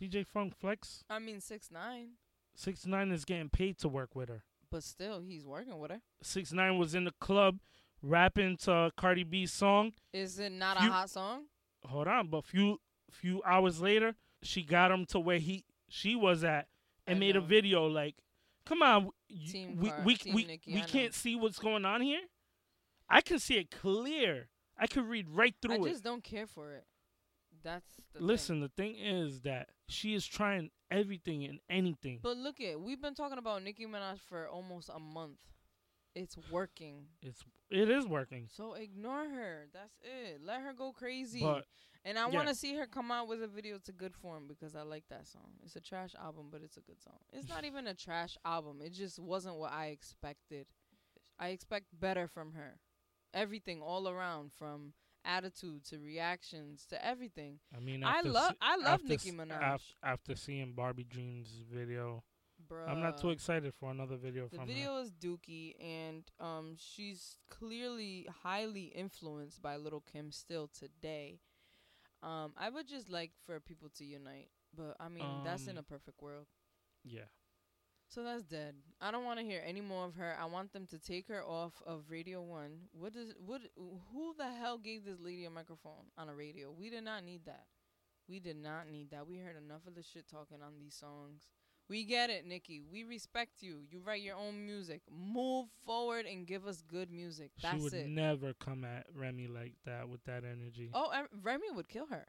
DJ 0.01 0.27
Funk 0.27 0.55
Flex 0.59 1.05
I 1.11 1.19
mean 1.19 1.41
six 1.43 1.71
nine, 1.71 2.13
six 2.55 2.87
nine 2.87 3.11
is 3.11 3.27
getting 3.27 3.51
paid 3.51 3.77
to 3.81 3.89
work 3.89 4.17
with 4.17 4.31
her. 4.31 4.45
but 4.71 4.83
still 4.83 5.21
he's 5.21 5.45
working 5.47 5.79
with 5.79 5.91
her. 5.91 6.01
Six 6.23 6.53
nine 6.55 6.79
was 6.79 6.95
in 6.95 7.05
the 7.05 7.13
club 7.21 7.59
rapping 8.03 8.57
to 8.59 8.91
Cardi 8.97 9.25
B's 9.25 9.53
song. 9.53 9.93
Is 10.13 10.39
it 10.39 10.53
not 10.53 10.81
You- 10.81 10.89
a 10.89 10.93
hot 10.93 11.11
song? 11.11 11.45
Hold 11.85 12.09
on, 12.09 12.29
but 12.29 12.45
few 12.45 12.81
few 13.11 13.43
hours 13.45 13.81
later, 13.81 14.15
she 14.43 14.63
got 14.63 14.91
him 14.91 15.05
to 15.07 15.19
where 15.19 15.39
he 15.39 15.65
she 15.89 16.15
was 16.15 16.45
at 16.45 16.69
and 17.07 17.17
I 17.17 17.21
made 17.21 17.37
a 17.37 17.41
video 17.41 17.87
like, 17.87 18.17
"Come 18.65 18.83
on, 18.83 19.11
you- 19.29 19.75
we 19.77 19.89
Car- 19.89 20.03
we 20.05 20.19
we, 20.33 20.45
Nicki, 20.45 20.75
we 20.75 20.83
can't 20.83 21.15
see 21.15 21.35
what's 21.37 21.59
going 21.59 21.85
on 21.85 22.01
here. 22.03 22.23
I 23.09 23.21
can 23.23 23.39
see 23.39 23.57
it 23.57 23.71
clear. 23.71 24.51
I 24.77 24.87
can 24.87 25.07
read 25.09 25.29
right 25.29 25.55
I 25.57 25.67
through 25.67 25.85
it. 25.85 25.89
I 25.89 25.91
just 25.91 26.05
don't 26.05 26.23
care 26.23 26.47
for 26.47 26.73
it. 26.75 26.87
That's 27.63 27.97
the 27.97 28.19
thing. 28.19 28.27
Listen, 28.27 28.61
the 28.61 28.69
thing 28.69 28.95
is 28.97 29.41
that 29.43 29.71
she 29.89 30.15
is 30.15 30.27
trying 30.27 30.71
everything 30.91 31.45
and 31.45 31.61
anything. 31.69 32.21
But 32.23 32.37
look 32.37 32.61
at 32.61 32.81
we've 32.81 33.01
been 33.01 33.15
talking 33.15 33.39
about 33.39 33.63
Nicki 33.63 33.87
Minaj 33.87 34.21
for 34.21 34.49
almost 34.49 34.89
a 34.89 34.99
month. 35.01 35.39
It's 36.15 36.37
working. 36.51 37.07
It's 37.23 37.45
it 37.71 37.89
is 37.89 38.07
working. 38.07 38.49
So 38.51 38.75
ignore 38.75 39.29
her. 39.29 39.69
That's 39.73 39.97
it. 40.03 40.41
Let 40.45 40.61
her 40.63 40.73
go 40.73 40.93
crazy. 40.93 41.41
But 41.41 41.65
and 42.05 42.19
I 42.19 42.29
yeah. 42.29 42.35
want 42.37 42.49
to 42.49 42.55
see 42.55 42.75
her 42.77 42.87
come 42.87 43.11
out 43.11 43.29
with 43.29 43.43
a 43.43 43.47
video 43.47 43.79
to 43.85 43.93
good 43.93 44.15
form 44.17 44.45
because 44.49 44.75
I 44.75 44.83
like 44.83 45.05
that 45.11 45.27
song. 45.27 45.51
It's 45.65 45.77
a 45.77 45.81
trash 45.81 46.15
album, 46.21 46.47
but 46.51 46.63
it's 46.63 46.77
a 46.77 46.81
good 46.81 47.01
song. 47.01 47.19
It's 47.33 47.49
not 47.49 47.65
even 47.65 47.87
a 47.87 47.95
trash 47.95 48.37
album. 48.45 48.81
It 48.83 48.93
just 48.93 49.19
wasn't 49.19 49.57
what 49.57 49.73
I 49.73 49.87
expected. 49.87 50.67
I 51.39 51.49
expect 51.49 51.87
better 51.99 52.27
from 52.27 52.55
her. 52.55 52.81
Everything 53.33 53.81
all 53.81 54.09
around 54.09 54.51
from 54.53 54.95
attitude 55.25 55.85
to 55.85 55.99
reactions 55.99 56.87
to 56.91 57.07
everything. 57.07 57.59
I 57.77 57.81
mean, 57.81 58.03
I 58.03 58.23
love 58.23 58.55
I 58.61 58.77
love 58.77 58.95
after 58.95 59.09
Nicki 59.09 59.33
Minaj. 59.33 59.75
af- 59.75 59.95
after 60.03 60.35
seeing 60.35 60.73
Barbie 60.73 61.05
Dreams 61.05 61.63
video, 61.73 62.25
Bruh. 62.71 62.89
I'm 62.89 63.01
not 63.01 63.19
too 63.19 63.31
excited 63.31 63.75
for 63.75 63.91
another 63.91 64.17
video 64.17 64.43
from 64.49 64.51
The 64.51 64.57
from 64.59 64.67
video 64.69 64.99
is 64.99 65.11
Dookie, 65.13 65.75
and 65.83 66.23
um, 66.39 66.77
she's 66.79 67.37
clearly 67.49 68.29
highly 68.43 68.85
influenced 68.95 69.61
by 69.61 69.77
Little 69.77 70.03
Kim 70.13 70.31
still 70.31 70.69
today. 70.69 71.41
Um, 72.23 72.53
I 72.57 72.69
would 72.69 72.87
just 72.87 73.09
like 73.11 73.33
for 73.47 73.59
people 73.61 73.89
to 73.97 74.05
unite, 74.05 74.51
but 74.77 74.95
I 75.01 75.09
mean 75.09 75.43
that's 75.45 75.67
in 75.67 75.79
Um, 75.79 75.79
a 75.79 75.83
perfect 75.83 76.21
world. 76.23 76.47
Yeah, 77.03 77.29
So 78.09 78.23
that's 78.23 78.43
dead. 78.45 78.75
I 79.01 79.11
don't 79.11 79.25
want 79.25 79.39
to 79.41 79.45
hear 79.45 79.63
any 79.65 79.81
more 79.81 80.05
of 80.05 80.15
her. 80.17 80.37
I 80.39 80.45
want 80.45 80.73
them 80.73 80.87
to 80.89 80.99
take 80.99 81.29
her 81.29 81.43
off 81.43 81.83
of 81.87 82.11
Radio 82.11 82.43
One. 82.43 82.89
What 82.93 83.15
does 83.15 83.33
what? 83.39 83.63
Who 84.13 84.35
the 84.37 84.51
hell 84.53 84.77
gave 84.79 85.05
this 85.05 85.19
lady 85.19 85.45
a 85.47 85.51
microphone 85.51 86.11
on 86.19 86.29
a 86.29 86.35
radio? 86.35 86.71
We 86.71 86.91
did 86.91 87.05
not 87.05 87.25
need 87.25 87.47
that. 87.47 87.65
We 88.29 88.39
did 88.39 88.57
not 88.57 88.89
need 88.89 89.11
that. 89.11 89.27
We 89.27 89.39
heard 89.39 89.57
enough 89.57 89.87
of 89.87 89.95
the 89.95 90.03
shit 90.03 90.29
talking 90.29 90.63
on 90.63 90.79
these 90.79 90.95
songs. 90.95 91.49
We 91.91 92.05
get 92.05 92.31
it, 92.31 92.47
Nicki. 92.47 92.81
We 92.81 93.03
respect 93.03 93.63
you. 93.63 93.81
You 93.91 94.01
write 94.07 94.23
your 94.23 94.37
own 94.37 94.65
music. 94.65 95.03
Move 95.11 95.67
forward 95.85 96.25
and 96.25 96.47
give 96.47 96.65
us 96.67 96.83
good 96.89 97.11
music. 97.11 97.51
That's 97.61 97.75
she 97.77 97.83
would 97.83 97.93
it. 97.95 98.09
never 98.09 98.55
come 98.55 98.85
at 98.85 99.07
Remy 99.13 99.49
like 99.49 99.75
that 99.87 100.09
with 100.09 100.23
that 100.25 100.45
energy. 100.45 100.91
oh, 100.95 101.11
Em- 101.11 101.27
Remy 101.43 101.67
would 101.75 101.89
kill 101.89 102.07
her. 102.07 102.27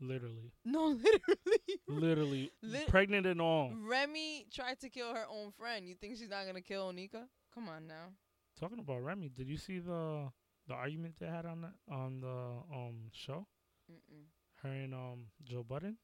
Literally, 0.00 0.52
No, 0.64 0.86
literally. 1.04 1.80
literally, 1.88 2.50
Lit- 2.62 2.86
pregnant 2.88 3.26
and 3.26 3.40
all. 3.40 3.72
Remy 3.82 4.46
tried 4.54 4.78
to 4.80 4.88
kill 4.88 5.12
her 5.12 5.26
own 5.28 5.50
friend. 5.58 5.86
You 5.88 5.94
think 5.96 6.16
she's 6.16 6.30
not 6.30 6.46
gonna 6.46 6.62
kill 6.62 6.90
Onika? 6.92 7.24
Come 7.52 7.68
on 7.68 7.86
now. 7.88 8.14
Talking 8.58 8.78
about 8.78 9.02
Remy, 9.04 9.30
did 9.36 9.48
you 9.48 9.56
see 9.58 9.78
the 9.80 10.30
the 10.68 10.74
argument 10.74 11.16
they 11.18 11.26
had 11.26 11.44
on 11.46 11.62
that 11.62 11.74
on 11.92 12.20
the 12.20 12.28
um 12.72 13.10
show? 13.12 13.46
Mm-mm. 13.90 14.22
Her 14.62 14.68
and 14.70 14.94
um 14.94 15.26
Joe 15.44 15.64
Budden. 15.64 15.98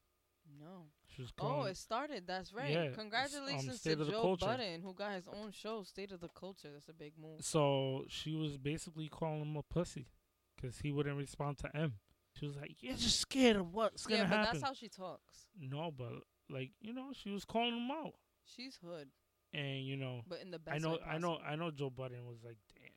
No. 0.59 0.85
She 1.07 1.21
was 1.21 1.31
Oh, 1.39 1.63
it 1.63 1.77
started. 1.77 2.25
That's 2.27 2.53
right. 2.53 2.71
Yeah, 2.71 2.81
it's, 2.83 2.97
um, 2.97 3.01
Congratulations 3.03 3.81
to 3.81 3.95
Joe 3.95 4.21
Culture. 4.21 4.45
Budden, 4.45 4.81
who 4.81 4.93
got 4.93 5.13
his 5.13 5.27
own 5.27 5.51
show, 5.51 5.83
State 5.83 6.11
of 6.11 6.19
the 6.19 6.29
Culture. 6.29 6.69
That's 6.73 6.89
a 6.89 6.93
big 6.93 7.13
move. 7.19 7.43
so 7.43 8.05
she 8.07 8.35
was 8.35 8.57
basically 8.57 9.07
calling 9.07 9.41
him 9.41 9.55
a 9.55 9.63
pussy 9.63 10.07
because 10.55 10.79
he 10.79 10.91
wouldn't 10.91 11.17
respond 11.17 11.57
to 11.59 11.75
Em. 11.75 11.95
She 12.33 12.45
was 12.45 12.55
like, 12.55 12.75
"You're 12.81 12.95
just 12.95 13.19
scared 13.19 13.55
of 13.55 13.73
what's 13.73 14.05
yeah, 14.07 14.17
gonna 14.17 14.29
but 14.29 14.35
happen." 14.35 14.53
that's 14.53 14.63
how 14.63 14.73
she 14.73 14.89
talks. 14.89 15.47
no, 15.59 15.91
but 15.91 16.11
like 16.49 16.71
you 16.79 16.93
know, 16.93 17.11
she 17.13 17.31
was 17.31 17.45
calling 17.45 17.75
him 17.75 17.89
out, 17.89 18.13
She's 18.45 18.77
hood, 18.77 19.09
and 19.53 19.83
you 19.85 19.97
know, 19.97 20.21
but 20.27 20.41
in 20.41 20.51
the 20.51 20.59
best 20.59 20.75
I 20.75 20.77
know, 20.77 20.99
I 21.05 21.17
know. 21.17 21.39
I 21.43 21.55
know. 21.55 21.71
Joe 21.71 21.89
Budden 21.89 22.27
was 22.27 22.43
like, 22.43 22.57
"Damn." 22.75 22.91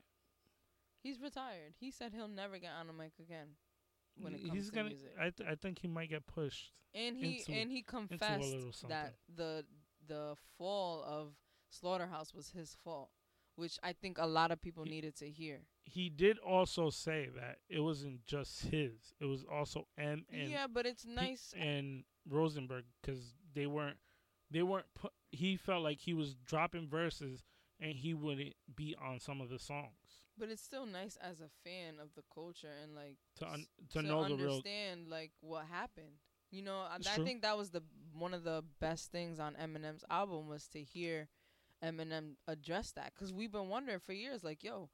He's 1.03 1.23
retired. 1.23 1.73
He 1.79 1.91
said 1.91 2.13
he'll 2.13 2.29
never 2.29 2.59
get 2.59 2.73
on 2.79 2.91
a 2.91 2.93
mic 2.93 3.13
again 3.19 3.57
when 4.23 4.35
it 4.35 4.41
comes 4.43 4.53
he's 4.55 4.69
to 4.71 4.75
gonna. 4.75 4.89
music. 4.91 5.13
I 5.19 5.31
th- 5.31 5.49
I 5.49 5.55
think 5.55 5.79
he 5.81 5.89
might 5.89 6.09
get 6.11 6.27
pushed. 6.27 6.73
and 6.95 7.17
he 7.17 7.39
into- 7.39 7.53
and 7.53 7.71
he 7.71 7.83
confessed 7.83 8.89
that 8.89 9.15
the 9.35 9.65
the 10.07 10.37
fall 10.59 11.03
of 11.05 11.35
Slaughterhouse 11.69 12.35
was 12.35 12.51
his 12.51 12.75
fault, 12.83 13.11
which 13.55 13.79
I 13.83 13.93
think 13.93 14.19
a 14.19 14.27
lot 14.27 14.51
of 14.51 14.61
people 14.61 14.83
He- 14.85 14.91
needed 14.91 15.15
to 15.17 15.31
hear. 15.31 15.67
He 15.85 16.09
did 16.11 16.39
also 16.39 16.91
say 16.91 17.29
that 17.37 17.59
it 17.69 17.81
wasn't 17.81 18.25
just 18.27 18.63
his; 18.67 19.15
it 19.21 19.27
was 19.27 19.45
also 19.45 19.87
Em 19.97 20.25
and 20.29 20.51
yeah, 20.51 20.67
but 20.67 20.85
it's 20.87 21.05
He- 21.05 21.11
nice. 21.15 21.53
and 21.57 22.05
Rosenberg 22.29 22.85
because 23.01 23.35
they 23.55 23.67
weren't 23.67 23.99
they 24.51 24.63
weren't 24.65 24.93
put, 24.95 25.13
he 25.31 25.57
felt 25.57 25.83
like 25.85 26.01
he 26.01 26.13
was 26.13 26.35
dropping 26.35 26.89
verses 26.89 27.45
and 27.79 27.95
he 27.97 28.13
wouldn't 28.15 28.55
be 28.75 28.97
on 28.97 29.21
some 29.21 29.41
of 29.41 29.49
the 29.49 29.61
songs 29.61 30.00
But 30.41 30.49
it's 30.51 30.63
still 30.63 30.87
nice 30.87 31.17
as 31.23 31.41
a 31.41 31.49
fan 31.65 31.95
of 32.03 32.15
the 32.17 32.23
culture 32.35 32.73
and 32.83 32.95
like 32.97 33.19
to 33.41 33.47
un, 33.47 33.61
s- 33.61 33.69
to, 33.91 34.03
know 34.03 34.23
real 34.23 34.33
understand 34.33 35.09
like 35.09 35.33
what 35.41 35.67
happened. 35.67 36.15
You 36.51 36.63
know, 36.63 36.79
I, 36.79 36.97
I 36.97 37.17
think 37.25 37.43
that 37.43 37.57
was 37.57 37.71
the 37.71 37.83
one 38.19 38.35
of 38.35 38.43
the 38.43 38.65
best 38.81 39.13
things 39.13 39.39
on 39.39 39.55
Eminem's 39.55 40.05
album 40.11 40.49
was 40.49 40.67
to 40.69 40.83
hear 40.83 41.29
Eminem 41.85 42.35
address 42.49 42.91
that 42.93 43.13
because 43.15 43.33
we've 43.33 43.53
been 43.53 43.69
wondering 43.69 44.01
for 44.01 44.13
years, 44.13 44.43
like, 44.43 44.65
yo, 44.65 44.91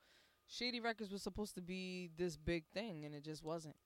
Shady 0.48 0.80
Records 0.80 1.10
was 1.12 1.22
supposed 1.22 1.54
to 1.54 1.62
be 1.62 2.10
this 2.16 2.36
big 2.36 2.64
thing 2.74 3.04
and 3.04 3.14
it 3.14 3.24
just 3.24 3.42
wasn't. 3.42 3.76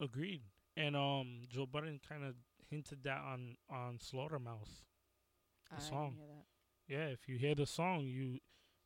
agreed 0.00 0.42
and 0.76 0.96
um 0.96 1.46
Joe 1.48 1.66
Budden 1.66 2.00
kind 2.08 2.24
of 2.24 2.34
hinted 2.70 3.04
that 3.04 3.20
on 3.20 3.56
on 3.70 3.98
Slaughterhouse 4.00 4.82
I 5.70 5.76
The 5.76 5.80
didn't 5.82 5.90
song. 5.92 6.14
hear 6.16 6.26
that. 6.26 6.92
yeah 6.94 7.06
if 7.12 7.28
you 7.28 7.36
hear 7.38 7.54
the 7.54 7.66
song 7.66 8.04
you 8.06 8.38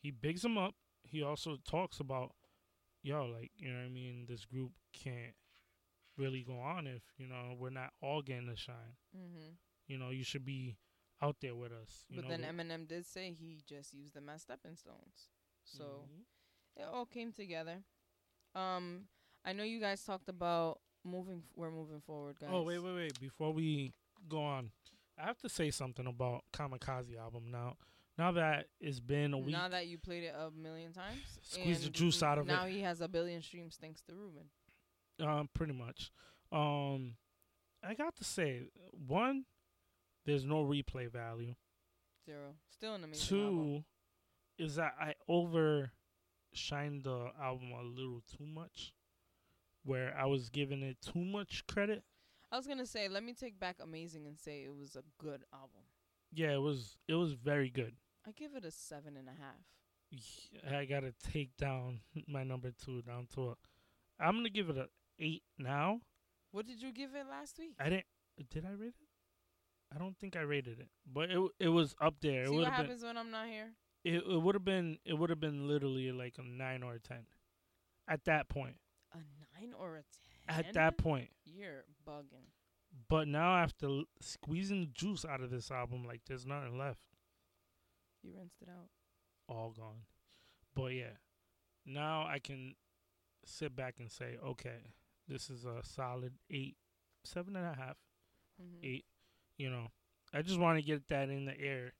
he 0.02 0.10
bigs 0.10 0.44
him 0.44 0.58
up 0.58 0.74
he 1.06 1.22
also 1.22 1.56
talks 1.68 2.00
about 2.00 2.32
yo 3.02 3.24
like 3.26 3.50
you 3.56 3.68
know 3.70 3.78
what 3.78 3.86
I 3.86 3.88
mean 3.88 4.26
this 4.28 4.44
group 4.44 4.72
can't 4.92 5.34
really 6.16 6.42
go 6.42 6.58
on 6.60 6.86
if 6.86 7.02
you 7.18 7.26
know 7.26 7.54
we're 7.58 7.70
not 7.70 7.90
all 8.02 8.22
getting 8.22 8.46
the 8.46 8.56
shine 8.56 8.96
hmm 9.14 9.50
you 9.86 9.98
know 9.98 10.10
you 10.10 10.24
should 10.24 10.44
be 10.44 10.76
out 11.22 11.36
there 11.40 11.54
with 11.54 11.72
us 11.72 12.04
you 12.08 12.16
But 12.16 12.28
know 12.30 12.36
then 12.36 12.42
Eminem 12.42 12.86
did 12.88 13.06
say 13.06 13.32
he 13.32 13.62
just 13.66 13.94
used 13.94 14.14
them 14.14 14.28
as 14.28 14.42
stepping 14.42 14.76
stones, 14.76 15.30
so 15.64 15.84
Mhm. 16.08 16.24
it 16.76 16.84
all 16.84 17.06
came 17.06 17.32
together. 17.32 17.82
Um, 18.54 19.08
I 19.44 19.52
know 19.52 19.64
you 19.64 19.80
guys 19.80 20.04
talked 20.04 20.28
about 20.28 20.80
moving. 21.04 21.38
F- 21.44 21.52
we're 21.56 21.70
moving 21.70 22.00
forward, 22.00 22.38
guys. 22.40 22.50
Oh 22.52 22.62
wait, 22.62 22.78
wait, 22.78 22.94
wait! 22.94 23.20
Before 23.20 23.52
we 23.52 23.92
go 24.28 24.42
on, 24.42 24.70
I 25.18 25.24
have 25.26 25.38
to 25.38 25.48
say 25.48 25.70
something 25.70 26.06
about 26.06 26.44
Kamikaze 26.52 27.16
album 27.18 27.50
now. 27.50 27.76
Now 28.18 28.32
that 28.32 28.66
it's 28.80 28.98
been 29.00 29.34
a 29.34 29.38
week, 29.38 29.52
Now 29.52 29.68
that 29.68 29.86
you 29.88 29.98
played 29.98 30.24
it 30.24 30.34
a 30.38 30.50
million 30.50 30.92
times, 30.92 31.20
Squeeze 31.42 31.82
the 31.84 31.90
juice 31.90 32.22
out 32.22 32.38
of 32.38 32.46
now 32.46 32.54
it. 32.54 32.56
Now 32.56 32.66
he 32.66 32.80
has 32.80 33.00
a 33.02 33.08
billion 33.08 33.42
streams 33.42 33.76
thanks 33.80 34.00
to 34.02 34.14
Ruben. 34.14 34.44
um, 35.20 35.48
pretty 35.54 35.74
much. 35.74 36.10
Um, 36.50 37.16
I 37.84 37.94
got 37.94 38.16
to 38.16 38.24
say, 38.24 38.62
one, 39.06 39.44
there's 40.24 40.44
no 40.44 40.64
replay 40.64 41.10
value. 41.10 41.54
Zero. 42.24 42.54
Still 42.70 42.94
an 42.94 43.04
amazing 43.04 43.26
Two, 43.28 43.44
album. 43.44 43.84
is 44.58 44.76
that 44.76 44.94
I 45.00 45.14
overshined 45.28 47.04
the 47.04 47.30
album 47.40 47.70
a 47.78 47.82
little 47.82 48.22
too 48.36 48.46
much, 48.46 48.92
where 49.84 50.16
I 50.18 50.26
was 50.26 50.48
giving 50.48 50.82
it 50.82 50.96
too 51.02 51.24
much 51.24 51.66
credit. 51.66 52.02
I 52.50 52.56
was 52.56 52.66
gonna 52.66 52.86
say, 52.86 53.08
let 53.08 53.22
me 53.24 53.34
take 53.34 53.58
back 53.60 53.76
amazing 53.82 54.26
and 54.26 54.38
say 54.38 54.62
it 54.64 54.74
was 54.76 54.96
a 54.96 55.02
good 55.18 55.42
album. 55.52 55.82
Yeah, 56.32 56.52
it 56.54 56.60
was. 56.60 56.96
It 57.08 57.14
was 57.14 57.32
very 57.34 57.70
good. 57.70 57.94
I 58.26 58.32
give 58.32 58.54
it 58.56 58.64
a 58.64 58.70
seven 58.70 59.16
and 59.16 59.28
a 59.28 59.32
half. 59.32 60.74
I 60.74 60.84
gotta 60.84 61.12
take 61.32 61.56
down 61.56 62.00
my 62.28 62.44
number 62.44 62.70
two 62.84 63.02
down 63.02 63.26
to 63.34 63.50
a. 63.50 63.54
I'm 64.18 64.36
gonna 64.36 64.50
give 64.50 64.70
it 64.70 64.76
a 64.76 64.88
eight 65.18 65.42
now. 65.58 66.00
What 66.52 66.66
did 66.66 66.80
you 66.80 66.92
give 66.92 67.10
it 67.14 67.26
last 67.28 67.58
week? 67.58 67.74
I 67.78 67.90
didn't. 67.90 68.06
Did 68.50 68.64
I 68.64 68.70
rate 68.72 68.94
it? 69.00 69.08
I 69.94 69.98
don't 69.98 70.16
think 70.18 70.36
I 70.36 70.40
rated 70.40 70.80
it, 70.80 70.88
but 71.12 71.30
it 71.30 71.40
it 71.60 71.68
was 71.68 71.94
up 72.00 72.14
there. 72.20 72.42
It 72.42 72.48
See 72.48 72.50
would 72.54 72.64
what 72.64 72.72
have 72.72 72.76
been. 72.76 72.86
happens 72.86 73.04
when 73.04 73.16
I'm 73.16 73.30
not 73.30 73.46
here. 73.48 73.68
It 74.04 74.22
it 74.28 74.42
would 74.42 74.54
have 74.54 74.64
been. 74.64 74.98
It 75.04 75.14
would 75.14 75.30
have 75.30 75.40
been 75.40 75.68
literally 75.68 76.10
like 76.12 76.34
a 76.38 76.42
nine 76.42 76.82
or 76.82 76.94
a 76.94 77.00
ten. 77.00 77.26
At 78.08 78.24
that 78.24 78.48
point. 78.48 78.76
A 79.12 79.18
nine 79.60 79.72
or 79.78 79.96
a 79.96 80.02
ten? 80.48 80.66
At 80.66 80.74
that 80.74 80.96
point. 80.96 81.28
you're 81.44 81.84
bugging. 82.06 82.50
But 83.08 83.28
now 83.28 83.56
after 83.56 84.02
squeezing 84.20 84.80
the 84.80 84.86
juice 84.86 85.24
out 85.24 85.40
of 85.42 85.50
this 85.50 85.70
album, 85.70 86.04
like 86.04 86.22
there's 86.26 86.46
nothing 86.46 86.78
left. 86.78 87.00
You 88.26 88.32
rinsed 88.36 88.60
it 88.62 88.68
out. 88.68 88.88
All 89.48 89.70
gone. 89.70 90.02
But 90.74 90.92
yeah, 90.94 91.16
now 91.84 92.26
I 92.26 92.38
can 92.40 92.74
sit 93.44 93.74
back 93.76 93.96
and 94.00 94.10
say, 94.10 94.36
okay, 94.44 94.92
This 95.28 95.50
is 95.50 95.64
a 95.64 95.80
solid 95.82 96.34
eight, 96.50 96.76
seven 97.24 97.56
and 97.56 97.66
a 97.66 97.74
half, 97.74 97.96
Mhm. 98.62 98.84
eight. 98.84 99.06
You 99.56 99.70
know, 99.70 99.90
I 100.32 100.42
just 100.42 100.58
want 100.60 100.78
to 100.78 100.82
get 100.82 101.08
that 101.08 101.28
in 101.30 101.46
the 101.46 101.58
air. 101.58 101.94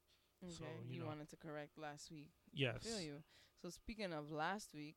Okay, 0.45 0.53
So, 0.53 0.65
you, 0.87 0.95
you 0.95 1.01
know. 1.01 1.07
wanted 1.07 1.29
to 1.31 1.37
correct 1.37 1.77
last 1.77 2.11
week. 2.13 2.31
Yes. 2.53 2.85
Feel 2.85 3.01
you. 3.01 3.25
So 3.63 3.71
speaking 3.71 4.13
of 4.13 4.31
last 4.31 4.75
week, 4.75 4.97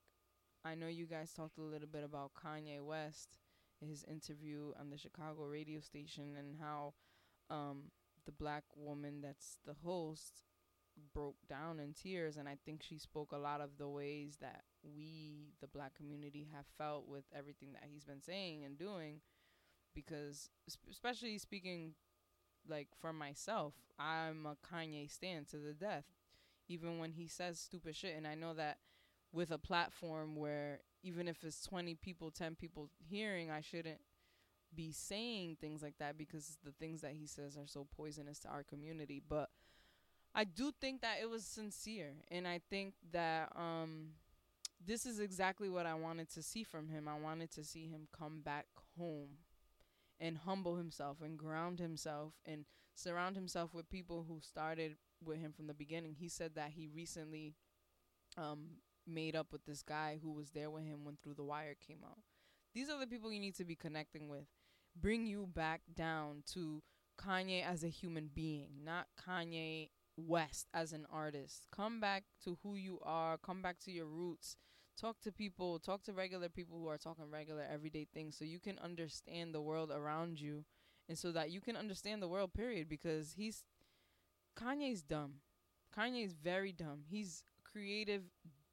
I 0.63 0.75
know 0.75 0.87
you 0.87 1.07
guys 1.07 1.33
talked 1.33 1.57
a 1.57 1.63
little 1.63 1.87
bit 1.87 2.03
about 2.03 2.33
Kanye 2.35 2.81
West, 2.85 3.39
his 3.79 4.03
interview 4.03 4.73
on 4.77 4.89
the 4.91 4.97
Chicago 4.97 5.45
radio 5.47 5.79
station, 5.79 6.35
and 6.35 6.57
how 6.59 6.93
um, 7.49 7.91
the 8.25 8.31
black 8.31 8.65
woman 8.75 9.21
that's 9.21 9.57
the 9.65 9.73
host 9.73 10.43
broke 11.13 11.37
down 11.47 11.79
in 11.79 11.93
tears. 11.93 12.37
And 12.37 12.47
I 12.47 12.57
think 12.65 12.83
she 12.83 12.97
spoke 12.97 13.31
a 13.31 13.37
lot 13.37 13.61
of 13.61 13.77
the 13.77 13.87
ways 13.87 14.37
that 14.41 14.63
we, 14.83 15.53
the 15.61 15.67
black 15.67 15.95
community, 15.95 16.47
have 16.53 16.65
felt 16.77 17.07
with 17.07 17.25
everything 17.35 17.73
that 17.73 17.83
he's 17.91 18.05
been 18.05 18.21
saying 18.21 18.63
and 18.63 18.77
doing. 18.77 19.21
Because, 19.95 20.49
especially 20.89 21.37
speaking 21.37 21.93
like 22.67 22.89
for 22.99 23.11
myself, 23.11 23.73
I'm 23.97 24.45
a 24.45 24.55
Kanye 24.55 25.09
stan 25.09 25.45
to 25.51 25.57
the 25.57 25.73
death 25.73 26.05
even 26.69 26.99
when 26.99 27.11
he 27.11 27.27
says 27.27 27.59
stupid 27.59 27.95
shit. 27.95 28.15
And 28.15 28.27
I 28.27 28.35
know 28.35 28.53
that 28.53 28.77
with 29.33 29.51
a 29.51 29.57
platform 29.57 30.35
where 30.35 30.81
even 31.03 31.27
if 31.27 31.43
it's 31.43 31.61
20 31.63 31.95
people, 31.95 32.31
10 32.31 32.55
people 32.55 32.89
hearing, 33.09 33.49
I 33.51 33.61
shouldn't 33.61 33.99
be 34.73 34.91
saying 34.91 35.57
things 35.59 35.81
like 35.81 35.97
that 35.97 36.17
because 36.17 36.57
the 36.63 36.71
things 36.71 37.01
that 37.01 37.13
he 37.13 37.25
says 37.25 37.57
are 37.57 37.65
so 37.65 37.87
poisonous 37.95 38.39
to 38.39 38.49
our 38.49 38.63
community. 38.63 39.21
But 39.27 39.49
I 40.33 40.43
do 40.43 40.71
think 40.79 41.01
that 41.01 41.17
it 41.21 41.29
was 41.29 41.43
sincere. 41.43 42.13
And 42.29 42.47
I 42.47 42.61
think 42.69 42.93
that 43.11 43.51
um, 43.55 44.09
this 44.85 45.05
is 45.05 45.19
exactly 45.19 45.69
what 45.69 45.85
I 45.85 45.95
wanted 45.95 46.29
to 46.33 46.43
see 46.43 46.63
from 46.63 46.87
him. 46.87 47.07
I 47.07 47.19
wanted 47.19 47.51
to 47.51 47.63
see 47.63 47.87
him 47.87 48.07
come 48.17 48.41
back 48.41 48.67
home 48.97 49.39
and 50.19 50.37
humble 50.37 50.75
himself 50.75 51.17
and 51.21 51.37
ground 51.37 51.79
himself 51.79 52.33
and 52.45 52.65
surround 52.95 53.35
himself 53.35 53.73
with 53.73 53.89
people 53.89 54.25
who 54.27 54.39
started 54.41 54.97
with 55.23 55.39
him 55.39 55.51
from 55.51 55.67
the 55.67 55.73
beginning. 55.73 56.15
He 56.19 56.29
said 56.29 56.55
that 56.55 56.71
he 56.75 56.87
recently 56.87 57.55
um 58.37 58.81
made 59.07 59.35
up 59.35 59.51
with 59.51 59.65
this 59.65 59.81
guy 59.81 60.19
who 60.21 60.31
was 60.31 60.51
there 60.51 60.69
with 60.69 60.83
him 60.83 61.03
when 61.03 61.17
Through 61.21 61.33
the 61.35 61.43
Wire 61.43 61.75
came 61.85 61.99
out. 62.05 62.19
These 62.73 62.89
are 62.89 62.99
the 62.99 63.07
people 63.07 63.31
you 63.31 63.39
need 63.39 63.55
to 63.55 63.65
be 63.65 63.75
connecting 63.75 64.29
with. 64.29 64.45
Bring 64.95 65.25
you 65.25 65.47
back 65.47 65.81
down 65.95 66.43
to 66.53 66.83
Kanye 67.19 67.65
as 67.65 67.83
a 67.83 67.87
human 67.87 68.29
being, 68.33 68.69
not 68.83 69.07
Kanye 69.19 69.89
West 70.19 70.67
as 70.73 70.93
an 70.93 71.05
artist. 71.11 71.67
Come 71.75 71.99
back 71.99 72.23
to 72.43 72.57
who 72.63 72.75
you 72.75 72.99
are, 73.03 73.37
come 73.37 73.61
back 73.61 73.79
to 73.85 73.91
your 73.91 74.05
roots. 74.05 74.57
Talk 74.99 75.21
to 75.21 75.31
people, 75.31 75.79
talk 75.79 76.03
to 76.03 76.13
regular 76.13 76.49
people 76.49 76.77
who 76.77 76.87
are 76.87 76.97
talking 76.97 77.31
regular 77.31 77.63
everyday 77.71 78.05
things 78.13 78.35
so 78.37 78.43
you 78.43 78.59
can 78.59 78.77
understand 78.79 79.55
the 79.55 79.61
world 79.61 79.91
around 79.91 80.41
you 80.41 80.65
and 81.07 81.17
so 81.17 81.31
that 81.31 81.51
you 81.51 81.61
can 81.61 81.77
understand 81.77 82.21
the 82.21 82.27
world 82.27 82.53
period 82.53 82.89
because 82.89 83.33
he's 83.37 83.63
Kanye's 84.57 85.01
dumb. 85.01 85.35
Kanye's 85.97 86.33
very 86.33 86.71
dumb. 86.71 87.03
He's 87.09 87.43
creative 87.63 88.23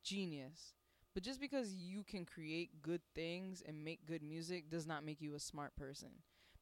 genius. 0.02 0.74
But 1.14 1.22
just 1.22 1.40
because 1.40 1.72
you 1.72 2.04
can 2.04 2.26
create 2.26 2.82
good 2.82 3.00
things 3.14 3.62
and 3.66 3.84
make 3.84 4.04
good 4.04 4.22
music 4.22 4.68
does 4.68 4.86
not 4.86 5.04
make 5.04 5.20
you 5.20 5.34
a 5.34 5.40
smart 5.40 5.74
person. 5.76 6.10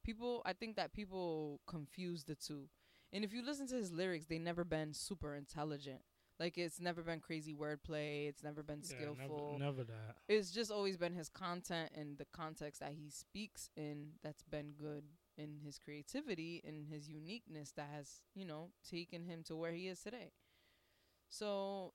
People 0.04 0.42
I 0.44 0.52
think 0.52 0.76
that 0.76 0.92
people 0.92 1.60
confuse 1.66 2.24
the 2.24 2.34
two. 2.36 2.68
And 3.14 3.24
if 3.24 3.32
you 3.32 3.42
listen 3.46 3.66
to 3.68 3.76
his 3.76 3.92
lyrics, 3.92 4.26
they 4.26 4.38
never 4.38 4.64
been 4.64 4.92
super 4.92 5.34
intelligent. 5.36 6.00
Like 6.40 6.58
it's 6.58 6.80
never 6.80 7.00
been 7.02 7.20
crazy 7.20 7.54
wordplay, 7.54 8.28
it's 8.28 8.42
never 8.42 8.62
been 8.64 8.82
Yeah, 8.82 8.88
skillful. 8.96 9.58
never, 9.60 9.82
never 9.82 9.84
that. 9.84 10.16
it's 10.28 10.50
just 10.50 10.72
always 10.72 10.96
been 10.96 11.14
his 11.14 11.28
content 11.28 11.92
and 11.96 12.18
the 12.18 12.26
context 12.32 12.80
that 12.80 12.92
he 12.92 13.08
speaks 13.08 13.70
in 13.76 14.14
that's 14.24 14.42
been 14.42 14.72
good 14.72 15.04
in 15.38 15.60
his 15.64 15.78
creativity 15.78 16.60
and 16.66 16.88
his 16.88 17.08
uniqueness 17.08 17.72
that 17.76 17.88
has 17.94 18.20
you 18.34 18.44
know 18.44 18.70
taken 18.88 19.22
him 19.24 19.42
to 19.44 19.54
where 19.54 19.72
he 19.72 19.86
is 19.86 20.00
today. 20.00 20.32
So 21.30 21.92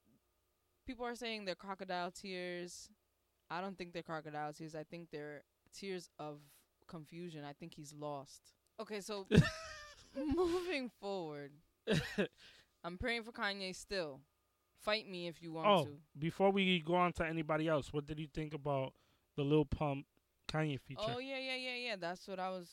people 0.88 1.06
are 1.06 1.16
saying 1.16 1.44
they're 1.44 1.56
crocodile 1.56 2.12
tears. 2.12 2.90
I 3.50 3.60
don't 3.60 3.78
think 3.78 3.92
they're 3.92 4.04
crocodile 4.04 4.54
tears. 4.54 4.74
I 4.74 4.84
think 4.84 5.10
they're 5.12 5.44
tears 5.78 6.10
of 6.18 6.40
confusion. 6.88 7.44
I 7.44 7.52
think 7.54 7.74
he's 7.76 7.94
lost. 7.94 8.54
Okay 8.80 9.02
so 9.02 9.28
moving 10.36 10.90
forward 11.00 11.52
i'm 12.84 12.98
praying 12.98 13.24
for 13.24 13.32
kanye 13.32 13.76
still 13.76 14.20
fight 14.82 15.08
me 15.10 15.28
if 15.28 15.42
you 15.42 15.52
want 15.52 15.68
Oh, 15.68 15.84
to 15.86 15.90
before 16.18 16.52
we 16.52 16.80
go 16.80 16.96
on 16.96 17.12
to 17.14 17.26
anybody 17.26 17.68
else, 17.68 17.92
what 17.92 18.06
did 18.06 18.18
you 18.20 18.28
think 18.34 18.54
about 18.54 18.94
the 19.36 19.44
Lil 19.44 19.66
Pump 19.66 20.06
Kanye 20.48 20.80
feature? 20.80 21.02
Oh 21.06 21.20
yeah, 21.20 21.38
yeah, 21.38 21.56
yeah, 21.56 21.76
yeah. 21.88 21.96
That's 22.00 22.28
what 22.30 22.40
I 22.40 22.50
was 22.50 22.70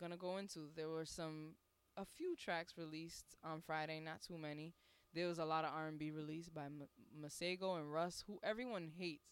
gonna 0.00 0.16
go 0.16 0.38
into. 0.38 0.70
There 0.74 0.88
were 0.88 1.04
some, 1.04 1.56
a 1.98 2.06
few 2.06 2.34
tracks 2.34 2.74
released 2.78 3.36
on 3.44 3.60
Friday, 3.60 4.00
not 4.00 4.22
too 4.22 4.38
many. 4.38 4.72
There 5.14 5.26
was 5.28 5.38
a 5.38 5.44
lot 5.44 5.64
of 5.64 5.70
R 5.74 5.86
and 5.88 5.98
B 5.98 6.10
released 6.10 6.54
by 6.54 6.64
M- 6.64 6.88
Masego 7.22 7.78
and 7.78 7.92
Russ, 7.92 8.24
who 8.26 8.38
everyone 8.42 8.90
hates. 8.96 9.28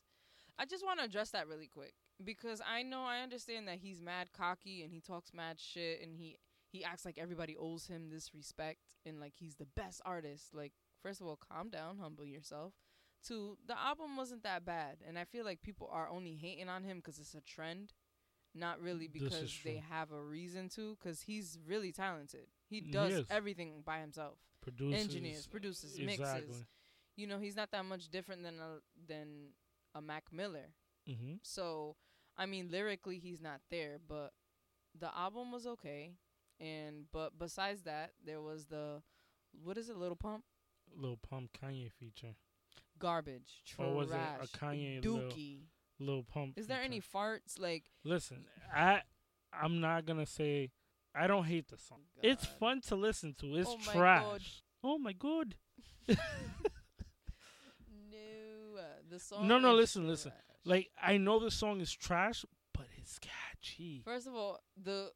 I 0.59 0.67
just 0.67 0.85
want 0.85 0.99
to 0.99 1.07
address 1.07 1.31
that 1.31 1.49
really 1.49 1.67
quick 1.69 1.95
because 2.23 2.61
I 2.61 2.83
know 2.83 3.05
I 3.05 3.21
understand 3.21 3.67
that 3.69 3.79
he's 3.79 4.01
mad 4.03 4.29
cocky 4.37 4.83
and 4.83 4.93
he 4.93 5.01
talks 5.01 5.33
mad 5.33 5.59
shit 5.59 6.03
and 6.03 6.15
he 6.15 6.37
he 6.71 6.85
acts 6.85 7.05
like 7.05 7.19
everybody 7.19 7.57
owes 7.57 7.87
him 7.87 8.11
this 8.11 8.35
respect 8.35 8.81
and 9.05 9.21
like 9.21 9.35
he's 9.37 9.57
the 9.57 9.67
best 9.67 10.01
artist. 10.05 10.55
Like 10.55 10.73
first 11.03 11.21
of 11.21 11.27
all, 11.27 11.37
calm 11.51 11.71
down, 11.71 11.99
humble 11.99 12.25
yourself. 12.27 12.75
Two, 13.27 13.57
the 13.67 13.79
album 13.79 14.17
wasn't 14.17 14.43
that 14.45 14.65
bad, 14.65 14.99
and 15.07 15.19
I 15.19 15.25
feel 15.25 15.45
like 15.45 15.63
people 15.63 15.89
are 15.93 16.09
only 16.09 16.35
hating 16.35 16.69
on 16.69 16.85
him 16.85 16.99
because 16.99 17.19
it's 17.19 17.35
a 17.35 17.41
trend, 17.41 17.93
not 18.55 18.81
really 18.81 19.09
because 19.09 19.53
they 19.65 19.83
have 19.91 20.13
a 20.13 20.21
reason 20.23 20.69
to. 20.71 20.97
Because 20.99 21.23
he's 21.23 21.59
really 21.67 21.93
talented. 21.93 22.47
He 22.69 22.81
He 22.81 22.91
does 22.93 23.13
is. 23.13 23.27
everything 23.31 23.83
by 23.85 24.01
himself. 24.01 24.39
Producers, 24.61 25.01
Engineers, 25.01 25.47
produces, 25.47 25.99
mixes. 25.99 26.65
You 27.17 27.27
know, 27.27 27.39
he's 27.39 27.57
not 27.57 27.71
that 27.73 27.85
much 27.85 28.09
different 28.11 28.43
than 28.43 28.61
a 28.61 28.79
than 29.09 29.53
a 29.95 30.01
Mac 30.01 30.25
Miller. 30.33 30.75
hmm 31.07 31.35
So, 31.43 31.97
I 32.37 32.47
mean, 32.47 32.69
lyrically, 32.71 33.19
he's 33.19 33.41
not 33.41 33.61
there, 33.71 33.99
but 34.07 34.33
the 34.99 35.17
album 35.17 35.53
was 35.53 35.67
okay. 35.67 36.13
And 36.61 37.05
but 37.13 37.39
besides 37.39 37.83
that, 37.83 38.13
there 38.25 38.41
was 38.41 38.67
the 38.67 39.03
what 39.63 39.77
is 39.79 39.89
it, 39.89 39.97
Little 39.97 40.17
Pump? 40.17 40.45
Little 40.95 41.19
Pump 41.19 41.51
Kanye 41.63 41.91
feature. 41.93 42.35
Garbage, 42.99 43.63
trash, 43.67 43.87
Or 43.89 43.95
was 43.95 44.11
it 44.11 44.17
a 44.17 44.47
Kanye 44.57 45.03
Dookie. 45.03 45.65
Little, 45.99 46.25
Pump? 46.25 46.55
Is 46.57 46.67
there 46.67 46.81
any 46.81 47.01
farts 47.01 47.59
like? 47.59 47.85
Listen, 48.05 48.45
I 48.75 49.03
I'm 49.53 49.81
not 49.81 50.07
gonna 50.07 50.27
say 50.27 50.71
I 51.15 51.27
don't 51.27 51.45
hate 51.45 51.69
the 51.69 51.79
song. 51.79 52.01
It's 52.23 52.45
fun 52.45 52.81
to 52.89 52.97
listen 52.97 53.35
to. 53.41 53.57
It's 53.57 53.69
Oh 53.71 53.79
my 53.87 53.93
trash. 53.93 54.23
God. 54.23 54.43
Oh 54.85 54.99
my 54.99 55.13
god. 55.13 55.55
No, 58.11 58.79
uh, 58.79 58.83
the 59.11 59.19
song. 59.19 59.49
No, 59.49 59.59
no, 59.59 59.73
is 59.73 59.77
listen, 59.81 60.09
listen. 60.09 60.33
Like 60.65 60.91
I 61.03 61.17
know 61.17 61.39
the 61.39 61.51
song 61.51 61.81
is 61.81 61.93
trash, 61.93 62.45
but 62.75 62.87
it's 62.99 63.19
catchy. 63.19 64.03
First 64.05 64.27
of 64.27 64.35
all, 64.35 64.61
the 64.83 65.11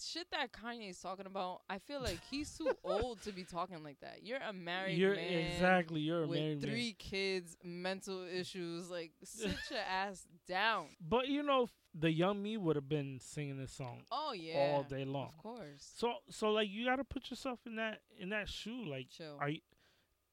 shit 0.00 0.26
that 0.30 0.52
Kanye 0.52 0.90
is 0.90 0.98
talking 1.00 1.26
about, 1.26 1.62
I 1.68 1.78
feel 1.78 2.00
like 2.00 2.18
he's 2.30 2.56
too 2.56 2.70
old 2.84 3.20
to 3.22 3.32
be 3.32 3.44
talking 3.44 3.82
like 3.84 4.00
that. 4.00 4.20
You're 4.22 4.38
a 4.46 4.52
married 4.52 4.96
You're 4.98 5.14
man. 5.14 5.32
exactly 5.52 6.00
you're 6.00 6.24
a 6.24 6.26
married 6.28 6.60
man. 6.62 6.70
three 6.70 6.94
kids, 6.98 7.56
mental 7.62 8.24
issues. 8.26 8.90
Like, 8.90 9.12
sit 9.24 9.50
your 9.70 9.80
ass 9.80 10.26
down. 10.48 10.86
But 11.06 11.28
you 11.28 11.42
know, 11.42 11.68
the 11.94 12.10
young 12.10 12.42
me 12.42 12.56
would 12.56 12.76
have 12.76 12.88
been 12.88 13.18
singing 13.20 13.58
this 13.58 13.72
song 13.72 14.02
Oh 14.10 14.32
yeah, 14.32 14.72
all 14.74 14.82
day 14.82 15.04
long. 15.04 15.28
Of 15.28 15.36
course. 15.38 15.92
So 15.96 16.14
so 16.30 16.50
like 16.50 16.68
you 16.70 16.84
got 16.86 16.96
to 16.96 17.04
put 17.04 17.30
yourself 17.30 17.60
in 17.66 17.76
that 17.76 18.00
in 18.18 18.30
that 18.30 18.48
shoe. 18.48 18.84
Like 18.86 19.08
Chill. 19.10 19.36
are 19.40 19.50
you, 19.50 19.60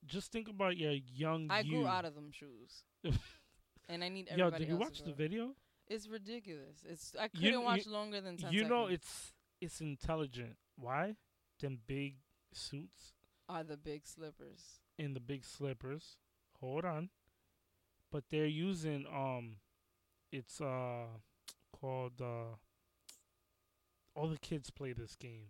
just 0.05 0.31
think 0.31 0.47
about 0.47 0.77
your 0.77 0.93
young 0.93 1.47
I 1.49 1.59
you. 1.59 1.71
grew 1.79 1.87
out 1.87 2.05
of 2.05 2.15
them 2.15 2.31
shoes, 2.31 2.83
and 3.89 4.03
I 4.03 4.09
need 4.09 4.29
everybody. 4.31 4.53
Yo, 4.53 4.59
did 4.59 4.69
you 4.69 4.77
watch 4.77 5.03
the 5.03 5.11
video? 5.11 5.51
It's 5.87 6.07
ridiculous. 6.07 6.85
It's 6.87 7.13
I 7.19 7.23
You 7.23 7.29
couldn't 7.39 7.51
kn- 7.51 7.63
watch 7.65 7.85
you- 7.85 7.91
longer 7.91 8.21
than 8.21 8.37
ten 8.37 8.53
You 8.53 8.65
know 8.65 8.85
it's 8.85 9.33
it's 9.61 9.81
intelligent. 9.81 10.57
Why? 10.77 11.15
Them 11.59 11.79
big 11.87 12.15
suits 12.53 13.13
are 13.47 13.63
the 13.63 13.77
big 13.77 14.05
slippers. 14.07 14.79
In 14.97 15.13
the 15.13 15.19
big 15.19 15.43
slippers. 15.43 16.17
Hold 16.59 16.85
on. 16.85 17.09
But 18.11 18.25
they're 18.29 18.45
using 18.45 19.05
um 19.07 19.57
it's 20.31 20.61
uh 20.61 21.05
called 21.79 22.21
uh 22.21 22.55
all 24.15 24.27
the 24.27 24.37
kids 24.39 24.69
play 24.69 24.93
this 24.93 25.15
game. 25.15 25.47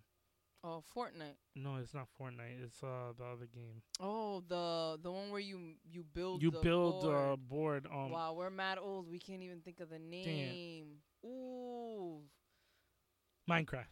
Oh, 0.61 0.83
Fortnite. 0.93 1.37
No, 1.55 1.77
it's 1.77 1.93
not 1.93 2.07
Fortnite. 2.19 2.61
It's 2.63 2.83
uh 2.83 3.13
the 3.17 3.23
other 3.23 3.47
game. 3.53 3.81
Oh, 3.99 4.43
the 4.47 4.99
the 5.01 5.11
one 5.11 5.29
where 5.31 5.39
you 5.39 5.75
you 5.89 6.03
build 6.13 6.41
You 6.41 6.51
the 6.51 6.59
build 6.59 7.03
board. 7.03 7.15
uh 7.33 7.35
board 7.37 7.87
um 7.91 8.11
wow, 8.11 8.33
we're 8.33 8.49
mad 8.49 8.77
old. 8.81 9.09
We 9.09 9.19
can't 9.19 9.41
even 9.41 9.61
think 9.61 9.79
of 9.79 9.89
the 9.89 9.99
name. 9.99 10.97
Ooh, 11.25 12.21
Minecraft. 13.49 13.87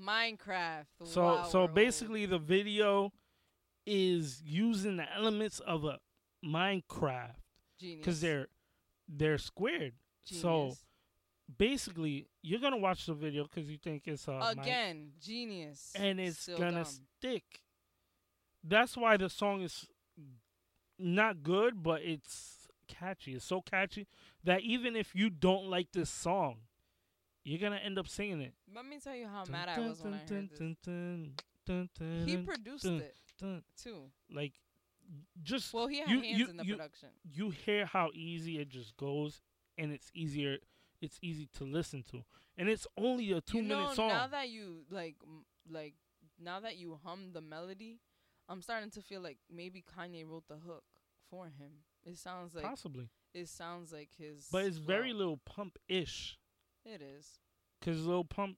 Minecraft. 0.00 0.86
So 1.04 1.22
Wow, 1.22 1.44
so 1.48 1.60
old. 1.62 1.74
basically 1.74 2.26
the 2.26 2.38
video 2.38 3.12
is 3.86 4.42
using 4.44 4.96
the 4.96 5.12
elements 5.14 5.60
of 5.60 5.84
a 5.84 5.98
Minecraft 6.44 7.36
genius. 7.78 8.04
cuz 8.04 8.20
they're 8.20 8.48
they're 9.08 9.38
squared. 9.38 9.94
So 10.24 10.76
basically 11.58 12.28
you're 12.42 12.60
gonna 12.60 12.76
watch 12.76 13.06
the 13.06 13.14
video 13.14 13.44
because 13.44 13.70
you 13.70 13.78
think 13.78 14.06
it's 14.06 14.28
uh, 14.28 14.32
my- 14.38 14.50
Again, 14.52 15.12
genius. 15.20 15.92
and 15.96 16.20
it's 16.20 16.40
Still 16.40 16.58
gonna 16.58 16.84
dumb. 16.84 17.06
stick. 17.18 17.62
That's 18.62 18.96
why 18.96 19.16
the 19.16 19.28
song 19.28 19.62
is 19.62 19.86
not 20.98 21.42
good, 21.42 21.82
but 21.82 22.02
it's 22.02 22.68
catchy. 22.86 23.34
It's 23.34 23.44
so 23.44 23.62
catchy 23.62 24.06
that 24.44 24.60
even 24.62 24.96
if 24.96 25.14
you 25.14 25.30
don't 25.30 25.66
like 25.66 25.92
this 25.92 26.10
song, 26.10 26.60
you're 27.44 27.58
gonna 27.58 27.76
end 27.76 27.98
up 27.98 28.08
singing 28.08 28.40
it. 28.40 28.54
Let 28.74 28.84
me 28.86 28.98
tell 28.98 29.14
you 29.14 29.26
how 29.26 29.44
Dun, 29.44 29.52
mad 29.52 29.68
I 29.68 29.76
dun, 29.76 29.88
was 29.88 30.02
when 30.02 30.14
I 30.14 30.24
dun, 30.24 30.36
heard 30.36 30.50
this. 30.50 30.58
dun, 30.58 30.76
dun, 30.82 31.34
dun, 31.66 31.88
dun, 31.98 32.26
He 32.28 32.36
produced 32.38 32.84
dun, 32.84 33.02
it 33.02 33.64
too. 33.82 34.10
Like, 34.30 34.52
just 35.42 35.72
Well, 35.72 35.86
he 35.86 35.98
had 35.98 36.08
You- 36.10 36.20
hands 36.20 36.38
you- 36.38 36.48
in 36.48 36.56
the 36.56 36.64
you- 36.64 36.74
production. 36.76 37.08
you 37.24 37.50
hear 37.50 37.86
how 37.86 38.10
easy 38.14 38.58
it 38.58 38.68
just 38.68 38.96
goes, 38.96 39.40
and 39.78 39.92
it's 39.92 40.10
easier. 40.14 40.58
It's 41.00 41.18
easy 41.22 41.46
to 41.54 41.64
listen 41.64 42.02
to, 42.10 42.24
and 42.58 42.68
it's 42.68 42.86
only 42.96 43.32
a 43.32 43.40
two 43.40 43.58
you 43.58 43.62
know, 43.62 43.80
minute 43.82 43.96
song. 43.96 44.08
now 44.08 44.26
that 44.26 44.50
you 44.50 44.84
like, 44.90 45.16
like 45.68 45.94
now 46.38 46.60
that 46.60 46.76
you 46.76 46.96
hum 47.02 47.32
the 47.32 47.40
melody, 47.40 48.00
I'm 48.48 48.60
starting 48.60 48.90
to 48.90 49.00
feel 49.02 49.22
like 49.22 49.38
maybe 49.48 49.80
Kanye 49.82 50.26
wrote 50.26 50.46
the 50.48 50.58
hook 50.58 50.84
for 51.30 51.46
him. 51.48 51.84
It 52.04 52.16
sounds 52.18 52.54
like 52.54 52.64
Possibly, 52.64 53.08
it 53.32 53.48
sounds 53.48 53.92
like 53.92 54.12
his. 54.14 54.48
but 54.52 54.66
it's 54.66 54.76
very 54.76 55.12
little 55.14 55.38
pump 55.38 55.78
ish. 55.88 56.38
It 56.92 57.02
is, 57.02 57.38
Cause 57.84 58.04
Lil 58.04 58.24
Pump 58.24 58.56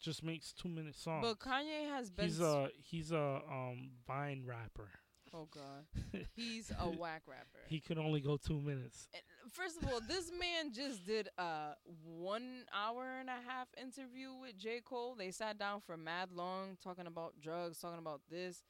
just 0.00 0.22
makes 0.22 0.52
two 0.52 0.68
minute 0.68 0.96
songs. 0.96 1.26
but 1.26 1.38
Kanye 1.40 1.88
has 1.88 2.10
been. 2.10 2.26
he's 2.26 2.40
a 2.40 2.68
he's 2.82 3.12
a 3.12 3.40
um 3.50 3.90
Vine 4.06 4.44
rapper. 4.46 4.88
oh 5.34 5.48
god, 5.52 5.84
he's 6.36 6.70
a 6.78 6.84
whack 6.88 7.22
rapper. 7.26 7.58
he 7.68 7.80
could 7.80 7.98
only 7.98 8.20
go 8.20 8.36
two 8.36 8.60
minutes. 8.60 9.08
First 9.52 9.82
of 9.82 9.88
all, 9.88 10.00
this 10.06 10.30
man 10.30 10.72
just 10.72 11.04
did 11.04 11.28
a 11.38 11.72
one 12.04 12.64
hour 12.72 13.04
and 13.18 13.28
a 13.28 13.40
half 13.48 13.68
interview 13.76 14.28
with 14.40 14.56
J. 14.56 14.80
Cole. 14.84 15.16
They 15.18 15.32
sat 15.32 15.58
down 15.58 15.80
for 15.80 15.96
mad 15.96 16.28
long 16.32 16.76
talking 16.82 17.06
about 17.08 17.34
drugs, 17.42 17.78
talking 17.78 17.98
about 17.98 18.20
this. 18.30 18.62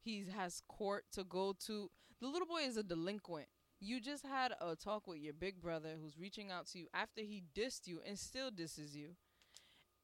He 0.00 0.24
has 0.36 0.62
court 0.68 1.04
to 1.14 1.24
go 1.24 1.54
to. 1.66 1.90
The 2.20 2.28
little 2.28 2.46
boy 2.46 2.62
is 2.62 2.76
a 2.76 2.82
delinquent. 2.84 3.48
You 3.80 4.00
just 4.00 4.26
had 4.26 4.52
a 4.60 4.74
talk 4.74 5.06
with 5.06 5.18
your 5.18 5.32
big 5.32 5.60
brother 5.60 5.90
who's 6.02 6.18
reaching 6.18 6.50
out 6.50 6.66
to 6.68 6.78
you 6.78 6.86
after 6.92 7.20
he 7.20 7.44
dissed 7.54 7.86
you 7.86 8.00
and 8.06 8.18
still 8.18 8.50
disses 8.50 8.96
you. 8.96 9.10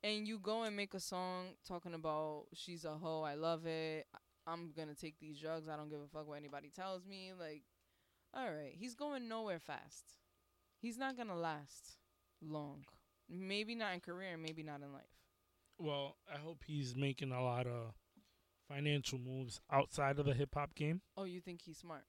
And 0.03 0.29
you 0.29 0.39
go 0.39 0.63
and 0.63 0.77
make 0.77 0.95
a 0.95 1.01
song 1.01 1.55
talking 1.67 1.95
about 1.95 2.45
she's 2.55 2.85
a 2.85 2.93
hoe, 2.93 3.23
I 3.23 3.35
love 3.35 3.67
it. 3.67 4.07
I'm 4.47 4.73
gonna 4.77 4.95
take 4.95 5.19
these 5.19 5.39
drugs. 5.39 5.69
I 5.69 5.77
don't 5.77 5.89
give 5.89 6.01
a 6.01 6.07
fuck 6.07 6.29
what 6.29 6.37
anybody 6.37 6.71
tells 6.75 7.07
me. 7.07 7.33
Like, 7.39 7.63
all 8.35 8.47
right, 8.51 8.75
he's 8.75 8.95
going 8.95 9.29
nowhere 9.29 9.59
fast. 9.59 10.05
He's 10.79 10.99
not 10.99 11.17
gonna 11.17 11.37
last 11.37 11.97
long. 12.43 12.85
Maybe 13.29 13.75
not 13.75 13.95
in 13.95 14.01
career, 14.01 14.37
maybe 14.37 14.63
not 14.63 14.83
in 14.83 14.93
life. 14.93 15.05
Well, 15.79 16.17
I 16.33 16.39
hope 16.39 16.63
he's 16.67 16.95
making 16.95 17.33
a 17.33 17.43
lot 17.43 17.67
of 17.67 17.95
financial 18.69 19.19
moves 19.19 19.61
outside 19.73 20.19
of 20.19 20.27
the 20.27 20.35
hip 20.35 20.51
hop 20.55 20.75
game. 20.75 21.01
Oh, 21.17 21.25
you 21.25 21.41
think 21.41 21.63
he's 21.63 21.79
smart? 21.79 22.05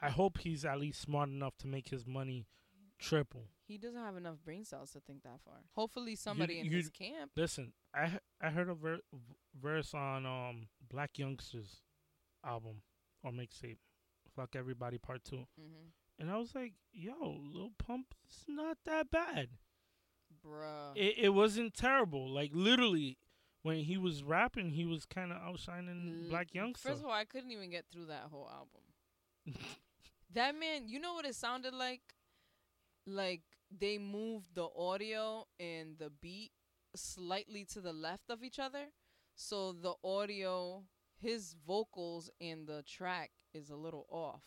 I 0.00 0.10
hope 0.10 0.38
he's 0.38 0.64
at 0.64 0.78
least 0.78 1.00
smart 1.00 1.28
enough 1.30 1.56
to 1.58 1.66
make 1.66 1.88
his 1.88 2.06
money 2.06 2.46
triple. 2.98 3.48
He 3.66 3.78
doesn't 3.78 4.00
have 4.00 4.16
enough 4.16 4.36
brain 4.44 4.64
cells 4.64 4.92
to 4.92 5.00
think 5.00 5.22
that 5.24 5.40
far. 5.44 5.64
Hopefully, 5.74 6.14
somebody 6.16 6.60
in 6.60 6.66
you- 6.66 6.76
his 6.76 6.88
camp. 6.90 7.32
Listen, 7.36 7.72
I 7.94 8.20
I 8.40 8.50
heard 8.50 8.68
a 8.68 8.74
ver- 8.74 9.00
verse 9.54 9.94
on 9.94 10.24
um 10.26 10.68
Blac 10.86 11.14
Youngsta's 11.18 11.82
album 12.44 12.82
or 13.24 13.32
mixtape, 13.32 13.78
"Fuck 14.34 14.54
Everybody 14.54 14.98
Part 14.98 15.24
2. 15.24 15.46
hmm 15.58 15.88
and 16.18 16.30
I 16.30 16.36
was 16.38 16.54
like, 16.54 16.72
"Yo, 16.92 17.38
Lil 17.52 17.72
Pump 17.76 18.14
is 18.28 18.44
not 18.48 18.78
that 18.84 19.10
bad." 19.10 19.48
Bruh. 20.44 20.92
It 20.96 21.18
it 21.18 21.28
wasn't 21.30 21.74
terrible. 21.74 22.28
Like 22.30 22.50
literally, 22.54 23.18
when 23.62 23.78
he 23.84 23.96
was 23.96 24.22
rapping, 24.22 24.70
he 24.70 24.84
was 24.84 25.04
kind 25.06 25.32
of 25.32 25.38
outshining 25.38 26.28
L- 26.30 26.30
Blac 26.30 26.52
Youngsta. 26.52 26.78
First 26.78 27.00
of 27.00 27.06
all, 27.06 27.12
I 27.12 27.24
couldn't 27.24 27.50
even 27.50 27.70
get 27.70 27.86
through 27.90 28.06
that 28.06 28.24
whole 28.30 28.48
album. 28.48 28.82
that 30.34 30.58
man, 30.58 30.88
you 30.88 30.98
know 30.98 31.14
what 31.14 31.26
it 31.26 31.34
sounded 31.34 31.74
like? 31.74 32.02
Like 33.06 33.42
they 33.70 33.98
moved 33.98 34.54
the 34.54 34.68
audio 34.76 35.46
and 35.58 35.98
the 35.98 36.10
beat 36.10 36.52
slightly 36.94 37.64
to 37.72 37.80
the 37.80 37.92
left 37.92 38.30
of 38.30 38.42
each 38.42 38.58
other. 38.58 38.86
So 39.34 39.72
the 39.72 39.94
audio, 40.02 40.84
his 41.20 41.54
vocals 41.66 42.30
and 42.40 42.66
the 42.66 42.82
track 42.82 43.30
is 43.54 43.70
a 43.70 43.76
little 43.76 44.06
off. 44.10 44.42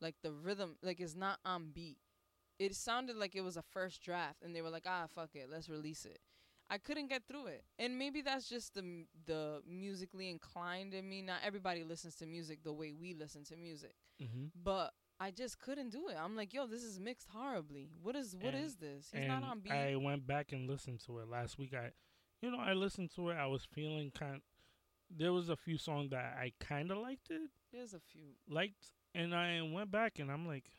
Like 0.00 0.16
the 0.22 0.32
rhythm, 0.32 0.76
like 0.82 1.00
it's 1.00 1.16
not 1.16 1.38
on 1.44 1.70
beat. 1.74 1.98
It 2.58 2.74
sounded 2.74 3.16
like 3.16 3.36
it 3.36 3.42
was 3.42 3.56
a 3.56 3.62
first 3.62 4.02
draft 4.02 4.42
and 4.42 4.54
they 4.54 4.62
were 4.62 4.70
like, 4.70 4.86
"Ah, 4.86 5.06
fuck 5.12 5.30
it, 5.34 5.48
let's 5.50 5.68
release 5.68 6.04
it." 6.04 6.20
I 6.70 6.78
couldn't 6.78 7.08
get 7.08 7.22
through 7.26 7.46
it. 7.46 7.64
And 7.78 7.98
maybe 7.98 8.20
that's 8.20 8.48
just 8.48 8.74
the 8.74 9.06
the 9.26 9.62
musically 9.66 10.28
inclined 10.28 10.94
in 10.94 11.08
me. 11.08 11.22
Not 11.22 11.40
everybody 11.44 11.82
listens 11.84 12.14
to 12.16 12.26
music 12.26 12.62
the 12.62 12.72
way 12.72 12.92
we 12.92 13.14
listen 13.14 13.44
to 13.44 13.56
music. 13.56 13.94
mm-hmm. 14.22 14.46
But 14.62 14.92
I 15.20 15.30
just 15.32 15.58
couldn't 15.58 15.90
do 15.90 16.08
it. 16.08 16.16
I'm 16.18 16.36
like, 16.36 16.54
yo, 16.54 16.66
this 16.66 16.82
is 16.84 17.00
mixed 17.00 17.28
horribly. 17.30 17.90
What 18.02 18.14
is 18.14 18.36
what 18.40 18.54
And- 18.54 18.64
is 18.64 18.76
this? 18.76 19.10
He's 19.12 19.26
not 19.26 19.42
on 19.42 19.60
beat. 19.60 19.72
I 19.72 19.96
went 19.96 20.26
back 20.26 20.52
and 20.52 20.68
listened 20.68 21.00
to 21.06 21.18
it 21.18 21.28
last 21.28 21.58
week. 21.58 21.74
I, 21.74 21.90
you 22.40 22.50
know, 22.52 22.60
I 22.60 22.72
listened 22.74 23.10
to 23.16 23.30
it. 23.30 23.34
I 23.34 23.46
was 23.46 23.64
feeling 23.64 24.12
kind. 24.16 24.40
There 25.10 25.32
was 25.32 25.48
a 25.48 25.56
few 25.56 25.76
songs 25.78 26.10
that 26.10 26.36
I 26.38 26.52
kind 26.60 26.90
of 26.92 26.98
liked 26.98 27.30
it, 27.30 27.40
There's 27.72 27.94
a 27.94 27.98
few. 28.00 28.34
liked, 28.48 28.92
and 29.14 29.34
I 29.34 29.60
went 29.62 29.90
back 29.90 30.18
and 30.18 30.30
I'm 30.30 30.46
like, 30.46 30.70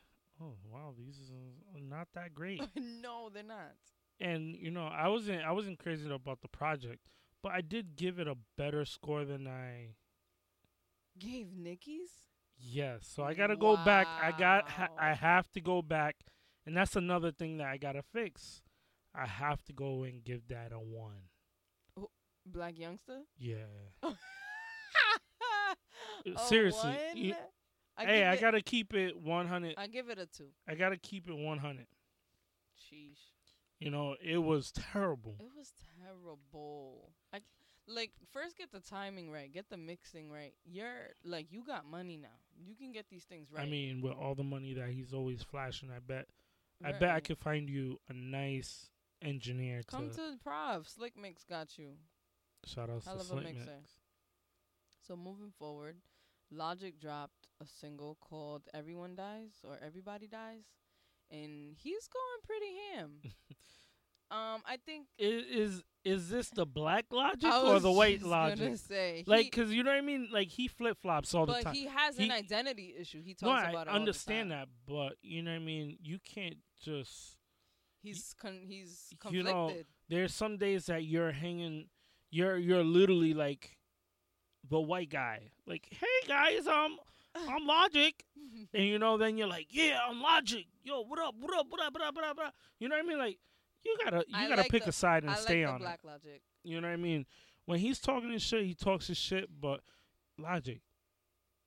oh 0.42 0.54
wow, 0.72 0.94
these 0.98 1.32
are 1.76 1.82
not 1.82 2.08
that 2.14 2.34
great. 2.34 2.62
no, 2.76 3.30
they're 3.34 3.44
not. 3.44 3.74
and 4.22 4.56
you 4.56 4.70
know, 4.72 4.86
I 4.88 5.08
wasn't 5.10 5.42
I 5.44 5.52
wasn't 5.52 5.80
crazy 5.80 6.10
about 6.10 6.42
the 6.42 6.48
project, 6.48 7.10
but 7.44 7.52
I 7.52 7.62
did 7.62 7.96
give 7.98 8.20
it 8.20 8.28
a 8.28 8.38
better 8.56 8.86
score 8.86 9.26
than 9.26 9.48
I. 9.48 9.96
Gave 11.18 11.52
Nicki's? 11.58 12.12
Yes, 12.62 13.08
so 13.16 13.24
I 13.24 13.34
gotta 13.34 13.56
go 13.56 13.76
back. 13.78 14.08
I 14.08 14.32
got 14.38 14.70
ha- 14.70 14.90
I 15.00 15.14
have 15.14 15.50
to 15.52 15.62
go 15.62 15.82
back, 15.82 16.18
and 16.66 16.76
that's 16.76 16.96
another 16.96 17.32
thing 17.32 17.58
that 17.58 17.68
I 17.68 17.78
gotta 17.78 18.02
fix. 18.04 18.62
I 19.16 19.26
have 19.26 19.64
to 19.66 19.74
go 19.74 20.04
and 20.04 20.24
give 20.24 20.48
that 20.50 20.72
a 20.72 20.80
one. 20.80 21.30
Blac 22.50 22.78
Youngsta? 22.80 23.22
Yeah. 23.38 23.66
Uh, 26.36 26.38
seriously, 26.48 26.90
one? 26.90 27.18
you- 27.18 27.36
I 27.96 28.06
hey, 28.06 28.24
I 28.26 28.34
it- 28.34 28.42
gotta 28.42 28.62
keep 28.62 28.94
it 28.94 29.18
100. 29.18 29.76
I 29.78 29.88
give 29.88 30.10
it 30.10 30.20
a 30.20 30.26
two. 30.26 30.50
I 30.68 30.76
gotta 30.76 30.98
keep 30.98 31.30
it 31.30 31.34
100. 31.34 31.88
Sheesh. 32.78 33.16
You 33.80 33.90
know, 33.90 34.16
it 34.22 34.38
was 34.38 34.72
terrible. 34.72 35.38
It 35.40 35.48
was 35.56 35.72
terrible. 35.98 37.14
I 37.34 37.40
like 37.90 38.12
first 38.32 38.58
get 38.58 38.72
the 38.72 38.80
timing 38.80 39.32
right, 39.32 39.52
get 39.52 39.70
the 39.70 39.78
mixing 39.78 40.32
right. 40.32 40.54
You're 40.66 41.10
like 41.24 41.48
you 41.52 41.64
got 41.66 41.86
money 41.86 42.18
now. 42.18 42.28
You 42.58 42.76
can 42.76 42.92
get 42.92 43.10
these 43.10 43.24
things 43.24 43.50
right. 43.52 43.66
I 43.66 43.70
mean, 43.70 44.02
with 44.02 44.14
all 44.14 44.36
the 44.36 44.44
money 44.44 44.74
that 44.74 44.90
he's 44.90 45.14
always 45.14 45.42
flashing, 45.44 45.90
I 45.96 46.00
bet, 46.00 46.28
I 46.84 46.92
bet 46.92 47.12
I 47.12 47.20
could 47.20 47.38
find 47.38 47.70
you 47.70 48.00
a 48.10 48.14
nice 48.14 48.90
engineer 49.22 49.82
come 49.88 50.10
to, 50.10 50.16
to 50.16 50.38
Prov. 50.44 50.88
Slick 50.88 51.14
Mix 51.20 51.44
got 51.44 51.78
you. 51.78 51.92
shout 52.66 52.90
out 52.90 53.04
to 53.04 53.24
Slick. 53.24 53.46
Mix. 53.46 53.68
So 55.08 55.16
moving 55.16 55.52
forward, 55.58 55.96
Logic 56.52 57.00
dropped 57.00 57.48
a 57.62 57.66
single 57.66 58.18
called 58.22 58.64
"Everyone 58.74 59.16
Dies" 59.16 59.62
or 59.64 59.78
"Everybody 59.84 60.28
Dies," 60.28 60.66
and 61.32 61.76
he's 61.78 62.08
going 62.08 62.42
pretty 62.46 62.74
ham. 62.94 63.22
um, 64.32 64.62
I 64.66 64.78
think 64.86 65.08
Is 65.18 65.46
is 65.46 65.84
is 66.06 66.30
this 66.30 66.50
the 66.50 66.66
black 66.66 67.06
logic 67.12 67.52
or 67.52 67.80
the 67.80 67.92
white 67.92 68.22
logic? 68.38 68.78
Say, 68.78 69.24
Like, 69.28 69.46
he- 69.46 69.50
cause 69.50 69.70
you 69.70 69.84
know 69.84 69.92
what 69.92 69.98
I 69.98 70.02
mean. 70.02 70.30
Like 70.32 70.50
he 70.50 70.68
flip 70.68 70.98
flops 71.02 71.34
all 71.34 71.46
the 71.46 71.54
time. 71.54 71.64
but 71.64 71.76
he 71.76 71.88
has 71.88 72.18
an 72.20 72.32
identity 72.32 72.96
issue. 73.00 73.22
He 73.22 73.34
talks 73.34 73.64
no, 73.64 73.70
about 73.70 73.88
it. 73.88 73.92
I 73.92 73.96
understand 73.96 74.52
that, 74.52 74.68
but 74.88 75.14
you 75.22 75.42
know 75.42 75.52
what 75.52 75.58
I 75.58 75.66
mean. 75.66 75.98
You 76.02 76.20
can't 76.20 76.58
just. 76.82 77.38
He's 78.02 78.34
con- 78.40 78.62
he's 78.66 79.14
you 79.30 79.44
know, 79.44 79.52
conflicted. 79.68 79.86
There's 80.08 80.34
some 80.34 80.58
days 80.58 80.86
that 80.86 81.04
you're 81.04 81.32
hanging, 81.34 81.88
you're 82.32 82.58
you're 82.58 82.84
literally 82.84 83.34
like, 83.34 83.78
the 84.70 84.80
white 84.80 85.10
guy. 85.10 85.52
Like, 85.68 85.88
hey 85.90 86.28
guys, 86.28 86.66
um, 86.68 86.98
I'm 87.36 87.66
Logic, 87.66 88.14
and 88.74 88.86
you 88.86 89.00
know, 89.00 89.18
then 89.18 89.38
you're 89.38 89.48
like, 89.48 89.68
yeah, 89.70 90.00
I'm 90.08 90.22
Logic. 90.22 90.66
Yo, 90.84 91.02
what 91.04 91.20
up? 91.20 91.36
What 91.40 91.58
up? 91.58 91.68
What 91.70 91.82
up? 91.82 91.94
What 91.94 92.04
up? 92.04 92.16
What 92.16 92.26
up? 92.26 92.38
What 92.38 92.46
up? 92.48 92.54
You 92.80 92.90
know 92.90 92.96
what 92.96 93.06
I 93.06 93.08
mean? 93.08 93.18
Like, 93.18 93.38
you 93.84 93.98
gotta 94.04 94.24
you 94.28 94.36
I 94.36 94.48
gotta 94.48 94.62
like 94.62 94.72
pick 94.72 94.84
the- 94.84 94.90
a 94.90 94.94
side 94.94 95.24
and 95.24 95.32
I 95.32 95.36
like 95.36 95.42
stay 95.44 95.64
the 95.64 95.70
on 95.70 95.80
Black 95.80 96.00
it. 96.04 96.08
Logic. 96.08 96.42
You 96.64 96.82
know 96.82 96.88
what 96.88 96.94
I 96.94 96.98
mean? 96.98 97.26
When 97.66 97.80
he's 97.80 98.00
talking 98.00 98.32
his 98.32 98.42
shit, 98.42 98.66
he 98.66 98.74
talks 98.74 99.08
his 99.08 99.18
shit, 99.18 99.50
but 99.62 99.82
Logic, 100.38 100.80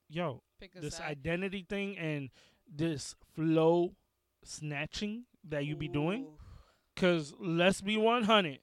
yo, 0.08 0.42
Pick 0.60 0.74
a 0.76 0.80
this 0.80 0.96
side. 0.96 1.10
identity 1.10 1.64
thing 1.68 1.96
and 1.98 2.30
this 2.68 3.14
flow 3.34 3.94
snatching 4.44 5.24
that 5.48 5.64
you 5.66 5.76
be 5.76 5.88
doing. 5.88 6.26
Cause 6.96 7.34
let's 7.40 7.80
be 7.80 7.96
one 7.96 8.24
hundred. 8.24 8.58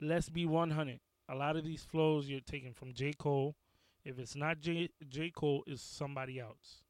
Let's 0.00 0.28
be 0.28 0.46
one 0.46 0.70
hundred. 0.70 1.00
A 1.28 1.34
lot 1.34 1.56
of 1.56 1.64
these 1.64 1.82
flows 1.84 2.28
you're 2.28 2.40
taking 2.40 2.72
from 2.72 2.92
J. 2.92 3.12
Cole. 3.12 3.56
If 4.04 4.18
it's 4.18 4.36
not 4.36 4.60
J. 4.60 4.88
J. 5.08 5.30
Cole, 5.30 5.64
it's 5.66 5.82
somebody 5.82 6.38
else. 6.38 6.82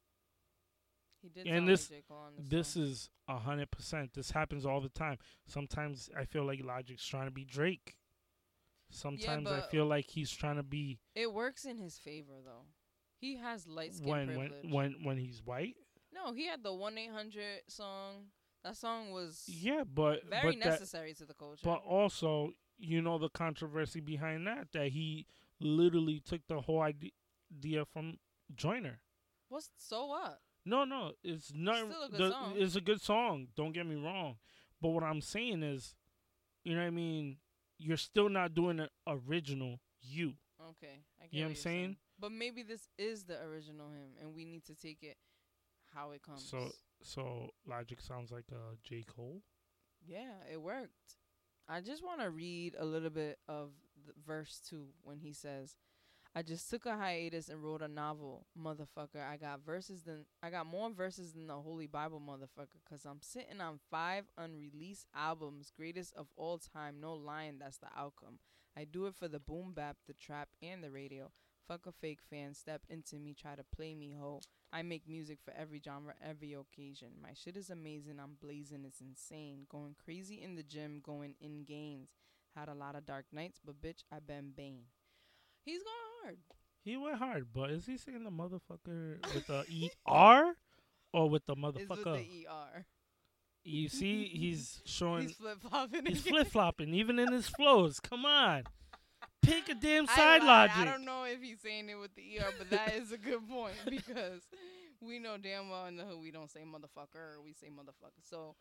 He 1.33 1.41
did 1.43 1.47
And 1.47 1.67
this- 1.67 1.91
like 1.91 2.05
on 2.09 2.33
this, 2.37 2.47
This 2.49 2.75
is 2.77 3.09
a 3.27 3.37
hundred 3.37 3.69
percent. 3.71 4.13
This 4.13 4.31
happens 4.31 4.65
all 4.65 4.79
the 4.81 4.89
time. 4.89 5.17
Sometimes 5.45 6.09
I 6.15 6.25
feel 6.25 6.45
like 6.45 6.63
Logic's 6.63 7.05
trying 7.05 7.25
to 7.27 7.31
be 7.31 7.43
Drake. 7.45 7.97
Sometimes 8.89 9.47
I 9.49 9.61
feel 9.61 9.85
like 9.85 10.05
he's 10.09 10.31
trying 10.31 10.55
to 10.55 10.63
be 10.63 10.99
It 11.13 11.33
works 11.33 11.65
in 11.65 11.77
his 11.77 11.97
favor 11.97 12.39
though. 12.43 12.65
He 13.19 13.35
has 13.37 13.67
light 13.67 13.95
skin 13.95 14.07
when 14.09 14.27
privilege. 14.27 14.51
when 14.63 14.71
when 14.71 15.03
when 15.03 15.17
he's 15.17 15.41
white. 15.43 15.75
no, 16.13 16.31
he 16.33 16.47
had 16.47 16.63
the 16.63 16.73
one 16.73 16.97
eight 16.97 17.11
hundred 17.11 17.63
song. 17.67 18.27
That 18.63 18.77
song 18.77 19.11
was 19.11 19.43
Yeah, 19.47 19.83
but 19.83 20.23
very 20.25 20.55
but 20.55 20.63
that 20.63 20.69
necessary 20.69 21.13
to 21.15 21.25
the 21.25 21.33
culture. 21.33 21.61
but 21.65 21.81
also 21.83 22.53
you 22.77 23.01
know 23.01 23.17
the 23.17 23.29
controversy 23.29 23.99
behind 23.99 24.47
that 24.47 24.71
that 24.71 24.89
he 24.89 25.25
literally 25.59 26.19
took 26.21 26.41
the 26.47 26.61
whole 26.61 26.81
idea 26.81 27.85
from 27.85 28.19
Joyner. 28.55 29.01
What's 29.49 29.69
so 29.77 30.05
what? 30.05 30.39
No, 30.67 30.83
no, 30.83 31.13
it's 31.23 31.51
not. 31.55 31.77
Still 31.77 32.03
a 32.03 32.09
good 32.09 32.19
the, 32.19 32.31
song. 32.31 32.53
It's 32.57 32.75
a 32.75 32.81
good 32.81 33.01
song. 33.01 33.47
Don't 33.55 33.71
get 33.71 33.85
me 33.85 33.95
wrong, 33.95 34.35
but 34.81 34.89
what 34.89 35.03
I'm 35.03 35.21
saying 35.21 35.63
is, 35.63 35.95
you 36.63 36.75
know 36.75 36.81
what 36.81 36.87
I 36.87 36.91
mean. 36.91 37.37
You're 37.79 37.97
still 37.97 38.27
not 38.27 38.53
doing 38.53 38.79
an 38.79 38.89
original 39.07 39.79
you. 40.01 40.33
Okay, 40.69 41.03
I 41.21 41.25
get 41.25 41.33
You 41.33 41.39
know 41.39 41.45
what 41.45 41.49
I'm 41.49 41.49
you're 41.51 41.55
saying? 41.55 41.97
But 42.19 42.31
maybe 42.31 42.63
this 42.63 42.89
is 42.97 43.23
the 43.23 43.39
original 43.43 43.89
him, 43.89 44.09
and 44.19 44.33
we 44.33 44.43
need 44.45 44.65
to 44.65 44.75
take 44.75 45.03
it 45.03 45.17
how 45.93 46.11
it 46.11 46.21
comes. 46.21 46.43
So 46.49 46.71
so 47.01 47.49
Logic 47.67 48.01
sounds 48.01 48.31
like 48.31 48.45
a 48.51 48.75
J 48.83 49.05
Cole. 49.07 49.41
yeah, 50.05 50.33
it 50.51 50.61
worked. 50.61 51.17
I 51.69 51.81
just 51.81 52.03
want 52.03 52.21
to 52.21 52.29
read 52.29 52.75
a 52.79 52.85
little 52.85 53.09
bit 53.09 53.39
of 53.47 53.71
the 54.05 54.13
verse 54.25 54.61
two 54.67 54.87
when 55.03 55.19
he 55.19 55.33
says, 55.33 55.75
"I 56.37 56.43
just 56.43 56.69
took 56.69 56.85
a 56.85 56.95
hiatus 56.95 57.49
and 57.49 57.63
wrote 57.63 57.81
a 57.81 57.87
novel, 57.87 58.45
motherfucker. 58.55 59.27
I 59.27 59.37
got 59.37 59.65
verses 59.65 60.03
than 60.03 60.27
I 60.43 60.51
got 60.51 60.67
more 60.67 60.91
verses 60.91 61.33
than 61.33 61.47
the 61.47 61.55
Holy 61.55 61.87
Bible, 61.87 62.21
motherfucker. 62.21 62.77
Cause 62.87 63.07
I'm 63.07 63.23
sitting 63.23 63.59
on 63.59 63.79
five 63.89 64.25
unreleased 64.37 65.07
albums, 65.15 65.71
greatest 65.75 66.13
of 66.15 66.27
all 66.35 66.59
time. 66.59 66.99
No 67.01 67.15
lying, 67.15 67.57
that's 67.57 67.79
the 67.79 67.87
outcome. 67.97 68.37
I 68.77 68.83
do 68.83 69.07
it 69.07 69.15
for 69.15 69.27
the 69.27 69.39
boom 69.39 69.73
bap, 69.73 69.97
the 70.05 70.13
trap, 70.13 70.49
and 70.61 70.83
the 70.83 70.91
radio. 70.91 71.31
Fuck 71.67 71.87
a 71.87 71.91
fake 71.91 72.19
fan, 72.29 72.53
step 72.53 72.83
into 72.87 73.15
me, 73.15 73.33
try 73.33 73.55
to 73.55 73.65
play 73.75 73.95
me 73.95 74.13
ho. 74.15 74.41
I 74.71 74.83
make 74.83 75.09
music 75.09 75.39
for 75.43 75.55
every 75.57 75.81
genre, 75.83 76.13
every 76.23 76.53
occasion. 76.53 77.13
My 77.19 77.33
shit 77.33 77.57
is 77.57 77.71
amazing, 77.71 78.19
I'm 78.19 78.37
blazing, 78.39 78.85
it's 78.85 79.01
insane. 79.01 79.65
Going 79.69 79.95
crazy 80.05 80.39
in 80.43 80.53
the 80.53 80.61
gym, 80.61 81.01
going 81.03 81.33
in 81.41 81.63
gains. 81.63 82.09
Had 82.55 82.69
a 82.69 82.75
lot 82.75 82.95
of 82.95 83.07
dark 83.07 83.25
nights, 83.33 83.59
but 83.65 83.81
bitch, 83.81 84.03
I 84.11 84.19
been 84.19 84.51
Bane. 84.55 84.83
He's 85.65 85.81
going 85.81 86.06
hard. 86.23 86.37
He 86.83 86.95
went 86.97 87.17
hard, 87.17 87.47
but 87.53 87.69
is 87.71 87.85
he 87.85 87.97
saying 87.97 88.23
the 88.23 88.29
motherfucker 88.31 89.17
with 89.33 89.47
the 89.47 89.65
E 89.69 89.89
R 90.05 90.53
or 91.13 91.29
with 91.29 91.45
the 91.45 91.53
It's 91.53 91.61
with 91.61 91.87
motherfucker? 91.89 92.03
the 92.27 92.47
ER. 92.49 92.85
You 93.63 93.89
see, 93.89 94.25
he's 94.25 94.81
showing 94.85 95.23
He's 95.23 95.33
flip 95.33 95.57
flopping. 95.61 96.05
he's 96.05 96.21
flip 96.21 96.47
flopping 96.47 96.93
even 96.93 97.19
in 97.19 97.31
his 97.33 97.47
flows. 97.49 97.99
Come 97.99 98.25
on, 98.25 98.63
pick 99.41 99.67
a 99.67 99.75
damn 99.75 100.07
side 100.07 100.41
lied. 100.43 100.69
logic. 100.69 100.77
I 100.77 100.85
don't 100.85 101.03
know 101.03 101.25
if 101.25 101.41
he's 101.41 101.59
saying 101.61 101.89
it 101.89 101.95
with 101.95 102.15
the 102.15 102.39
ER, 102.39 102.51
but 102.57 102.69
that 102.69 102.95
is 102.95 103.11
a 103.11 103.17
good 103.17 103.47
point 103.49 103.73
because 103.89 104.43
we 105.01 105.19
know 105.19 105.35
damn 105.37 105.69
well 105.69 105.85
in 105.87 105.97
the 105.97 106.03
hood 106.05 106.19
we 106.21 106.31
don't 106.31 106.49
say 106.49 106.61
motherfucker 106.61 107.35
or 107.37 107.41
we 107.43 107.51
say 107.53 107.67
motherfucker. 107.67 108.21
So, 108.23 108.55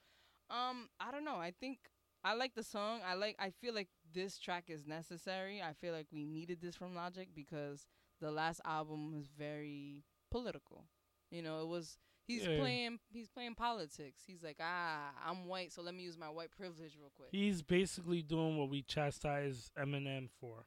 um, 0.50 0.88
I 0.98 1.12
don't 1.12 1.24
know. 1.24 1.36
I 1.36 1.52
think 1.60 1.78
I 2.24 2.34
like 2.34 2.54
the 2.56 2.64
song. 2.64 3.00
I 3.08 3.14
like. 3.14 3.36
I 3.38 3.50
feel 3.60 3.72
like 3.74 3.88
this 4.12 4.38
track 4.38 4.64
is 4.68 4.86
necessary. 4.86 5.62
I 5.62 5.72
feel 5.72 5.92
like 5.92 6.06
we 6.12 6.24
needed 6.24 6.60
this 6.60 6.76
from 6.76 6.94
Logic 6.94 7.28
because 7.34 7.86
the 8.20 8.30
last 8.30 8.60
album 8.64 9.12
was 9.14 9.26
very 9.38 10.04
political. 10.30 10.84
You 11.30 11.42
know, 11.42 11.60
it 11.62 11.68
was. 11.68 11.98
He's 12.26 12.44
Yeah. 12.44 12.58
playing. 12.58 12.98
He's 13.12 13.28
playing 13.28 13.54
politics. 13.54 14.22
He's 14.26 14.42
like, 14.42 14.56
ah, 14.60 15.12
I'm 15.24 15.46
white, 15.46 15.72
so 15.72 15.80
let 15.82 15.94
me 15.94 16.02
use 16.02 16.18
my 16.18 16.28
white 16.28 16.50
privilege 16.50 16.96
real 16.98 17.10
quick. 17.14 17.28
He's 17.30 17.62
basically 17.62 18.22
doing 18.22 18.56
what 18.58 18.68
we 18.68 18.82
chastise 18.82 19.70
Eminem 19.78 20.28
for. 20.40 20.66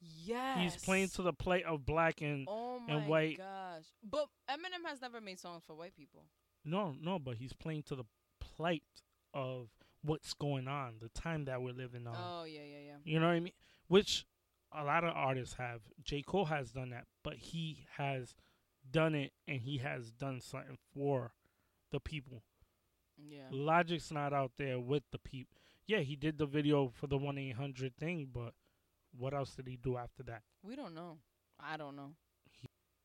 yes. 0.00 0.58
He's 0.74 0.84
playing 0.84 1.08
to 1.10 1.22
the 1.22 1.32
plate 1.32 1.64
of 1.64 1.86
black 1.86 2.20
and 2.20 2.46
Oh 2.48 2.78
my 2.80 2.94
and 2.94 3.06
white- 3.08 3.38
gosh! 3.38 3.84
But 4.02 4.28
Eminem 4.50 4.84
has 4.86 5.00
never 5.00 5.20
made 5.20 5.38
songs 5.38 5.62
for 5.64 5.74
white 5.74 5.94
people. 5.96 6.24
no, 6.64 6.92
no, 7.00 7.18
but 7.18 7.36
he's 7.36 7.52
playing 7.52 7.82
to 7.84 7.94
the 7.96 8.04
plight 8.40 8.82
of 9.34 9.68
what's 10.02 10.34
going 10.34 10.68
on, 10.68 10.94
the 11.00 11.08
time 11.08 11.44
that 11.46 11.62
we're 11.62 11.72
living 11.72 12.06
on. 12.06 12.16
Oh 12.16 12.44
yeah, 12.44 12.60
yeah, 12.60 12.78
yeah. 12.86 12.96
You 13.04 13.20
know 13.20 13.26
what 13.26 13.34
I 13.34 13.40
mean? 13.40 13.52
Which 13.88 14.26
a 14.72 14.84
lot 14.84 15.04
of 15.04 15.12
artists 15.14 15.54
have. 15.54 15.80
J. 16.02 16.22
Cole 16.22 16.46
has 16.46 16.70
done 16.72 16.90
that, 16.90 17.06
but 17.22 17.34
he 17.34 17.86
has 17.96 18.34
done 18.90 19.14
it 19.14 19.32
and 19.46 19.60
he 19.60 19.78
has 19.78 20.10
done 20.10 20.40
something 20.40 20.78
for 20.94 21.32
the 21.90 22.00
people. 22.00 22.42
Yeah. 23.16 23.42
Logic's 23.50 24.10
not 24.10 24.32
out 24.32 24.52
there 24.56 24.80
with 24.80 25.04
the 25.12 25.18
people. 25.18 25.58
Yeah, 25.86 25.98
he 25.98 26.16
did 26.16 26.38
the 26.38 26.46
video 26.46 26.88
for 26.88 27.06
the 27.06 27.18
1 27.18 27.38
800 27.38 27.96
thing, 27.96 28.28
but 28.32 28.54
what 29.16 29.34
else 29.34 29.54
did 29.54 29.66
he 29.66 29.76
do 29.76 29.96
after 29.96 30.22
that? 30.24 30.42
We 30.62 30.74
don't 30.74 30.94
know. 30.94 31.18
I 31.60 31.76
don't 31.76 31.96
know. 31.96 32.12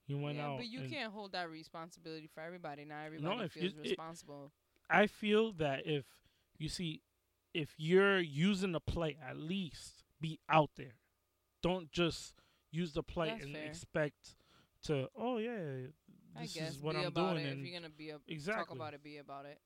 He 0.05 0.13
went 0.13 0.37
yeah, 0.37 0.47
out. 0.47 0.57
but 0.57 0.67
you 0.67 0.87
can't 0.89 1.11
hold 1.11 1.33
that 1.33 1.49
responsibility 1.49 2.29
for 2.33 2.39
everybody. 2.39 2.85
Not 2.85 3.05
everybody 3.05 3.43
you- 3.43 3.49
feels 3.49 3.73
it- 3.73 3.81
responsible. 3.81 4.53
I 4.89 5.07
feel 5.07 5.51
that 5.53 5.85
if 5.85 6.05
you 6.59 6.69
see, 6.69 7.01
if 7.53 7.73
you're 7.77 8.19
using 8.19 8.71
the 8.71 8.79
play, 8.79 9.17
at 9.27 9.37
least 9.37 10.03
be 10.21 10.39
out 10.49 10.71
there. 10.77 10.95
Don't 11.61 11.91
just 11.91 12.33
use 12.71 12.93
the 12.93 13.03
play 13.03 13.29
That's 13.29 13.43
and 13.45 13.53
fair. 13.55 13.65
expect 13.65 14.35
to. 14.83 15.07
Oh 15.15 15.37
yeah, 15.37 15.87
this 16.39 16.55
is 16.55 16.79
what 16.79 16.95
be 16.95 17.01
I'm 17.01 17.07
about 17.07 17.33
doing, 17.33 17.45
it. 17.45 17.51
and 17.51 17.59
if 17.59 17.65
you're 17.65 17.79
gonna 17.79 17.89
be 17.89 18.09
a, 18.09 18.13
talk 18.13 18.21
exactly, 18.27 18.77
about 18.77 18.93
it, 18.93 19.03
be 19.03 19.17
about 19.17 19.45
it. 19.45 19.59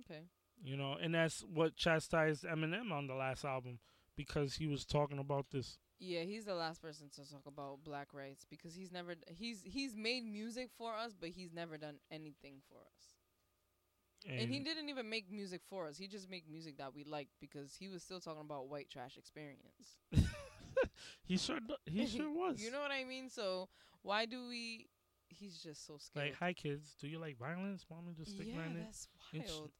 Okay. 0.00 0.22
you 0.62 0.76
know, 0.76 0.96
and 1.00 1.14
that's 1.14 1.40
what 1.42 1.76
chastised 1.76 2.44
Eminem 2.44 2.92
on 2.92 3.06
the 3.06 3.14
last 3.14 3.44
album 3.44 3.78
because 4.16 4.54
he 4.54 4.66
was 4.66 4.84
talking 4.84 5.18
about 5.18 5.46
this. 5.50 5.78
Yeah, 5.98 6.22
he's 6.22 6.44
the 6.46 6.54
last 6.54 6.80
person 6.82 7.08
to 7.14 7.30
talk 7.30 7.46
about 7.46 7.84
black 7.84 8.12
rights 8.14 8.44
because 8.48 8.74
he's 8.74 8.90
never 8.92 9.14
he's 9.26 9.62
he's 9.64 9.94
made 9.96 10.24
music 10.24 10.70
for 10.76 10.94
us, 10.94 11.14
but 11.18 11.30
he's 11.30 11.52
never 11.52 11.76
done 11.76 11.96
anything 12.10 12.60
for 12.68 12.78
us. 12.80 13.09
And, 14.28 14.40
And 14.40 14.50
he 14.50 14.60
didn't 14.60 14.88
even 14.90 15.08
make 15.08 15.30
music 15.30 15.62
for 15.68 15.86
us. 15.86 15.96
He 15.96 16.06
just 16.06 16.28
make 16.30 16.48
music 16.48 16.76
that 16.78 16.94
we 16.94 17.04
liked 17.04 17.30
because 17.40 17.74
he 17.74 17.88
was 17.88 18.02
still 18.02 18.20
talking 18.20 18.42
about 18.42 18.68
white 18.68 18.90
trash 18.90 19.16
experience. 19.16 19.96
he 21.24 21.36
sure 21.38 21.58
do- 21.60 21.74
he 21.90 22.06
sure 22.06 22.30
was. 22.30 22.60
you 22.62 22.70
know 22.70 22.80
what 22.80 22.90
I 22.90 23.04
mean? 23.04 23.28
So 23.30 23.68
why 24.02 24.26
do 24.26 24.48
we? 24.48 24.86
He's 25.28 25.58
just 25.62 25.86
so 25.86 25.96
scared. 25.98 26.26
like, 26.30 26.34
hi 26.38 26.52
kids, 26.52 26.96
do 27.00 27.06
you 27.06 27.18
like 27.20 27.38
violence? 27.38 27.86
Want 27.88 28.06
me 28.06 28.14
to 28.22 28.28
stick 28.28 28.48
yeah, 28.48 28.66
in? 28.66 28.74
that's 28.78 29.08
It's- 29.32 29.50
wild. 29.50 29.70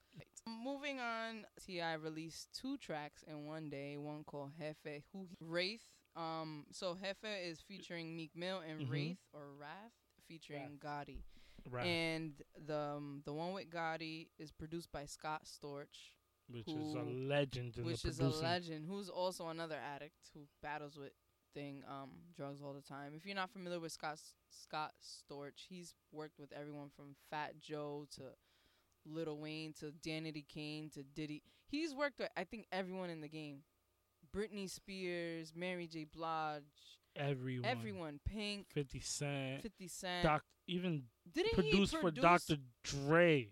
Moving 0.65 0.99
on, 1.01 1.45
T.I. 1.65 1.95
released 1.95 2.49
two 2.59 2.77
tracks 2.79 3.23
in 3.29 3.47
one 3.47 3.69
day. 3.69 3.97
One 3.97 4.25
called 4.25 4.51
Jefe, 4.59 5.03
who 5.13 5.27
Wraith. 5.41 5.85
Um, 6.17 6.65
so 6.73 6.97
Jefe 7.01 7.25
is 7.45 7.61
featuring 7.61 8.17
Meek 8.17 8.31
Mill 8.35 8.61
and 8.69 8.81
Mhm. 8.87 8.91
Wraith 8.91 9.19
or 9.33 9.53
Wrath 9.59 9.93
featuring 10.27 10.79
Gotti. 10.83 11.19
Right, 11.69 11.87
And 11.87 12.33
the 12.67 12.79
um, 12.79 13.23
the 13.25 13.33
one 13.33 13.53
with 13.53 13.71
Gotti 13.71 14.29
is 14.39 14.51
produced 14.51 14.91
by 14.93 15.05
Scott 15.07 15.43
Storch, 15.45 16.15
which 16.49 16.69
is 16.69 16.95
a 16.95 17.03
legend 17.03 17.77
in 17.77 17.85
which 17.85 18.05
is 18.05 18.21
a 18.21 18.29
legend, 18.29 18.87
who's 18.89 19.09
also 19.09 19.49
another 19.49 19.77
addict 19.95 20.31
who 20.35 20.41
battles 20.63 20.97
with 20.97 21.13
thing 21.53 21.83
um 21.89 22.11
drugs 22.37 22.63
all 22.63 22.73
the 22.73 22.81
time. 22.81 23.13
If 23.17 23.27
you're 23.27 23.35
not 23.35 23.51
familiar 23.51 23.81
with 23.81 23.93
Scott 23.93 24.19
Scott 24.51 24.93
Storch, 25.03 25.67
he's 25.69 25.95
worked 26.13 26.39
with 26.39 26.53
everyone 26.53 26.91
from 26.95 27.17
Fat 27.31 27.61
Joe 27.61 28.07
to 28.17 28.23
Little 29.07 29.39
Wayne 29.39 29.73
to 29.81 29.93
Danity 30.07 30.47
Kane 30.47 30.91
to 30.95 31.03
Diddy. 31.03 31.43
He's 31.67 31.95
worked 31.95 32.19
with 32.19 32.31
I 32.37 32.45
think 32.45 32.67
everyone 32.73 33.11
in 33.11 33.21
the 33.21 33.29
game. 33.29 33.63
Britney 34.35 34.71
Spears, 34.71 35.53
Mary 35.57 35.89
J. 35.89 36.05
Blige, 36.05 36.63
Everyone, 37.17 37.65
everyone, 37.65 38.21
Pink, 38.25 38.67
50 38.73 39.01
Cent, 39.01 39.63
50 39.63 39.89
Cent. 39.89 40.23
Doc, 40.23 40.43
even 40.69 41.05
Didn't 41.35 41.55
produced 41.55 41.95
he 41.95 42.01
for 42.01 42.11
Dr. 42.11 42.57
Dre. 42.85 43.49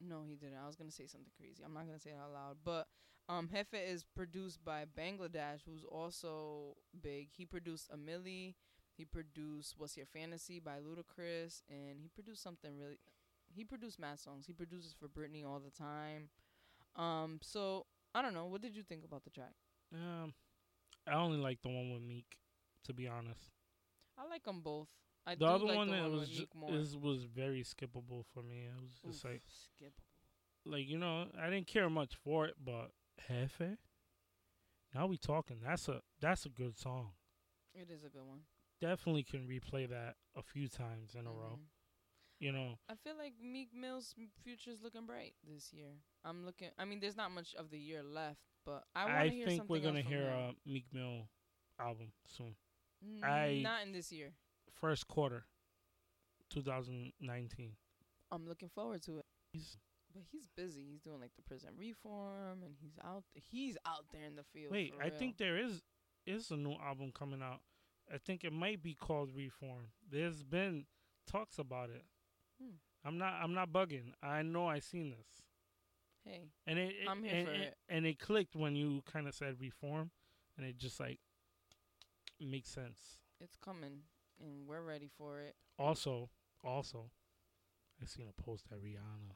No, 0.00 0.22
he 0.28 0.36
didn't. 0.36 0.58
I 0.62 0.66
was 0.66 0.76
gonna 0.76 0.90
say 0.90 1.06
something 1.06 1.30
crazy. 1.36 1.62
I'm 1.64 1.74
not 1.74 1.86
gonna 1.86 1.98
say 1.98 2.10
it 2.10 2.16
out 2.22 2.32
loud. 2.32 2.56
But 2.64 2.86
um, 3.28 3.48
Jefe 3.50 3.74
is 3.74 4.04
produced 4.04 4.64
by 4.64 4.84
Bangladesh, 4.98 5.60
who's 5.66 5.84
also 5.84 6.76
big. 7.00 7.28
He 7.36 7.46
produced 7.46 7.90
a 7.92 7.96
Milli. 7.96 8.54
He 8.96 9.04
produced 9.04 9.74
"What's 9.78 9.96
Your 9.96 10.06
Fantasy" 10.06 10.60
by 10.60 10.78
Ludacris, 10.78 11.62
and 11.68 12.00
he 12.00 12.08
produced 12.08 12.42
something 12.42 12.78
really. 12.78 12.98
He 13.54 13.64
produced 13.64 13.98
mad 13.98 14.18
songs. 14.18 14.46
He 14.46 14.52
produces 14.52 14.94
for 14.98 15.08
Britney 15.08 15.44
all 15.44 15.60
the 15.60 15.70
time. 15.70 16.28
Um, 16.96 17.38
so 17.42 17.86
I 18.14 18.22
don't 18.22 18.34
know. 18.34 18.46
What 18.46 18.62
did 18.62 18.76
you 18.76 18.82
think 18.82 19.04
about 19.04 19.24
the 19.24 19.30
track? 19.30 19.54
Um, 19.92 20.34
I 21.06 21.14
only 21.14 21.38
like 21.38 21.60
the 21.62 21.68
one 21.68 21.92
with 21.92 22.02
Meek, 22.02 22.36
to 22.84 22.92
be 22.92 23.06
honest. 23.06 23.50
I 24.18 24.26
like 24.28 24.44
them 24.44 24.60
both. 24.60 24.88
I 25.26 25.34
the 25.36 25.46
other 25.46 25.64
like 25.66 25.76
one 25.76 25.86
the 25.88 25.94
that 25.94 26.02
one 26.02 26.12
was 26.12 26.20
with 26.28 26.30
ju- 26.38 26.74
is 26.74 26.96
was 26.96 27.24
very 27.24 27.62
skippable 27.62 28.24
for 28.32 28.42
me. 28.42 28.64
It 28.66 28.80
was 28.82 28.92
just 29.04 29.24
Oof, 29.24 29.30
like 29.32 29.42
skippable. 29.48 30.70
like 30.72 30.86
you 30.88 30.98
know 30.98 31.26
I 31.40 31.48
didn't 31.50 31.66
care 31.66 31.88
much 31.90 32.14
for 32.22 32.46
it, 32.46 32.54
but 32.64 32.90
Jefe. 33.28 33.78
Now 34.94 35.06
we 35.06 35.16
talking. 35.16 35.56
That's 35.64 35.88
a 35.88 36.02
that's 36.20 36.46
a 36.46 36.50
good 36.50 36.76
song. 36.78 37.10
It 37.74 37.90
is 37.90 38.04
a 38.04 38.08
good 38.08 38.24
one. 38.24 38.40
Definitely 38.80 39.24
can 39.24 39.46
replay 39.48 39.88
that 39.88 40.16
a 40.36 40.42
few 40.42 40.68
times 40.68 41.14
in 41.18 41.26
a 41.26 41.30
row. 41.32 41.58
Mhm. 41.60 41.66
you 42.40 42.52
know. 42.52 42.78
I 42.90 42.94
feel 42.96 43.16
like 43.16 43.34
Meek 43.40 43.72
Mill's 43.72 44.14
m- 44.18 44.28
future's 44.42 44.82
looking 44.82 45.06
bright 45.06 45.34
this 45.48 45.72
year. 45.72 45.92
I'm 46.24 46.44
looking. 46.44 46.70
I 46.76 46.84
mean, 46.84 47.00
there's 47.00 47.16
not 47.16 47.30
much 47.30 47.54
of 47.54 47.70
the 47.70 47.78
year 47.78 48.02
left, 48.02 48.40
but 48.66 48.84
I 48.94 49.04
want 49.04 49.16
I, 49.16 49.28
to 49.28 49.34
hear 49.34 49.46
think 49.46 49.68
we're 49.68 49.80
gonna 49.80 50.02
hear 50.02 50.28
him. 50.28 50.56
a 50.66 50.68
Meek 50.68 50.84
Mill 50.92 51.28
album 51.80 52.12
soon. 52.26 52.54
I- 53.22 53.60
not 53.62 53.82
in 53.86 53.92
this 53.92 54.12
year. 54.12 54.32
First 54.80 55.08
quarter, 55.08 55.44
2019. 56.50 57.72
I'm 58.30 58.46
looking 58.48 58.68
forward 58.68 59.02
to 59.02 59.18
it. 59.18 59.24
He's, 59.52 59.76
But 60.12 60.22
he's 60.30 60.48
busy. 60.56 60.84
He's 60.90 61.00
doing 61.00 61.20
like 61.20 61.32
the 61.36 61.42
prison 61.42 61.70
reform, 61.78 62.62
and 62.64 62.74
he's 62.80 62.98
out. 63.04 63.24
He's 63.50 63.76
out 63.86 64.04
there 64.12 64.24
in 64.26 64.36
the 64.36 64.44
field. 64.52 64.72
wait, 64.72 64.94
I 65.02 65.10
think 65.10 65.38
there 65.38 65.56
is 65.58 65.82
is 66.26 66.50
a 66.50 66.56
new 66.56 66.74
album 66.84 67.12
coming 67.16 67.42
out. 67.42 67.60
I 68.12 68.18
think 68.18 68.44
it 68.44 68.52
might 68.52 68.82
be 68.82 68.94
called 68.94 69.30
Reform. 69.34 69.88
There's 70.10 70.42
been 70.42 70.86
talks 71.30 71.58
about 71.58 71.90
it. 71.90 72.04
Hmm. 72.60 72.74
I'm 73.04 73.18
not. 73.18 73.34
I'm 73.42 73.54
not 73.54 73.70
bugging. 73.72 74.12
I 74.22 74.42
know 74.42 74.66
I 74.66 74.78
seen 74.80 75.10
this. 75.10 75.26
Hey, 76.24 76.48
And 76.66 76.78
it, 76.78 76.94
it- 77.02 77.08
I'm 77.08 77.22
here 77.22 77.34
and, 77.34 77.46
for 77.46 77.52
and- 77.52 77.62
it. 77.62 77.76
and 77.88 78.06
it 78.06 78.18
clicked 78.18 78.56
when 78.56 78.74
you 78.74 79.02
kind 79.10 79.28
of 79.28 79.34
said 79.34 79.56
reform, 79.60 80.10
and 80.56 80.66
it 80.66 80.78
just 80.78 80.98
like 80.98 81.20
makes 82.40 82.70
sense. 82.70 83.18
it's 83.40 83.56
coming, 83.56 84.00
and 84.44 84.66
we're 84.66 84.82
ready 84.82 85.08
for 85.18 85.40
it. 85.40 85.54
Also, 85.78 86.30
also, 86.62 87.10
I 88.02 88.06
seen 88.06 88.26
a 88.28 88.42
post 88.42 88.68
that 88.70 88.82
Rihanna 88.82 89.34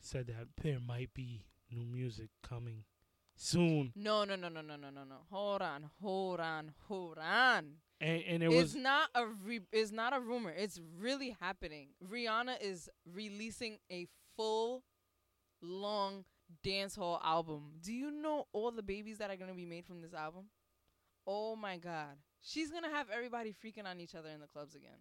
said 0.00 0.26
that 0.28 0.48
there 0.62 0.78
might 0.80 1.14
be 1.14 1.44
new 1.70 1.84
music 1.84 2.28
coming 2.42 2.84
soon, 3.36 3.92
No, 3.96 4.24
no, 4.24 4.36
no, 4.36 4.48
no, 4.48 4.60
no, 4.60 4.76
no, 4.76 4.90
no, 4.90 5.04
no. 5.04 5.16
Hold 5.30 5.62
on, 5.62 5.90
hold 6.00 6.40
on, 6.40 6.72
hold 6.86 7.18
on. 7.18 7.64
and 8.00 8.22
and 8.28 8.42
it 8.42 8.46
it's 8.52 8.54
was 8.62 8.74
not 8.76 9.08
a 9.14 9.26
re- 9.26 9.60
it's 9.72 9.90
not 9.92 10.12
a 10.14 10.20
rumor. 10.20 10.52
It's 10.56 10.80
really 10.98 11.36
happening. 11.40 11.88
Rihanna 12.06 12.56
is 12.60 12.90
releasing 13.10 13.78
a 13.90 14.06
full 14.36 14.82
long 15.62 16.24
dance 16.62 16.94
hall 16.96 17.20
album. 17.24 17.72
Do 17.82 17.92
you 17.92 18.10
know 18.10 18.46
all 18.52 18.70
the 18.70 18.82
babies 18.82 19.18
that 19.18 19.30
are 19.30 19.36
going 19.36 19.50
to 19.50 19.56
be 19.56 19.64
made 19.66 19.86
from 19.86 20.02
this 20.02 20.12
album? 20.12 20.44
Oh 21.26 21.56
my 21.56 21.78
god. 21.78 22.16
She's 22.42 22.70
going 22.70 22.82
to 22.82 22.90
have 22.90 23.08
everybody 23.10 23.52
freaking 23.52 23.86
on 23.86 24.00
each 24.00 24.14
other 24.14 24.28
in 24.30 24.40
the 24.40 24.46
clubs 24.48 24.74
again. 24.74 24.98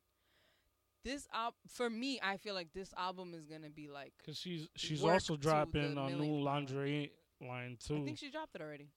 This 1.03 1.27
al- 1.33 1.55
for 1.67 1.89
me, 1.89 2.19
I 2.21 2.37
feel 2.37 2.53
like 2.53 2.73
this 2.73 2.93
album 2.95 3.33
is 3.33 3.47
going 3.47 3.63
to 3.63 3.71
be 3.71 3.89
like 3.89 4.13
because 4.19 4.37
she's 4.37 4.67
she's 4.75 5.03
also 5.03 5.35
dropping 5.35 5.97
a 5.97 6.09
new 6.11 6.39
lingerie 6.43 7.11
line 7.41 7.77
too. 7.83 7.97
I 7.97 8.05
think 8.05 8.19
she 8.19 8.29
dropped 8.29 8.53
it 8.55 8.61
already. 8.61 8.89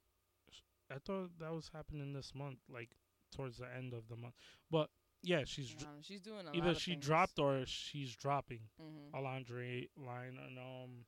I 0.91 0.99
thought 0.99 1.31
that 1.41 1.51
was 1.55 1.71
happening 1.75 2.13
this 2.13 2.35
month, 2.35 2.59
like 2.69 2.91
towards 3.35 3.57
the 3.57 3.67
end 3.75 3.95
of 3.95 4.07
the 4.09 4.17
month. 4.17 4.35
But 4.71 4.91
yeah, 5.23 5.45
she's 5.47 5.71
dr- 5.71 5.91
Um, 5.91 6.03
she's 6.03 6.21
doing 6.21 6.41
a 6.41 6.53
lot 6.53 6.57
either 6.57 6.75
she 6.75 6.91
things. 6.93 7.07
dropped 7.07 7.39
or 7.39 7.65
she's 7.65 8.15
dropping 8.15 8.69
Mhm. 8.79 9.15
a 9.15 9.21
lingerie 9.23 9.89
line, 9.97 10.39
and 10.39 10.59
um, 10.59 11.07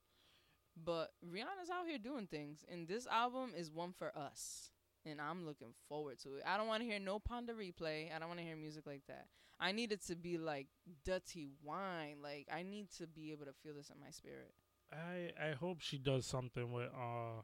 But 0.82 1.12
Rihanna's 1.22 1.68
out 1.70 1.86
here 1.86 1.98
doing 1.98 2.26
things, 2.26 2.64
and 2.68 2.88
this 2.88 3.06
album 3.06 3.52
is 3.54 3.70
one 3.70 3.92
for 3.92 4.16
us. 4.16 4.70
And 5.08 5.20
I'm 5.20 5.46
looking 5.46 5.72
forward 5.88 6.18
to 6.24 6.34
it. 6.36 6.42
I 6.46 6.56
don't 6.56 6.66
want 6.66 6.82
to 6.82 6.88
hear 6.88 6.98
no 6.98 7.18
Pon 7.20 7.46
de 7.46 7.52
Replay. 7.52 8.14
I 8.14 8.18
don't 8.18 8.28
want 8.28 8.40
to 8.40 8.44
hear 8.44 8.56
music 8.56 8.86
like 8.86 9.02
that. 9.06 9.26
I 9.60 9.72
need 9.72 9.92
it 9.92 10.04
to 10.08 10.16
be 10.16 10.36
like 10.36 10.66
dirty 11.04 11.48
wine. 11.62 12.16
Like 12.22 12.48
I 12.52 12.62
need 12.62 12.90
to 12.98 13.06
be 13.06 13.30
able 13.32 13.46
to 13.46 13.52
feel 13.62 13.74
this 13.74 13.88
in 13.90 14.00
my 14.00 14.10
spirit. 14.10 14.52
I 14.92 15.30
I 15.40 15.52
hope 15.52 15.80
she 15.80 15.98
does 15.98 16.26
something 16.26 16.72
with 16.72 16.88
uh 16.92 17.42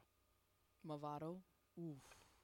Mavado. 0.87 1.37
Oof. 1.79 1.97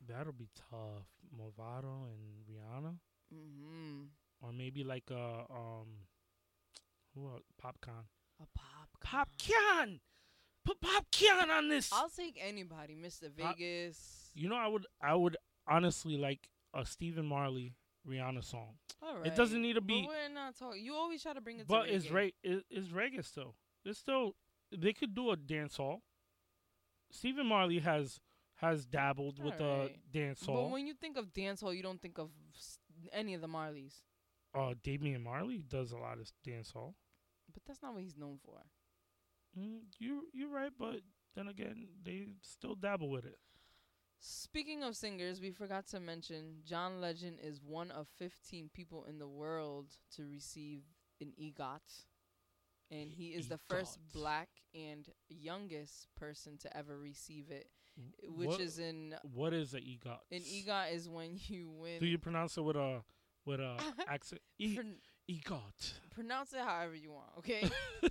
that'll 0.07 0.33
be 0.33 0.49
tough. 0.55 1.05
Mavado 1.37 2.05
and 2.07 2.45
Rihanna, 2.49 2.95
Mm-hmm. 3.33 4.03
or 4.41 4.51
maybe 4.53 4.83
like 4.83 5.11
uh 5.11 5.43
um 5.51 6.07
who 7.13 7.27
else? 7.29 7.43
Popcaan. 7.63 8.05
A 8.41 8.45
pop. 8.57 8.89
Popcaan. 9.05 9.99
Put 10.65 10.79
Popcaan 10.81 11.49
on 11.49 11.69
this. 11.69 11.91
I'll 11.93 12.09
take 12.09 12.39
anybody, 12.41 12.95
Mr. 12.95 13.23
Pop- 13.37 13.57
Vegas. 13.57 14.18
You 14.39 14.47
know, 14.49 14.55
I 14.55 14.67
would 14.67 14.85
I 15.01 15.15
would 15.15 15.37
honestly 15.67 16.17
like 16.17 16.49
a 16.73 16.85
Stephen 16.85 17.25
Marley 17.25 17.75
Rihanna 18.07 18.43
song. 18.43 18.75
All 19.01 19.17
right. 19.17 19.27
It 19.27 19.35
doesn't 19.35 19.61
need 19.61 19.73
to 19.73 19.81
But 19.81 19.87
be, 19.87 20.07
we're 20.07 20.33
not 20.33 20.57
talking. 20.57 20.83
You 20.83 20.95
always 20.95 21.21
try 21.21 21.33
to 21.33 21.41
bring 21.41 21.59
it 21.59 21.67
but 21.67 21.85
to 21.85 21.93
it's 21.95 22.07
reggae. 22.07 22.13
re- 22.13 22.33
it, 22.43 22.63
it's 22.69 22.87
reggae 22.89 23.25
still. 23.25 23.55
It's 23.85 23.99
still 23.99 24.35
they 24.75 24.93
could 24.93 25.13
do 25.15 25.31
a 25.31 25.35
dance 25.35 25.77
hall. 25.77 26.01
Stephen 27.11 27.45
Marley 27.47 27.79
has 27.79 28.19
has 28.55 28.85
dabbled 28.85 29.41
with 29.43 29.59
a 29.59 29.63
Alright. 29.63 30.11
dance 30.11 30.43
But 30.45 30.69
when 30.69 30.85
you 30.85 30.93
think 30.93 31.17
of 31.17 31.33
dancehall, 31.33 31.75
you 31.75 31.81
don't 31.83 32.01
think 32.01 32.17
of 32.17 32.29
any 33.13 33.33
of 33.33 33.41
the 33.41 33.47
Marleys. 33.47 34.01
Uh, 34.53 34.73
Damian 34.83 35.23
Marley 35.23 35.63
does 35.65 35.91
a 35.91 35.97
lot 35.97 36.19
of 36.19 36.29
dance 36.43 36.71
hall. 36.71 36.95
But 37.53 37.63
that's 37.65 37.81
not 37.81 37.93
what 37.93 38.03
he's 38.03 38.17
known 38.17 38.37
for. 38.43 38.57
Mm, 39.57 39.79
you 39.97 40.23
you're 40.33 40.49
right, 40.49 40.71
but 40.77 40.97
then 41.35 41.47
again, 41.47 41.87
they 42.03 42.27
still 42.41 42.75
dabble 42.75 43.09
with 43.09 43.25
it. 43.25 43.37
Speaking 44.21 44.83
of 44.83 44.95
singers, 44.97 45.39
we 45.39 45.51
forgot 45.51 45.87
to 45.87 45.99
mention 45.99 46.57
John 46.65 46.99
Legend 46.99 47.37
is 47.41 47.61
one 47.63 47.89
of 47.91 48.07
15 48.17 48.69
people 48.73 49.05
in 49.07 49.17
the 49.17 49.27
world 49.27 49.87
to 50.15 50.23
receive 50.23 50.81
an 51.21 51.31
EGOT. 51.41 51.79
And 52.91 53.11
he 53.11 53.27
is 53.29 53.47
the 53.47 53.57
first 53.69 53.99
black 54.13 54.49
and 54.73 55.07
youngest 55.29 56.07
person 56.17 56.57
to 56.59 56.75
ever 56.75 56.97
receive 56.97 57.49
it, 57.49 57.69
which 58.27 58.49
what- 58.49 58.59
is 58.59 58.79
in 58.79 59.15
what 59.21 59.53
is 59.53 59.73
a 59.73 59.79
EGOT? 59.79 60.19
an 60.31 60.41
EGOT 60.41 60.93
is 60.93 61.07
when 61.07 61.39
you 61.47 61.69
win. 61.69 61.99
Do 61.99 62.07
you 62.07 62.17
pronounce 62.17 62.57
it 62.57 62.61
with 62.61 62.75
a 62.75 63.03
with 63.45 63.59
a 63.59 63.77
accent? 64.07 64.41
E- 64.57 64.75
Pron- 64.75 64.97
EGOT. 65.29 65.93
pronounce 66.09 66.51
it 66.53 66.59
however 66.61 66.95
you 66.95 67.11
want, 67.11 67.29
okay? 67.37 67.69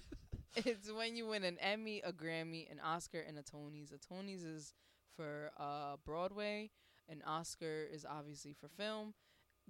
it's 0.56 0.90
when 0.92 1.16
you 1.16 1.26
win 1.26 1.42
an 1.44 1.58
Emmy, 1.60 2.00
a 2.04 2.12
Grammy, 2.12 2.70
an 2.70 2.78
Oscar, 2.80 3.20
and 3.20 3.36
a 3.36 3.42
Tonys. 3.42 3.92
A 3.92 3.98
Tonys 3.98 4.44
is 4.46 4.72
for 5.18 5.50
uh, 5.58 5.96
Broadway, 6.06 6.70
an 7.08 7.22
Oscar 7.26 7.86
is 7.92 8.06
obviously 8.08 8.52
for 8.54 8.68
film, 8.68 9.14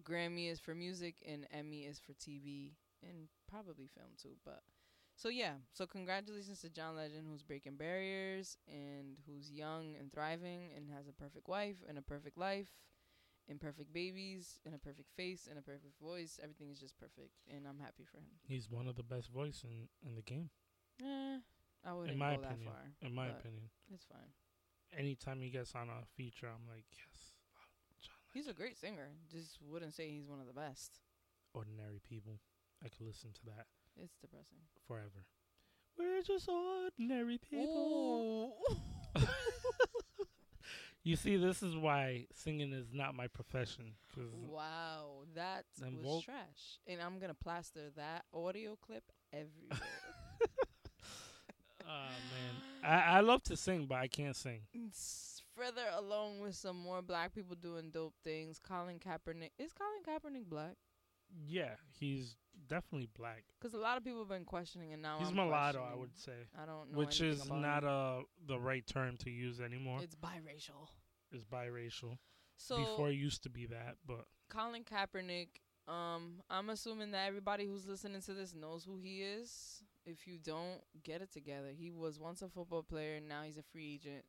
Grammy 0.03 0.51
is 0.53 0.61
for 0.61 0.75
music, 0.75 1.17
and 1.27 1.47
Emmy 1.53 1.81
is 1.87 1.99
for 1.99 2.13
TV 2.13 2.73
and 3.03 3.29
probably 3.49 3.89
film 3.97 4.11
too. 4.23 4.37
But 4.45 4.61
so 5.17 5.29
yeah, 5.31 5.55
so 5.73 5.87
congratulations 5.87 6.61
to 6.61 6.69
John 6.69 6.95
Legend, 6.97 7.27
who's 7.31 7.43
breaking 7.43 7.77
barriers 7.77 8.57
and 8.69 9.17
who's 9.27 9.51
young 9.51 9.97
and 9.99 10.13
thriving 10.13 10.71
and 10.77 10.89
has 10.95 11.09
a 11.09 11.13
perfect 11.13 11.49
wife 11.49 11.77
and 11.89 11.97
a 11.99 12.03
perfect 12.03 12.37
life. 12.39 12.69
And 13.51 13.59
perfect 13.59 13.95
babies, 13.95 14.61
and 14.67 14.75
a 14.75 14.79
perfect 14.79 15.09
face, 15.17 15.47
and 15.49 15.59
a 15.59 15.63
perfect 15.63 15.99
voice. 16.03 16.39
Everything 16.43 16.69
is 16.69 16.79
just 16.79 16.99
perfect, 16.99 17.33
and 17.51 17.67
I'm 17.67 17.79
happy 17.81 18.05
for 18.05 18.19
him. 18.19 18.37
He's 18.47 18.69
one 18.69 18.87
of 18.87 18.95
the 18.95 19.03
best 19.03 19.31
voice 19.33 19.65
in 19.65 19.89
in 20.07 20.15
the 20.17 20.21
game, 20.21 20.51
Eh, 21.03 21.39
I 21.83 21.95
wouldn't 21.95 22.19
my 22.19 22.37
go 22.37 22.43
that 22.43 22.61
far. 22.63 22.93
in 23.01 23.15
my 23.15 23.29
opinion. 23.29 23.71
It's 23.91 24.05
fine. 24.05 24.29
Anytime 24.97 25.41
he 25.41 25.51
gets 25.51 25.75
on 25.75 25.89
a 25.89 26.05
feature, 26.17 26.47
I'm 26.47 26.67
like, 26.73 26.85
yes, 26.93 27.33
He's 28.35 28.47
a 28.49 28.53
great 28.53 28.77
singer. 28.77 29.09
Just 29.31 29.59
wouldn't 29.69 29.95
say 29.95 30.09
he's 30.11 30.27
one 30.29 30.41
of 30.41 30.47
the 30.47 30.53
best. 30.53 30.93
Ordinary 31.55 32.01
people. 32.09 32.39
I 32.85 32.89
could 32.89 33.07
listen 33.07 33.31
to 33.33 33.45
that 33.47 33.67
It's 34.01 34.15
depressing. 34.21 34.59
forever. 34.87 35.25
We're 35.99 36.23
just 36.23 36.49
ordinary 36.49 37.39
people. 37.39 38.57
You 41.05 41.17
see, 41.17 41.37
this 41.37 41.63
is 41.63 41.75
why 41.75 42.27
singing 42.35 42.73
is 42.75 42.89
not 42.93 43.15
my 43.15 43.29
profession. 43.29 43.95
wow, 44.47 45.23
that 45.35 45.65
was 45.81 46.23
trash. 46.25 46.79
And 46.87 47.01
I'm 47.01 47.19
gonna 47.19 47.33
plaster 47.33 47.89
that 47.97 48.27
audio 48.35 48.77
clip 48.77 49.05
everywhere. 49.33 49.79
Oh 51.89 52.11
man, 52.33 52.63
I 52.85 53.19
I 53.19 53.21
love 53.21 53.43
to 53.45 53.57
sing, 53.57 53.87
but 53.87 53.97
I 53.97 54.09
can't 54.09 54.37
sing. 54.37 54.61
Further 55.57 55.83
along 55.97 56.41
with 56.41 56.55
some 56.55 56.77
more 56.77 57.03
black 57.03 57.35
people 57.35 57.57
doing 57.57 57.91
dope 57.91 58.15
things. 58.23 58.61
Colin 58.61 58.99
Kaepernick 58.99 59.51
is 59.59 59.73
Colin 59.73 60.03
Kaepernick 60.07 60.47
black? 60.49 60.77
Yeah, 61.47 61.75
he's 61.99 62.37
definitely 62.69 63.09
black. 63.17 63.45
Because 63.59 63.75
a 63.75 63.79
lot 63.79 63.97
of 63.97 64.05
people 64.05 64.21
have 64.21 64.29
been 64.29 64.45
questioning, 64.45 64.93
and 64.93 65.03
now 65.03 65.19
he's 65.19 65.29
I'm 65.29 65.35
mulatto, 65.35 65.83
I 65.83 65.97
would 65.97 66.17
say, 66.17 66.47
I 66.57 66.65
don't 66.67 66.93
know. 66.93 66.99
which 66.99 67.21
is 67.21 67.49
not 67.51 67.85
uh 67.85 68.21
the 68.47 68.59
right 68.59 68.87
term 68.87 69.17
to 69.19 69.31
use 69.31 69.61
anymore. 69.61 69.99
It's 70.03 70.15
biracial. 70.15 70.89
It's 71.33 71.45
biracial. 71.45 72.19
So 72.57 72.79
Before 72.79 73.09
it 73.11 73.15
used 73.15 73.43
to 73.45 73.51
be 73.51 73.67
that, 73.67 73.97
but 74.07 74.27
Colin 74.51 74.85
Kaepernick, 74.85 75.49
um, 75.87 76.41
I'm 76.51 76.71
assuming 76.71 77.13
that 77.13 77.27
everybody 77.29 77.67
who's 77.67 77.87
listening 77.87 78.21
to 78.23 78.35
this 78.35 78.55
knows 78.55 78.85
who 78.85 78.99
he 78.99 79.23
is. 79.23 79.83
If 80.09 80.27
you 80.27 80.39
don't, 80.39 80.81
get 81.05 81.21
it 81.21 81.33
together. 81.33 81.69
He 81.77 81.91
was 81.91 82.19
once 82.19 82.43
a 82.43 82.49
football 82.49 82.83
player, 82.83 83.17
and 83.17 83.29
now 83.29 83.43
he's 83.45 83.59
a 83.59 83.63
free 83.63 83.95
agent. 83.95 84.25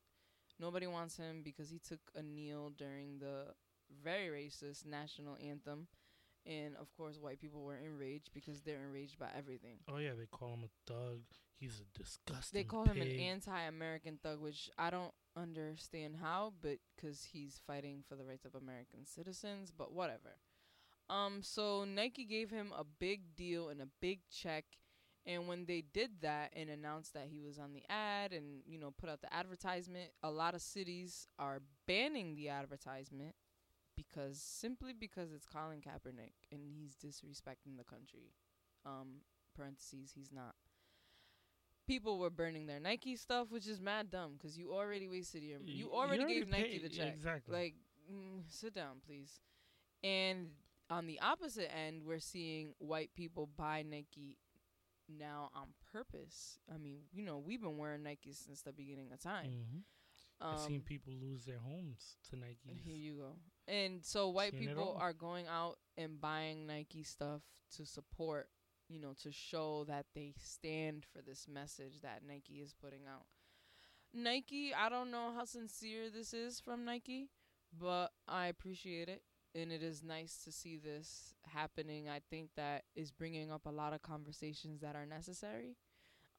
Nobody 0.60 0.88
wants 0.88 1.16
him 1.16 1.42
because 1.44 1.70
he 1.70 1.80
took 1.80 2.02
a 2.16 2.22
kneel 2.22 2.72
during 2.78 3.20
the 3.20 3.54
very 4.04 4.28
racist 4.28 4.86
national 4.86 5.38
anthem. 5.42 5.88
And 6.46 6.76
of 6.78 6.92
course, 6.96 7.18
white 7.18 7.40
people 7.40 7.64
were 7.64 7.78
enraged 7.78 8.32
because 8.34 8.62
they're 8.62 8.84
enraged 8.84 9.20
by 9.20 9.28
everything. 9.38 9.78
oh 9.90 9.98
yeah, 9.98 10.12
they 10.18 10.26
call 10.26 10.54
him 10.54 10.64
a 10.66 10.92
thug. 10.92 11.22
He's 11.60 11.82
a 11.82 11.98
disgusting. 11.98 12.58
They 12.58 12.64
call 12.64 12.86
him 12.86 13.02
an 13.02 13.20
anti-American 13.20 14.20
thug, 14.24 14.40
which 14.40 14.70
I 14.78 14.90
don't 14.90 15.14
understand 15.36 16.16
how, 16.22 16.54
but 16.62 16.78
because 16.96 17.28
he's 17.34 17.60
fighting 17.68 18.04
for 18.08 18.16
the 18.16 18.24
rights 18.24 18.46
of 18.46 18.56
American 18.56 19.06
citizens. 19.06 19.72
But 19.72 19.92
whatever. 19.94 20.40
Um, 21.10 21.42
so 21.42 21.84
Nike 21.86 22.24
gave 22.26 22.50
him 22.52 22.72
a 22.78 22.84
big 22.84 23.36
deal 23.36 23.70
and 23.70 23.82
a 23.82 23.88
big 24.00 24.20
check, 24.32 24.66
and 25.26 25.48
when 25.48 25.66
they 25.66 25.82
did 25.94 26.22
that 26.22 26.52
and 26.56 26.70
announced 26.70 27.14
that 27.14 27.28
he 27.30 27.40
was 27.40 27.60
on 27.60 27.74
the 27.74 27.84
ad 27.90 28.32
and 28.34 28.62
you 28.66 28.78
know 28.80 28.92
put 28.92 29.10
out 29.10 29.22
the 29.22 29.34
advertisement, 29.34 30.12
a 30.24 30.32
lot 30.32 30.56
of 30.56 30.62
cities 30.62 31.28
are 31.38 31.60
banning 31.88 32.36
the 32.36 32.50
advertisement 32.50 33.36
because 33.96 34.40
simply 34.42 34.94
because 34.94 35.32
it's 35.34 35.46
Colin 35.46 35.82
Kaepernick 35.82 36.32
and 36.52 36.62
he's 36.66 36.96
disrespecting 36.96 37.78
the 37.78 37.84
country. 37.84 38.34
Um, 38.86 39.22
parentheses, 39.56 40.12
he's 40.16 40.32
not. 40.32 40.56
People 41.88 42.20
were 42.20 42.30
burning 42.30 42.68
their 42.68 42.80
Nike 42.80 43.16
stuff, 43.16 43.48
which 43.50 43.68
is 43.68 43.82
mad 43.82 44.12
dumb 44.12 44.34
because 44.38 44.58
you 44.58 44.72
already 44.72 45.08
wasted 45.08 45.42
your. 45.44 45.58
Y- 45.60 45.66
You 45.74 45.92
already 45.92 46.24
gave 46.26 46.50
Nike 46.50 46.78
the 46.78 46.90
check. 46.90 47.08
Exactly. 47.14 47.56
Like, 47.56 47.76
mm, 48.12 48.42
sit 48.48 48.74
down, 48.76 48.98
please. 49.06 49.40
And 50.04 50.50
on 50.92 51.08
the 51.08 51.20
opposite 51.20 51.70
end, 51.76 52.04
we're 52.06 52.20
seeing 52.20 52.74
white 52.78 53.10
people 53.16 53.50
buy 53.58 53.82
Nike 53.82 54.38
now 55.10 55.50
on 55.54 55.68
purpose. 55.92 56.60
I 56.74 56.78
mean, 56.78 57.02
you 57.12 57.24
know, 57.24 57.38
we've 57.38 57.62
been 57.62 57.78
wearing 57.78 58.04
Nike 58.04 58.34
since 58.34 58.62
the 58.62 58.72
beginning 58.74 59.12
of 59.12 59.20
time. 59.20 59.52
Mhm. 59.52 59.84
Um, 60.42 60.54
I've 60.56 60.60
seen 60.62 60.82
people 60.82 61.14
lose 61.14 61.44
their 61.46 61.60
homes 61.60 62.18
to 62.30 62.38
Nikes. 62.38 62.80
here 62.84 62.96
you 62.96 63.18
go. 63.18 63.40
And 63.68 64.06
so 64.06 64.30
white 64.30 64.54
Seen 64.54 64.68
people 64.68 64.96
are 64.96 65.12
going 65.14 65.48
out 65.48 65.80
and 65.98 66.20
buying 66.22 66.66
Nike 66.66 67.04
stuff 67.04 67.42
to 67.76 67.86
support, 67.86 68.50
you 68.88 69.00
know, 69.00 69.14
to 69.16 69.32
show 69.32 69.84
that 69.86 70.06
they 70.14 70.34
stand 70.38 71.06
for 71.06 71.22
this 71.22 71.48
message 71.48 72.00
that 72.02 72.24
Nike 72.24 72.62
is 72.62 72.74
putting 72.74 73.06
out. 73.06 73.26
Nike, 74.14 74.74
I 74.74 74.90
don't 74.90 75.12
know 75.12 75.34
how 75.34 75.46
sincere 75.46 76.10
this 76.10 76.34
is 76.34 76.60
from 76.60 76.86
Nike, 76.86 77.30
but 77.72 78.14
I 78.28 78.48
appreciate 78.48 79.10
it. 79.10 79.24
And 79.56 79.72
it 79.72 79.82
is 79.82 80.04
nice 80.04 80.42
to 80.46 80.52
see 80.52 80.78
this 80.78 81.34
happening. 81.44 82.08
I 82.08 82.20
think 82.30 82.52
that 82.56 82.84
is 82.96 83.12
bringing 83.12 83.52
up 83.52 83.66
a 83.66 83.72
lot 83.72 83.94
of 83.94 84.02
conversations 84.02 84.82
that 84.82 84.96
are 84.96 85.06
necessary. 85.06 85.76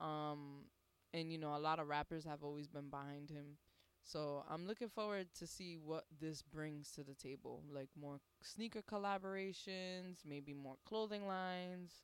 Um, 0.00 0.66
and, 1.12 1.32
you 1.32 1.38
know, 1.38 1.56
a 1.56 1.58
lot 1.58 1.80
of 1.80 1.88
rappers 1.88 2.24
have 2.24 2.44
always 2.44 2.68
been 2.68 2.88
behind 2.88 3.30
him. 3.30 3.56
So 4.04 4.44
I'm 4.48 4.66
looking 4.66 4.88
forward 4.88 5.26
to 5.38 5.46
see 5.46 5.76
what 5.76 6.04
this 6.20 6.42
brings 6.42 6.90
to 6.92 7.02
the 7.02 7.14
table, 7.14 7.62
like 7.72 7.88
more 8.00 8.20
sneaker 8.42 8.80
collaborations, 8.82 10.24
maybe 10.24 10.54
more 10.54 10.76
clothing 10.86 11.26
lines. 11.26 12.02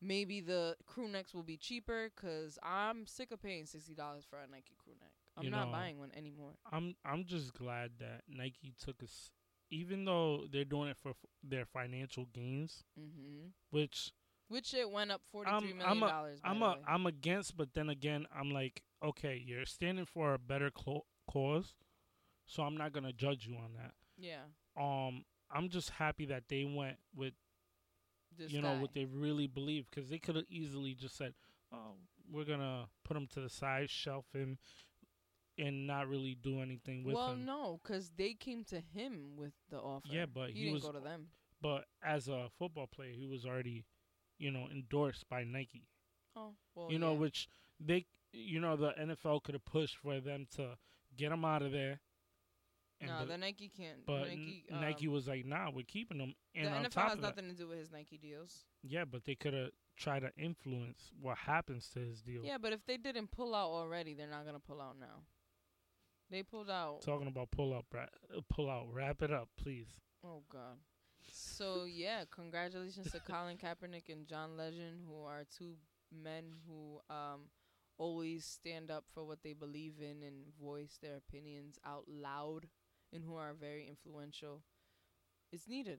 Maybe 0.00 0.40
the 0.40 0.76
crew 0.86 1.08
necks 1.08 1.32
will 1.34 1.42
be 1.42 1.56
cheaper 1.56 2.10
because 2.14 2.58
I'm 2.62 3.06
sick 3.06 3.30
of 3.32 3.40
paying 3.42 3.66
sixty 3.66 3.94
dollars 3.94 4.24
for 4.28 4.36
a 4.38 4.50
Nike 4.50 4.74
crew 4.82 4.94
neck. 5.00 5.12
I'm 5.36 5.44
You 5.44 5.50
not 5.50 5.66
know, 5.66 5.72
buying 5.72 5.98
one 5.98 6.10
anymore. 6.16 6.52
I'm 6.72 6.94
I'm 7.04 7.24
just 7.24 7.54
glad 7.54 7.92
that 8.00 8.22
Nike 8.28 8.72
took 8.84 9.02
us, 9.02 9.30
even 9.72 10.04
though 10.04 10.46
they're 10.52 10.64
doing 10.64 10.88
it 10.90 10.96
for 10.98 11.10
f- 11.10 11.26
their 11.42 11.64
financial 11.66 12.26
gains, 12.32 12.84
hmm 12.96 13.48
which 13.70 14.12
Which 14.48 14.74
it 14.74 14.90
went 14.90 15.10
up 15.10 15.22
forty 15.32 15.50
I'm 15.50 15.64
million 15.76 16.00
dollars. 16.00 16.40
I'm 16.44 16.62
a. 16.62 16.76
I'm 16.86 17.06
against. 17.06 17.56
But 17.56 17.74
then 17.74 17.88
again, 17.88 18.26
I'm 18.34 18.50
like, 18.50 18.82
okay, 19.02 19.42
you're 19.44 19.64
standing 19.66 20.04
for 20.06 20.34
a 20.34 20.38
better 20.38 20.70
clo- 20.70 21.06
cause, 21.30 21.74
so 22.46 22.62
I'm 22.62 22.76
not 22.76 22.92
gonna 22.92 23.12
judge 23.12 23.46
you 23.46 23.56
on 23.56 23.72
that. 23.78 23.94
yeah. 24.18 24.44
Um, 24.76 25.24
I'm 25.54 25.68
just 25.68 25.90
happy 25.90 26.26
that 26.26 26.44
they 26.48 26.64
went 26.64 26.98
with 27.14 27.34
This 28.36 28.52
you 28.52 28.60
know 28.62 28.74
what 28.80 28.94
they 28.94 29.04
really 29.06 29.46
believe 29.46 29.86
because 29.90 30.08
they 30.10 30.18
could 30.18 30.36
have 30.36 30.46
easily 30.50 30.94
just 30.94 31.16
said, 31.16 31.34
"Oh, 31.72 31.96
we're 32.30 32.44
gonna 32.44 32.88
put 33.04 33.16
him 33.16 33.26
to 33.28 33.40
the 33.40 33.48
side, 33.50 33.90
shelf 33.90 34.26
him, 34.34 34.58
and 35.62 35.86
not 35.86 36.08
really 36.08 36.36
do 36.42 36.60
anything 36.60 37.04
with 37.04 37.14
him. 37.14 37.20
well, 37.20 37.32
him." 37.32 37.44
no, 37.44 37.80
because 37.82 38.10
they 38.16 38.34
came 38.34 38.64
to 38.64 38.80
him 38.80 39.36
with 39.36 39.52
the 39.70 39.78
offer. 39.78 40.08
Yeah, 40.10 40.26
but 40.26 40.50
he, 40.50 40.54
he 40.54 40.60
didn't 40.64 40.74
was- 40.74 40.82
go 40.84 40.92
to 40.92 41.00
them. 41.00 41.28
But 41.60 41.84
as 42.04 42.26
a 42.26 42.48
football 42.58 42.88
player, 42.88 43.12
he 43.12 43.26
was 43.28 43.46
already, 43.46 43.84
you 44.38 44.50
know, 44.50 44.66
endorsed 44.72 45.28
by 45.28 45.44
Nike. 45.44 45.86
Oh, 46.34 46.54
well, 46.74 46.90
you 46.90 46.98
know, 46.98 47.12
yeah. 47.12 47.18
which 47.20 47.48
they, 47.78 48.06
you 48.32 48.58
know, 48.58 48.74
the 48.74 48.92
NFL 48.98 49.44
could 49.44 49.54
have 49.54 49.64
pushed 49.64 49.96
for 49.96 50.18
them 50.18 50.46
to 50.56 50.76
get 51.16 51.30
him 51.30 51.44
out 51.44 51.62
of 51.62 51.70
there. 51.70 52.00
No, 53.00 53.20
the- 53.20 53.26
the 53.26 53.38
Nike 53.38 53.68
can't. 53.68 54.04
but 54.06 54.28
Nike, 54.28 54.64
N- 54.70 54.80
Nike 54.80 55.06
um, 55.06 55.12
was 55.12 55.28
like, 55.28 55.44
"Nah, 55.44 55.70
we're 55.70 55.84
keeping 55.84 56.18
him." 56.18 56.34
And 56.54 56.66
the 56.66 56.70
on 56.72 56.84
NFL 56.84 56.90
top 56.90 57.04
has 57.04 57.12
of 57.14 57.20
that, 57.22 57.36
nothing 57.36 57.50
to 57.50 57.54
do 57.54 57.68
with 57.68 57.78
his 57.78 57.90
Nike 57.90 58.16
deals. 58.16 58.64
yeah, 58.82 59.04
but 59.04 59.24
they 59.24 59.34
could 59.34 59.54
have 59.54 59.70
tried 59.96 60.20
to 60.20 60.32
influence 60.36 61.10
what 61.20 61.38
happens 61.38 61.88
to 61.90 62.00
his 62.00 62.22
deal. 62.22 62.42
Yeah, 62.44 62.58
but 62.58 62.72
if 62.72 62.84
they 62.86 62.96
didn't 62.96 63.30
pull 63.30 63.54
out 63.54 63.70
already, 63.70 64.14
they're 64.14 64.26
not 64.28 64.44
gonna 64.46 64.60
pull 64.60 64.80
out 64.80 64.98
now. 64.98 65.24
They 66.32 66.42
pulled 66.42 66.70
out. 66.70 67.02
Talking 67.02 67.28
about 67.28 67.50
pull 67.50 67.74
up, 67.74 67.84
ra- 67.92 68.06
pull 68.48 68.70
out, 68.70 68.86
wrap 68.90 69.20
it 69.20 69.30
up, 69.30 69.50
please. 69.62 69.88
Oh 70.24 70.42
God. 70.50 70.78
So 71.30 71.84
yeah, 71.84 72.24
congratulations 72.30 73.12
to 73.12 73.20
Colin 73.20 73.58
Kaepernick 73.58 74.08
and 74.08 74.26
John 74.26 74.56
Legend, 74.56 75.02
who 75.06 75.24
are 75.24 75.44
two 75.56 75.74
men 76.10 76.44
who 76.66 77.00
um 77.14 77.50
always 77.98 78.46
stand 78.46 78.90
up 78.90 79.04
for 79.12 79.24
what 79.24 79.42
they 79.42 79.52
believe 79.52 79.96
in 80.00 80.22
and 80.26 80.46
voice 80.58 80.98
their 81.02 81.16
opinions 81.18 81.78
out 81.86 82.04
loud, 82.08 82.66
and 83.12 83.22
who 83.22 83.36
are 83.36 83.52
very 83.52 83.86
influential. 83.86 84.62
It's 85.52 85.68
needed. 85.68 85.98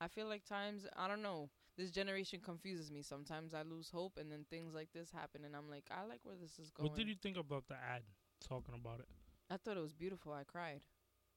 I 0.00 0.08
feel 0.08 0.26
like 0.26 0.44
times 0.44 0.88
I 0.96 1.06
don't 1.06 1.22
know. 1.22 1.50
This 1.76 1.92
generation 1.92 2.40
confuses 2.44 2.90
me. 2.90 3.02
Sometimes 3.02 3.54
I 3.54 3.62
lose 3.62 3.90
hope, 3.90 4.18
and 4.18 4.32
then 4.32 4.44
things 4.50 4.74
like 4.74 4.88
this 4.92 5.12
happen, 5.12 5.44
and 5.44 5.54
I'm 5.54 5.70
like, 5.70 5.84
I 5.88 6.04
like 6.04 6.18
where 6.24 6.34
this 6.34 6.58
is 6.58 6.70
going. 6.72 6.88
What 6.90 6.98
did 6.98 7.08
you 7.08 7.14
think 7.14 7.36
about 7.36 7.68
the 7.68 7.74
ad? 7.74 8.02
Talking 8.40 8.74
about 8.74 9.00
it, 9.00 9.06
I 9.50 9.56
thought 9.56 9.76
it 9.76 9.80
was 9.82 9.94
beautiful. 9.94 10.32
I 10.32 10.44
cried. 10.44 10.80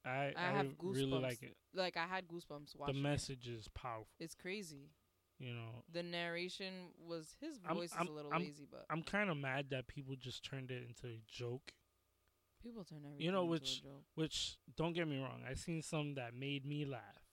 I 0.06 0.34
I 0.36 0.50
I, 0.50 0.52
have 0.52 0.68
really 0.82 1.06
goosebumps 1.06 1.22
like 1.22 1.44
it. 1.44 1.56
Like 1.74 1.98
I 1.98 2.06
had 2.08 2.28
goosebumps 2.28 2.76
watching. 2.76 2.96
The 2.96 3.02
message 3.02 3.48
is 3.48 3.68
powerful. 3.70 4.08
It's 4.20 4.36
crazy. 4.36 4.90
You 5.40 5.54
know, 5.54 5.84
The 5.92 6.04
narration 6.04 6.90
was 7.00 7.36
his 7.40 7.60
I'm- 7.66 7.76
voice 7.78 7.94
I'm- 7.94 8.04
is 8.06 8.10
a 8.10 8.14
little 8.14 8.32
I'm- 8.32 8.42
lazy, 8.44 8.66
but 8.70 8.86
I'm 8.90 9.02
kind 9.04 9.30
of 9.30 9.38
mad 9.38 9.70
that 9.72 9.88
people 9.88 10.16
just 10.16 10.44
turned 10.44 10.70
it 10.72 10.84
into 10.88 11.08
a 11.08 11.20
joke. 11.28 11.74
people 12.62 12.84
turn 12.84 13.04
everything 13.06 13.32
know, 13.32 13.42
into 13.42 13.50
which- 13.52 13.80
a 13.80 13.84
joke. 13.84 14.04
Which 14.14 14.58
don't 14.76 14.94
get 14.94 15.08
me 15.08 15.18
wrong, 15.18 15.44
I 15.44 15.56
seen 15.56 15.82
some 15.82 16.14
that 16.16 16.36
made 16.36 16.64
me 16.66 16.86
laugh. 16.86 17.26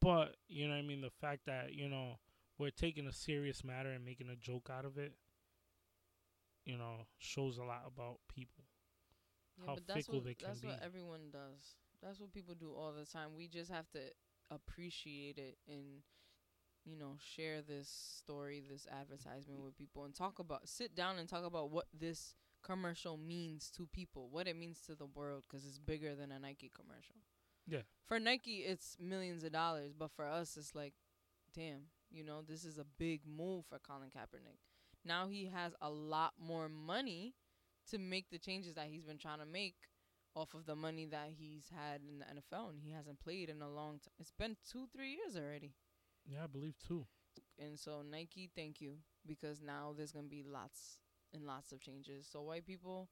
But 0.00 0.36
you 0.48 0.66
know, 0.68 0.74
what 0.74 0.78
I 0.78 0.82
mean, 0.82 1.00
the 1.02 1.10
fact 1.10 1.44
that 1.46 1.74
you 1.74 1.88
know 1.88 2.18
we're 2.58 2.70
taking 2.70 3.06
a 3.06 3.12
serious 3.12 3.62
matter 3.64 3.90
and 3.92 4.04
making 4.04 4.30
a 4.30 4.36
joke 4.36 4.70
out 4.70 4.86
of 4.86 4.96
it, 4.96 5.18
you 6.64 6.78
know, 6.78 7.06
shows 7.18 7.58
a 7.58 7.64
lot 7.64 7.84
about 7.86 8.20
people. 8.28 8.64
Yeah, 9.58 9.66
how 9.68 9.74
but 9.74 9.86
that's 9.86 10.06
fickle 10.06 10.20
what, 10.20 10.24
they 10.24 10.34
can 10.34 10.48
that's 10.48 10.62
what 10.62 10.80
everyone 10.84 11.30
does. 11.32 11.76
That's 12.02 12.20
what 12.20 12.32
people 12.32 12.54
do 12.54 12.72
all 12.72 12.92
the 12.92 13.06
time. 13.06 13.30
We 13.36 13.48
just 13.48 13.70
have 13.70 13.88
to 13.90 14.00
appreciate 14.50 15.38
it 15.38 15.58
and 15.68 16.02
you 16.84 16.96
know 16.96 17.16
share 17.18 17.62
this 17.62 17.88
story, 17.88 18.62
this 18.68 18.86
advertisement 18.90 19.60
with 19.60 19.76
people, 19.76 20.04
and 20.04 20.14
talk 20.14 20.38
about 20.38 20.68
sit 20.68 20.94
down 20.94 21.18
and 21.18 21.28
talk 21.28 21.44
about 21.44 21.70
what 21.70 21.86
this 21.98 22.34
commercial 22.62 23.16
means 23.16 23.70
to 23.76 23.86
people, 23.92 24.28
what 24.30 24.48
it 24.48 24.56
means 24.56 24.80
to 24.82 24.94
the 24.94 25.06
world, 25.06 25.44
because 25.48 25.64
it's 25.66 25.78
bigger 25.78 26.14
than 26.14 26.32
a 26.32 26.38
Nike 26.38 26.70
commercial. 26.74 27.16
Yeah. 27.66 27.82
For 28.06 28.18
Nike, 28.18 28.58
it's 28.58 28.96
millions 29.00 29.44
of 29.44 29.52
dollars, 29.52 29.92
but 29.96 30.10
for 30.10 30.24
us, 30.24 30.56
it's 30.56 30.74
like, 30.74 30.94
damn, 31.54 31.82
you 32.10 32.24
know, 32.24 32.42
this 32.46 32.64
is 32.64 32.78
a 32.78 32.84
big 32.98 33.22
move 33.26 33.64
for 33.68 33.78
Colin 33.78 34.08
Kaepernick. 34.08 34.58
Now 35.04 35.28
he 35.28 35.46
has 35.46 35.74
a 35.80 35.90
lot 35.90 36.34
more 36.40 36.68
money 36.68 37.34
to 37.90 37.98
make 37.98 38.30
the 38.30 38.38
changes 38.38 38.74
that 38.74 38.86
he's 38.86 39.04
been 39.04 39.18
trying 39.18 39.38
to 39.38 39.46
make 39.46 39.76
off 40.34 40.54
of 40.54 40.66
the 40.66 40.76
money 40.76 41.06
that 41.06 41.30
he's 41.38 41.70
had 41.74 42.02
in 42.02 42.18
the 42.18 42.24
NFL, 42.26 42.70
and 42.70 42.80
he 42.82 42.92
hasn't 42.92 43.20
played 43.20 43.48
in 43.48 43.62
a 43.62 43.68
long 43.68 43.92
time. 43.92 44.12
It's 44.18 44.32
been 44.32 44.56
two, 44.70 44.86
three 44.94 45.10
years 45.10 45.36
already. 45.36 45.72
Yeah, 46.26 46.44
I 46.44 46.46
believe 46.46 46.74
too. 46.86 47.06
And 47.58 47.78
so 47.78 48.02
Nike, 48.02 48.50
thank 48.54 48.80
you 48.80 48.96
because 49.26 49.62
now 49.62 49.94
there's 49.96 50.12
gonna 50.12 50.28
be 50.28 50.42
lots 50.42 50.98
and 51.32 51.46
lots 51.46 51.72
of 51.72 51.80
changes. 51.80 52.28
So 52.30 52.42
white 52.42 52.66
people, 52.66 53.08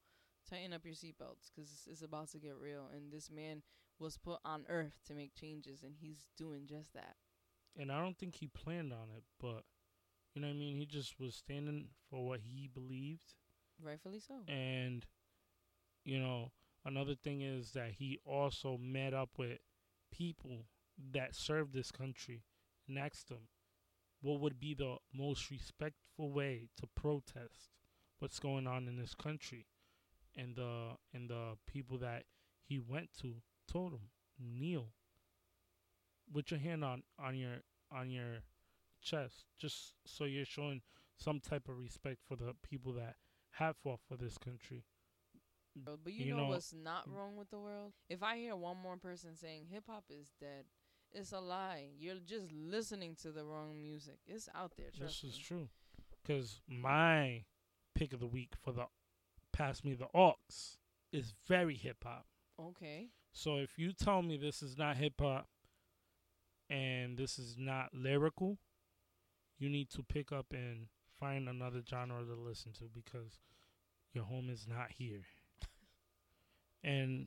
tighten 0.48 0.72
up 0.72 0.84
your 0.84 0.94
seatbelts 0.94 1.50
because 1.54 1.70
it's, 1.70 1.86
it's 1.90 2.02
about 2.02 2.30
to 2.32 2.38
get 2.38 2.56
real. 2.60 2.88
And 2.94 3.12
this 3.12 3.30
man 3.30 3.62
was 3.98 4.16
put 4.16 4.40
on 4.44 4.64
earth 4.68 5.00
to 5.06 5.14
make 5.14 5.34
changes, 5.34 5.82
and 5.82 5.94
he's 5.98 6.26
doing 6.36 6.66
just 6.66 6.92
that. 6.94 7.16
And 7.76 7.90
I 7.90 8.00
don't 8.00 8.18
think 8.18 8.36
he 8.36 8.46
planned 8.46 8.92
on 8.92 9.08
it, 9.16 9.24
but 9.40 9.64
you 10.34 10.42
know 10.42 10.48
what 10.48 10.54
I 10.54 10.58
mean. 10.58 10.76
He 10.76 10.86
just 10.86 11.18
was 11.18 11.34
standing 11.34 11.88
for 12.10 12.26
what 12.26 12.40
he 12.40 12.68
believed, 12.72 13.34
Rightfully 13.82 14.20
so. 14.20 14.42
and 14.48 15.04
you 16.04 16.18
know 16.18 16.52
another 16.84 17.14
thing 17.14 17.40
is 17.42 17.72
that 17.72 17.92
he 17.92 18.18
also 18.24 18.78
met 18.78 19.14
up 19.14 19.30
with 19.38 19.58
people 20.12 20.66
that 21.12 21.34
served 21.34 21.72
this 21.74 21.90
country 21.90 22.42
and 22.88 22.98
asked 22.98 23.28
them 23.28 23.48
what 24.22 24.40
would 24.40 24.60
be 24.60 24.74
the 24.74 24.96
most 25.12 25.50
respectful 25.50 26.30
way 26.32 26.68
to 26.76 26.86
protest 26.86 27.70
what's 28.18 28.38
going 28.38 28.66
on 28.66 28.88
in 28.88 28.96
this 28.96 29.14
country 29.14 29.66
and 30.36 30.56
the 30.56 30.90
and 31.12 31.28
the 31.28 31.56
people 31.66 31.98
that 31.98 32.24
he 32.64 32.78
went 32.78 33.10
to 33.20 33.34
told 33.70 33.92
him 33.92 34.08
kneel 34.38 34.88
with 36.32 36.50
your 36.50 36.60
hand 36.60 36.84
on 36.84 37.02
on 37.18 37.36
your 37.36 37.56
on 37.92 38.10
your 38.10 38.42
chest 39.02 39.44
just 39.58 39.94
so 40.06 40.24
you're 40.24 40.44
showing 40.44 40.80
some 41.16 41.40
type 41.40 41.68
of 41.68 41.78
respect 41.78 42.18
for 42.26 42.36
the 42.36 42.54
people 42.62 42.92
that 42.92 43.16
have 43.58 43.76
fought 43.76 44.00
for 44.08 44.16
this 44.16 44.36
country. 44.38 44.84
But 45.76 45.98
you, 46.06 46.26
You 46.26 46.30
know, 46.32 46.44
know- 46.44 46.48
what's 46.50 46.72
not 46.72 47.08
mm. 47.08 47.14
wrong 47.16 47.36
with 47.36 47.50
the 47.50 47.58
world? 47.58 47.92
If 48.08 48.22
I 48.22 48.36
hear 48.36 48.54
one 48.56 48.76
more 48.78 48.96
person 48.96 49.36
saying 49.36 49.66
hip 49.70 49.84
hop 49.88 50.04
is 50.10 50.32
dead, 50.40 50.66
It's 51.12 51.32
a 51.32 51.38
lie. 51.40 51.90
You're 51.96 52.18
just 52.26 52.50
listening 52.52 53.14
to 53.22 53.30
the 53.30 53.44
wrong 53.44 53.80
music. 53.80 54.18
It's 54.26 54.48
out 54.54 54.72
there. 54.76 54.90
This 54.98 55.22
is 55.22 55.38
true. 55.38 55.68
Because 56.22 56.60
my 56.66 57.44
pick 57.94 58.12
of 58.12 58.18
the 58.20 58.26
week 58.26 58.54
for 58.60 58.72
the 58.72 58.86
Pass 59.52 59.84
Me 59.84 59.94
the 59.94 60.08
Aux 60.12 60.34
is 61.12 61.34
very 61.46 61.76
hip 61.76 61.98
hop. 62.02 62.26
Okay. 62.58 63.10
So 63.32 63.58
if 63.58 63.78
you 63.78 63.92
tell 63.92 64.22
me 64.22 64.36
this 64.36 64.60
is 64.62 64.76
not 64.76 64.96
hip 64.96 65.14
hop 65.20 65.46
and 66.68 67.16
this 67.16 67.38
is 67.38 67.56
not 67.56 67.90
lyrical, 67.94 68.58
you 69.58 69.68
need 69.68 69.90
to 69.90 70.02
pick 70.02 70.32
up 70.32 70.46
and 70.52 70.88
find 71.18 71.48
another 71.48 71.82
genre 71.88 72.24
to 72.24 72.34
listen 72.34 72.72
to 72.74 72.84
because 72.94 73.40
your 74.12 74.24
home 74.24 74.48
is 74.50 74.66
not 74.68 74.90
here. 74.92 75.22
and 76.84 77.26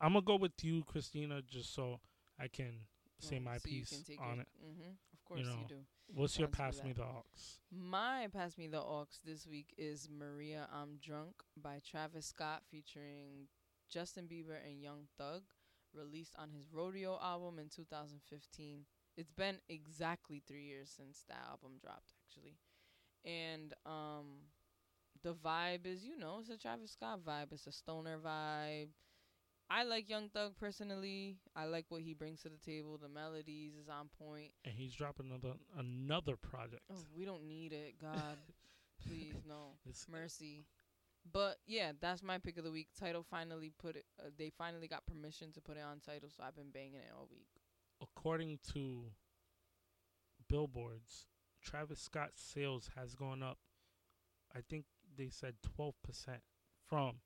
I'm 0.00 0.12
gonna 0.14 0.24
go 0.24 0.36
with 0.36 0.52
you, 0.62 0.82
Cristina, 0.84 1.42
just 1.42 1.74
so 1.74 2.00
I 2.38 2.48
can 2.48 2.72
say 3.18 3.36
Oh, 3.38 3.44
my 3.44 3.58
so 3.58 3.68
you 3.68 3.80
piece 3.80 4.10
on 4.18 4.36
your- 4.36 4.40
it. 4.42 4.48
Mhm. 4.62 4.96
Of 5.12 5.24
course 5.24 5.40
you, 5.40 5.46
know, 5.46 5.66
do. 5.68 5.86
What's 6.14 6.38
your 6.38 6.48
pass 6.48 6.82
me 6.82 6.92
the 6.92 7.04
aux? 7.04 7.24
My 7.70 8.26
Pass 8.28 8.56
Me 8.58 8.66
the 8.66 8.80
Aux 8.80 9.06
this 9.24 9.46
week 9.46 9.72
is 9.78 10.08
Maria 10.08 10.68
I'm 10.72 10.96
Drunk 10.98 11.44
by 11.56 11.78
Travis 11.80 12.26
Scott 12.26 12.64
featuring 12.68 13.48
Justin 13.88 14.26
Bieber 14.26 14.58
and 14.64 14.80
Young 14.82 15.06
Thug, 15.18 15.42
released 15.92 16.34
on 16.36 16.50
his 16.50 16.72
Rodeo 16.72 17.18
album 17.22 17.58
in 17.60 17.68
2015. 17.68 18.86
It's 19.16 19.30
been 19.30 19.60
exactly 19.68 20.40
three 20.40 20.64
years 20.64 20.90
since 20.90 21.22
that 21.28 21.44
album 21.48 21.78
dropped, 21.80 22.12
actually. 22.24 22.56
And 23.24 23.74
um, 23.86 24.26
the 25.22 25.34
vibe 25.34 25.86
is, 25.86 26.04
you 26.04 26.18
know, 26.18 26.38
it's 26.40 26.50
a 26.50 26.56
Travis 26.56 26.92
Scott 26.92 27.20
vibe. 27.26 27.52
It's 27.52 27.66
a 27.66 27.72
stoner 27.72 28.18
vibe. 28.18 28.88
I 29.72 29.84
like 29.84 30.08
Young 30.08 30.28
Thug 30.30 30.56
personally. 30.58 31.36
I 31.54 31.66
like 31.66 31.86
what 31.90 32.02
he 32.02 32.12
brings 32.12 32.42
to 32.42 32.48
the 32.48 32.56
table. 32.58 32.98
The 33.00 33.08
melodies 33.08 33.74
is 33.80 33.88
on 33.88 34.08
point. 34.18 34.50
And 34.64 34.74
he's 34.74 34.92
dropping 34.94 35.26
another 35.30 35.54
another 35.78 36.36
project. 36.36 36.82
Oh, 36.92 36.96
we 37.16 37.24
don't 37.24 37.46
need 37.46 37.72
it, 37.72 37.94
God. 38.00 38.38
Please, 39.06 39.36
no. 39.46 39.74
It's 39.88 40.06
Mercy. 40.08 40.66
But 41.30 41.58
yeah, 41.66 41.92
that's 42.00 42.22
my 42.22 42.38
pick 42.38 42.58
of 42.58 42.64
the 42.64 42.70
week. 42.72 42.88
Tidal 42.98 43.22
finally 43.22 43.72
put 43.78 43.94
it. 43.94 44.06
Uh, 44.18 44.30
they 44.36 44.50
finally 44.56 44.88
got 44.88 45.06
permission 45.06 45.52
to 45.52 45.60
put 45.60 45.76
it 45.76 45.82
on 45.88 46.00
Tidal, 46.00 46.30
so 46.30 46.42
I've 46.42 46.56
been 46.56 46.70
banging 46.72 46.94
it 46.96 47.12
all 47.16 47.28
week. 47.30 47.46
according 48.02 48.58
to 48.72 49.04
billboards, 50.48 51.26
Travis 51.62 52.00
Scott's 52.00 52.42
sales 52.42 52.90
has 52.96 53.14
gone 53.14 53.42
up. 53.42 53.58
I 54.54 54.60
think 54.68 54.84
they 55.16 55.28
said 55.28 55.54
12% 55.78 55.92
from 56.88 57.16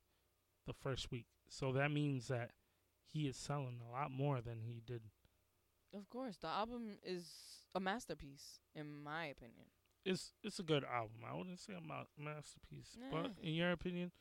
the 0.67 0.73
first 0.73 1.11
week. 1.11 1.25
So 1.47 1.71
that 1.73 1.91
means 1.91 2.27
that 2.27 2.51
he 3.05 3.27
is 3.27 3.37
selling 3.37 3.79
a 3.87 3.91
lot 3.91 4.11
more 4.11 4.41
than 4.41 4.61
he 4.61 4.81
did. 4.85 5.01
Of 5.93 6.09
course, 6.09 6.37
the 6.37 6.47
album 6.47 6.97
is 7.03 7.29
a 7.73 7.79
masterpiece, 7.79 8.59
in 8.75 8.91
my 9.03 9.25
opinion. 9.27 9.67
It's 10.03 10.33
it's 10.43 10.59
a 10.59 10.63
good 10.63 10.83
album. 10.83 11.17
I 11.27 11.35
wouldn't 11.35 11.59
say 11.59 11.73
a 11.73 11.81
ma- 11.81 12.03
masterpiece, 12.17 12.95
but 13.11 13.31
in 13.41 13.53
your 13.53 13.71
opinion, 13.71 14.11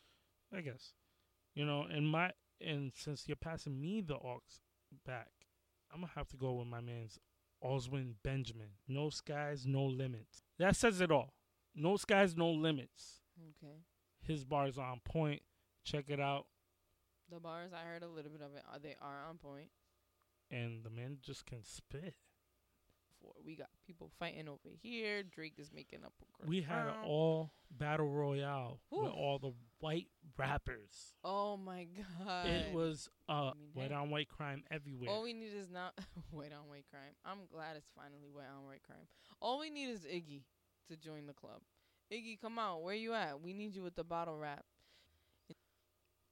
I 0.57 0.61
guess. 0.63 0.95
You 1.55 1.67
know, 1.67 1.87
in 1.87 2.07
my 2.07 2.31
and 2.61 2.93
since 2.95 3.27
you're 3.27 3.37
passing 3.37 3.81
me 3.81 4.01
the 4.01 4.15
aux 4.15 4.41
back, 5.05 5.31
I'm 5.93 6.01
gonna 6.01 6.13
have 6.15 6.29
to 6.29 6.37
go 6.37 6.53
with 6.55 6.69
my 6.69 6.81
man's 6.81 7.19
Oswin 7.65 8.15
Benjamin. 8.23 8.69
No 8.87 9.11
skies, 9.11 9.65
no 9.67 9.85
limits. 9.85 10.43
That 10.59 10.77
says 10.77 11.01
it 11.01 11.11
all. 11.11 11.35
No 11.75 11.97
skies, 11.97 12.37
no 12.37 12.51
limits. 12.51 13.21
Okay. 13.41 13.75
His 14.23 14.45
bars 14.45 14.79
are 14.79 14.91
on 14.91 15.01
point. 15.05 15.43
Check 15.85 16.05
it 16.09 16.21
out. 16.21 16.47
The 17.31 17.41
bars, 17.41 17.73
I 17.73 17.89
heard 17.89 18.03
a 18.03 18.09
little 18.09 18.31
bit 18.31 18.43
of 18.43 18.55
it. 18.55 18.63
Uh, 18.73 18.79
they 18.83 18.97
are 19.01 19.29
on 19.29 19.39
point. 19.39 19.69
And 20.51 20.85
the 20.85 20.91
man 20.91 21.19
just 21.23 21.47
can 21.47 21.65
spit. 21.65 22.15
We 23.45 23.57
got 23.57 23.69
people 23.87 24.11
fighting 24.19 24.49
over 24.49 24.69
here. 24.83 25.23
Drake 25.23 25.55
is 25.59 25.71
making 25.73 26.05
up. 26.05 26.13
a 26.43 26.47
We 26.47 26.61
had 26.61 26.89
an 26.89 26.95
all 27.07 27.53
battle 27.71 28.09
royale 28.11 28.81
with 28.91 29.11
all 29.11 29.39
the 29.39 29.53
white 29.85 30.09
rappers. 30.39 31.13
Oh 31.23 31.57
my 31.59 31.87
god! 32.27 32.47
It 32.47 32.73
was 32.73 33.09
uh 33.29 33.33
I 33.33 33.53
mean, 33.55 33.71
white 33.75 33.93
on 33.93 34.11
white 34.11 34.29
crime 34.29 34.65
everywhere. 34.71 35.11
All 35.11 35.23
we 35.23 35.35
need 35.35 35.53
is 35.55 35.71
not 35.71 35.93
white 36.31 36.53
on 36.53 36.69
white 36.69 36.87
crime. 36.91 37.15
I'm 37.25 37.41
glad 37.53 37.77
it's 37.77 37.91
finally 37.95 38.31
white 38.33 38.49
on 38.57 38.65
white 38.65 38.83
crime. 38.83 39.07
All 39.41 39.61
we 39.61 39.71
need 39.71 39.91
is 39.91 40.01
Iggy 40.01 40.43
to 40.89 40.97
join 40.97 41.27
the 41.27 41.35
club. 41.35 41.61
Iggy, 42.13 42.41
come 42.41 42.59
out. 42.59 42.83
Where 42.83 42.95
are 42.95 42.97
you 42.97 43.13
at? 43.13 43.41
We 43.43 43.53
need 43.53 43.75
you 43.75 43.83
with 43.83 43.95
the 43.95 44.05
bottle 44.05 44.39
rap. 44.39 44.65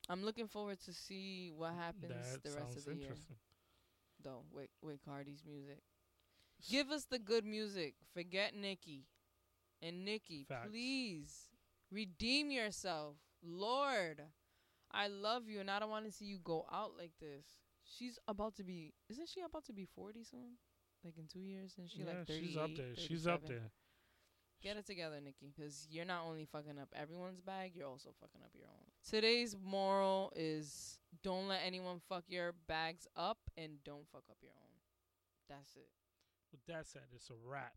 I'm 0.09 0.24
looking 0.24 0.48
forward 0.48 0.78
to 0.86 0.92
see 0.92 1.53
what 1.55 1.72
happens 1.74 2.12
that 2.32 2.42
the 2.42 2.57
rest 2.57 2.76
of 2.76 2.84
the 2.84 2.94
year, 2.94 3.03
interesting. 3.03 3.36
though. 4.24 4.44
With 4.53 4.70
with 4.82 5.05
Cardi's 5.05 5.44
music, 5.46 5.82
give 6.70 6.90
us 6.90 7.05
the 7.05 7.18
good 7.18 7.44
music. 7.44 7.94
Forget 8.14 8.55
Nicki, 8.55 9.05
and 9.82 10.05
Nicki, 10.05 10.46
Facts. 10.48 10.68
please 10.70 11.50
redeem 11.90 12.50
yourself, 12.50 13.16
Lord. 13.43 14.22
I 14.93 15.09
love 15.09 15.49
you, 15.49 15.61
and 15.61 15.70
I 15.70 15.78
don't 15.78 15.90
want 15.90 16.05
to 16.05 16.12
see 16.12 16.26
you 16.26 16.38
go 16.45 16.66
out 16.70 16.93
like 16.99 17.12
this. 17.20 17.47
She's 17.84 18.18
about 18.28 18.57
to 18.57 18.64
be. 18.64 18.93
Isn't 19.09 19.28
she 19.28 19.40
about 19.40 19.64
to 19.66 19.72
be 19.72 19.86
forty 19.95 20.22
soon? 20.24 20.59
Like 21.05 21.14
in 21.18 21.26
two 21.26 21.40
years, 21.40 21.74
and 21.78 21.90
she 21.90 22.01
yeah, 22.01 22.07
like 22.07 22.26
thirty. 22.26 22.47
she's 22.47 22.57
up 22.57 22.70
there. 22.76 22.95
She's 22.97 23.26
up 23.26 23.47
there. 23.47 23.72
Get 24.62 24.76
it 24.76 24.86
together, 24.86 25.16
Nicki, 25.20 25.53
because 25.57 25.88
you're 25.90 26.05
not 26.05 26.22
only 26.24 26.45
fucking 26.45 26.78
up 26.78 26.88
everyone's 26.95 27.40
bag, 27.40 27.72
you're 27.74 27.88
also 27.88 28.11
fucking 28.20 28.43
up 28.45 28.53
your 28.55 28.68
own. 28.68 28.86
Today's 29.09 29.57
moral 29.61 30.32
is 30.36 31.01
don't 31.24 31.49
let 31.49 31.62
anyone 31.66 32.01
fuck 32.09 32.22
your 32.28 32.55
bags 32.68 33.09
up 33.16 33.38
and 33.57 33.82
don't 33.84 34.07
fuck 34.12 34.22
up 34.30 34.36
your 34.40 34.53
own. 34.53 34.78
That's 35.49 35.74
it. 35.74 35.88
With 36.53 36.64
that 36.66 36.86
said, 36.86 37.03
it's 37.12 37.28
a 37.30 37.34
wrap. 37.45 37.74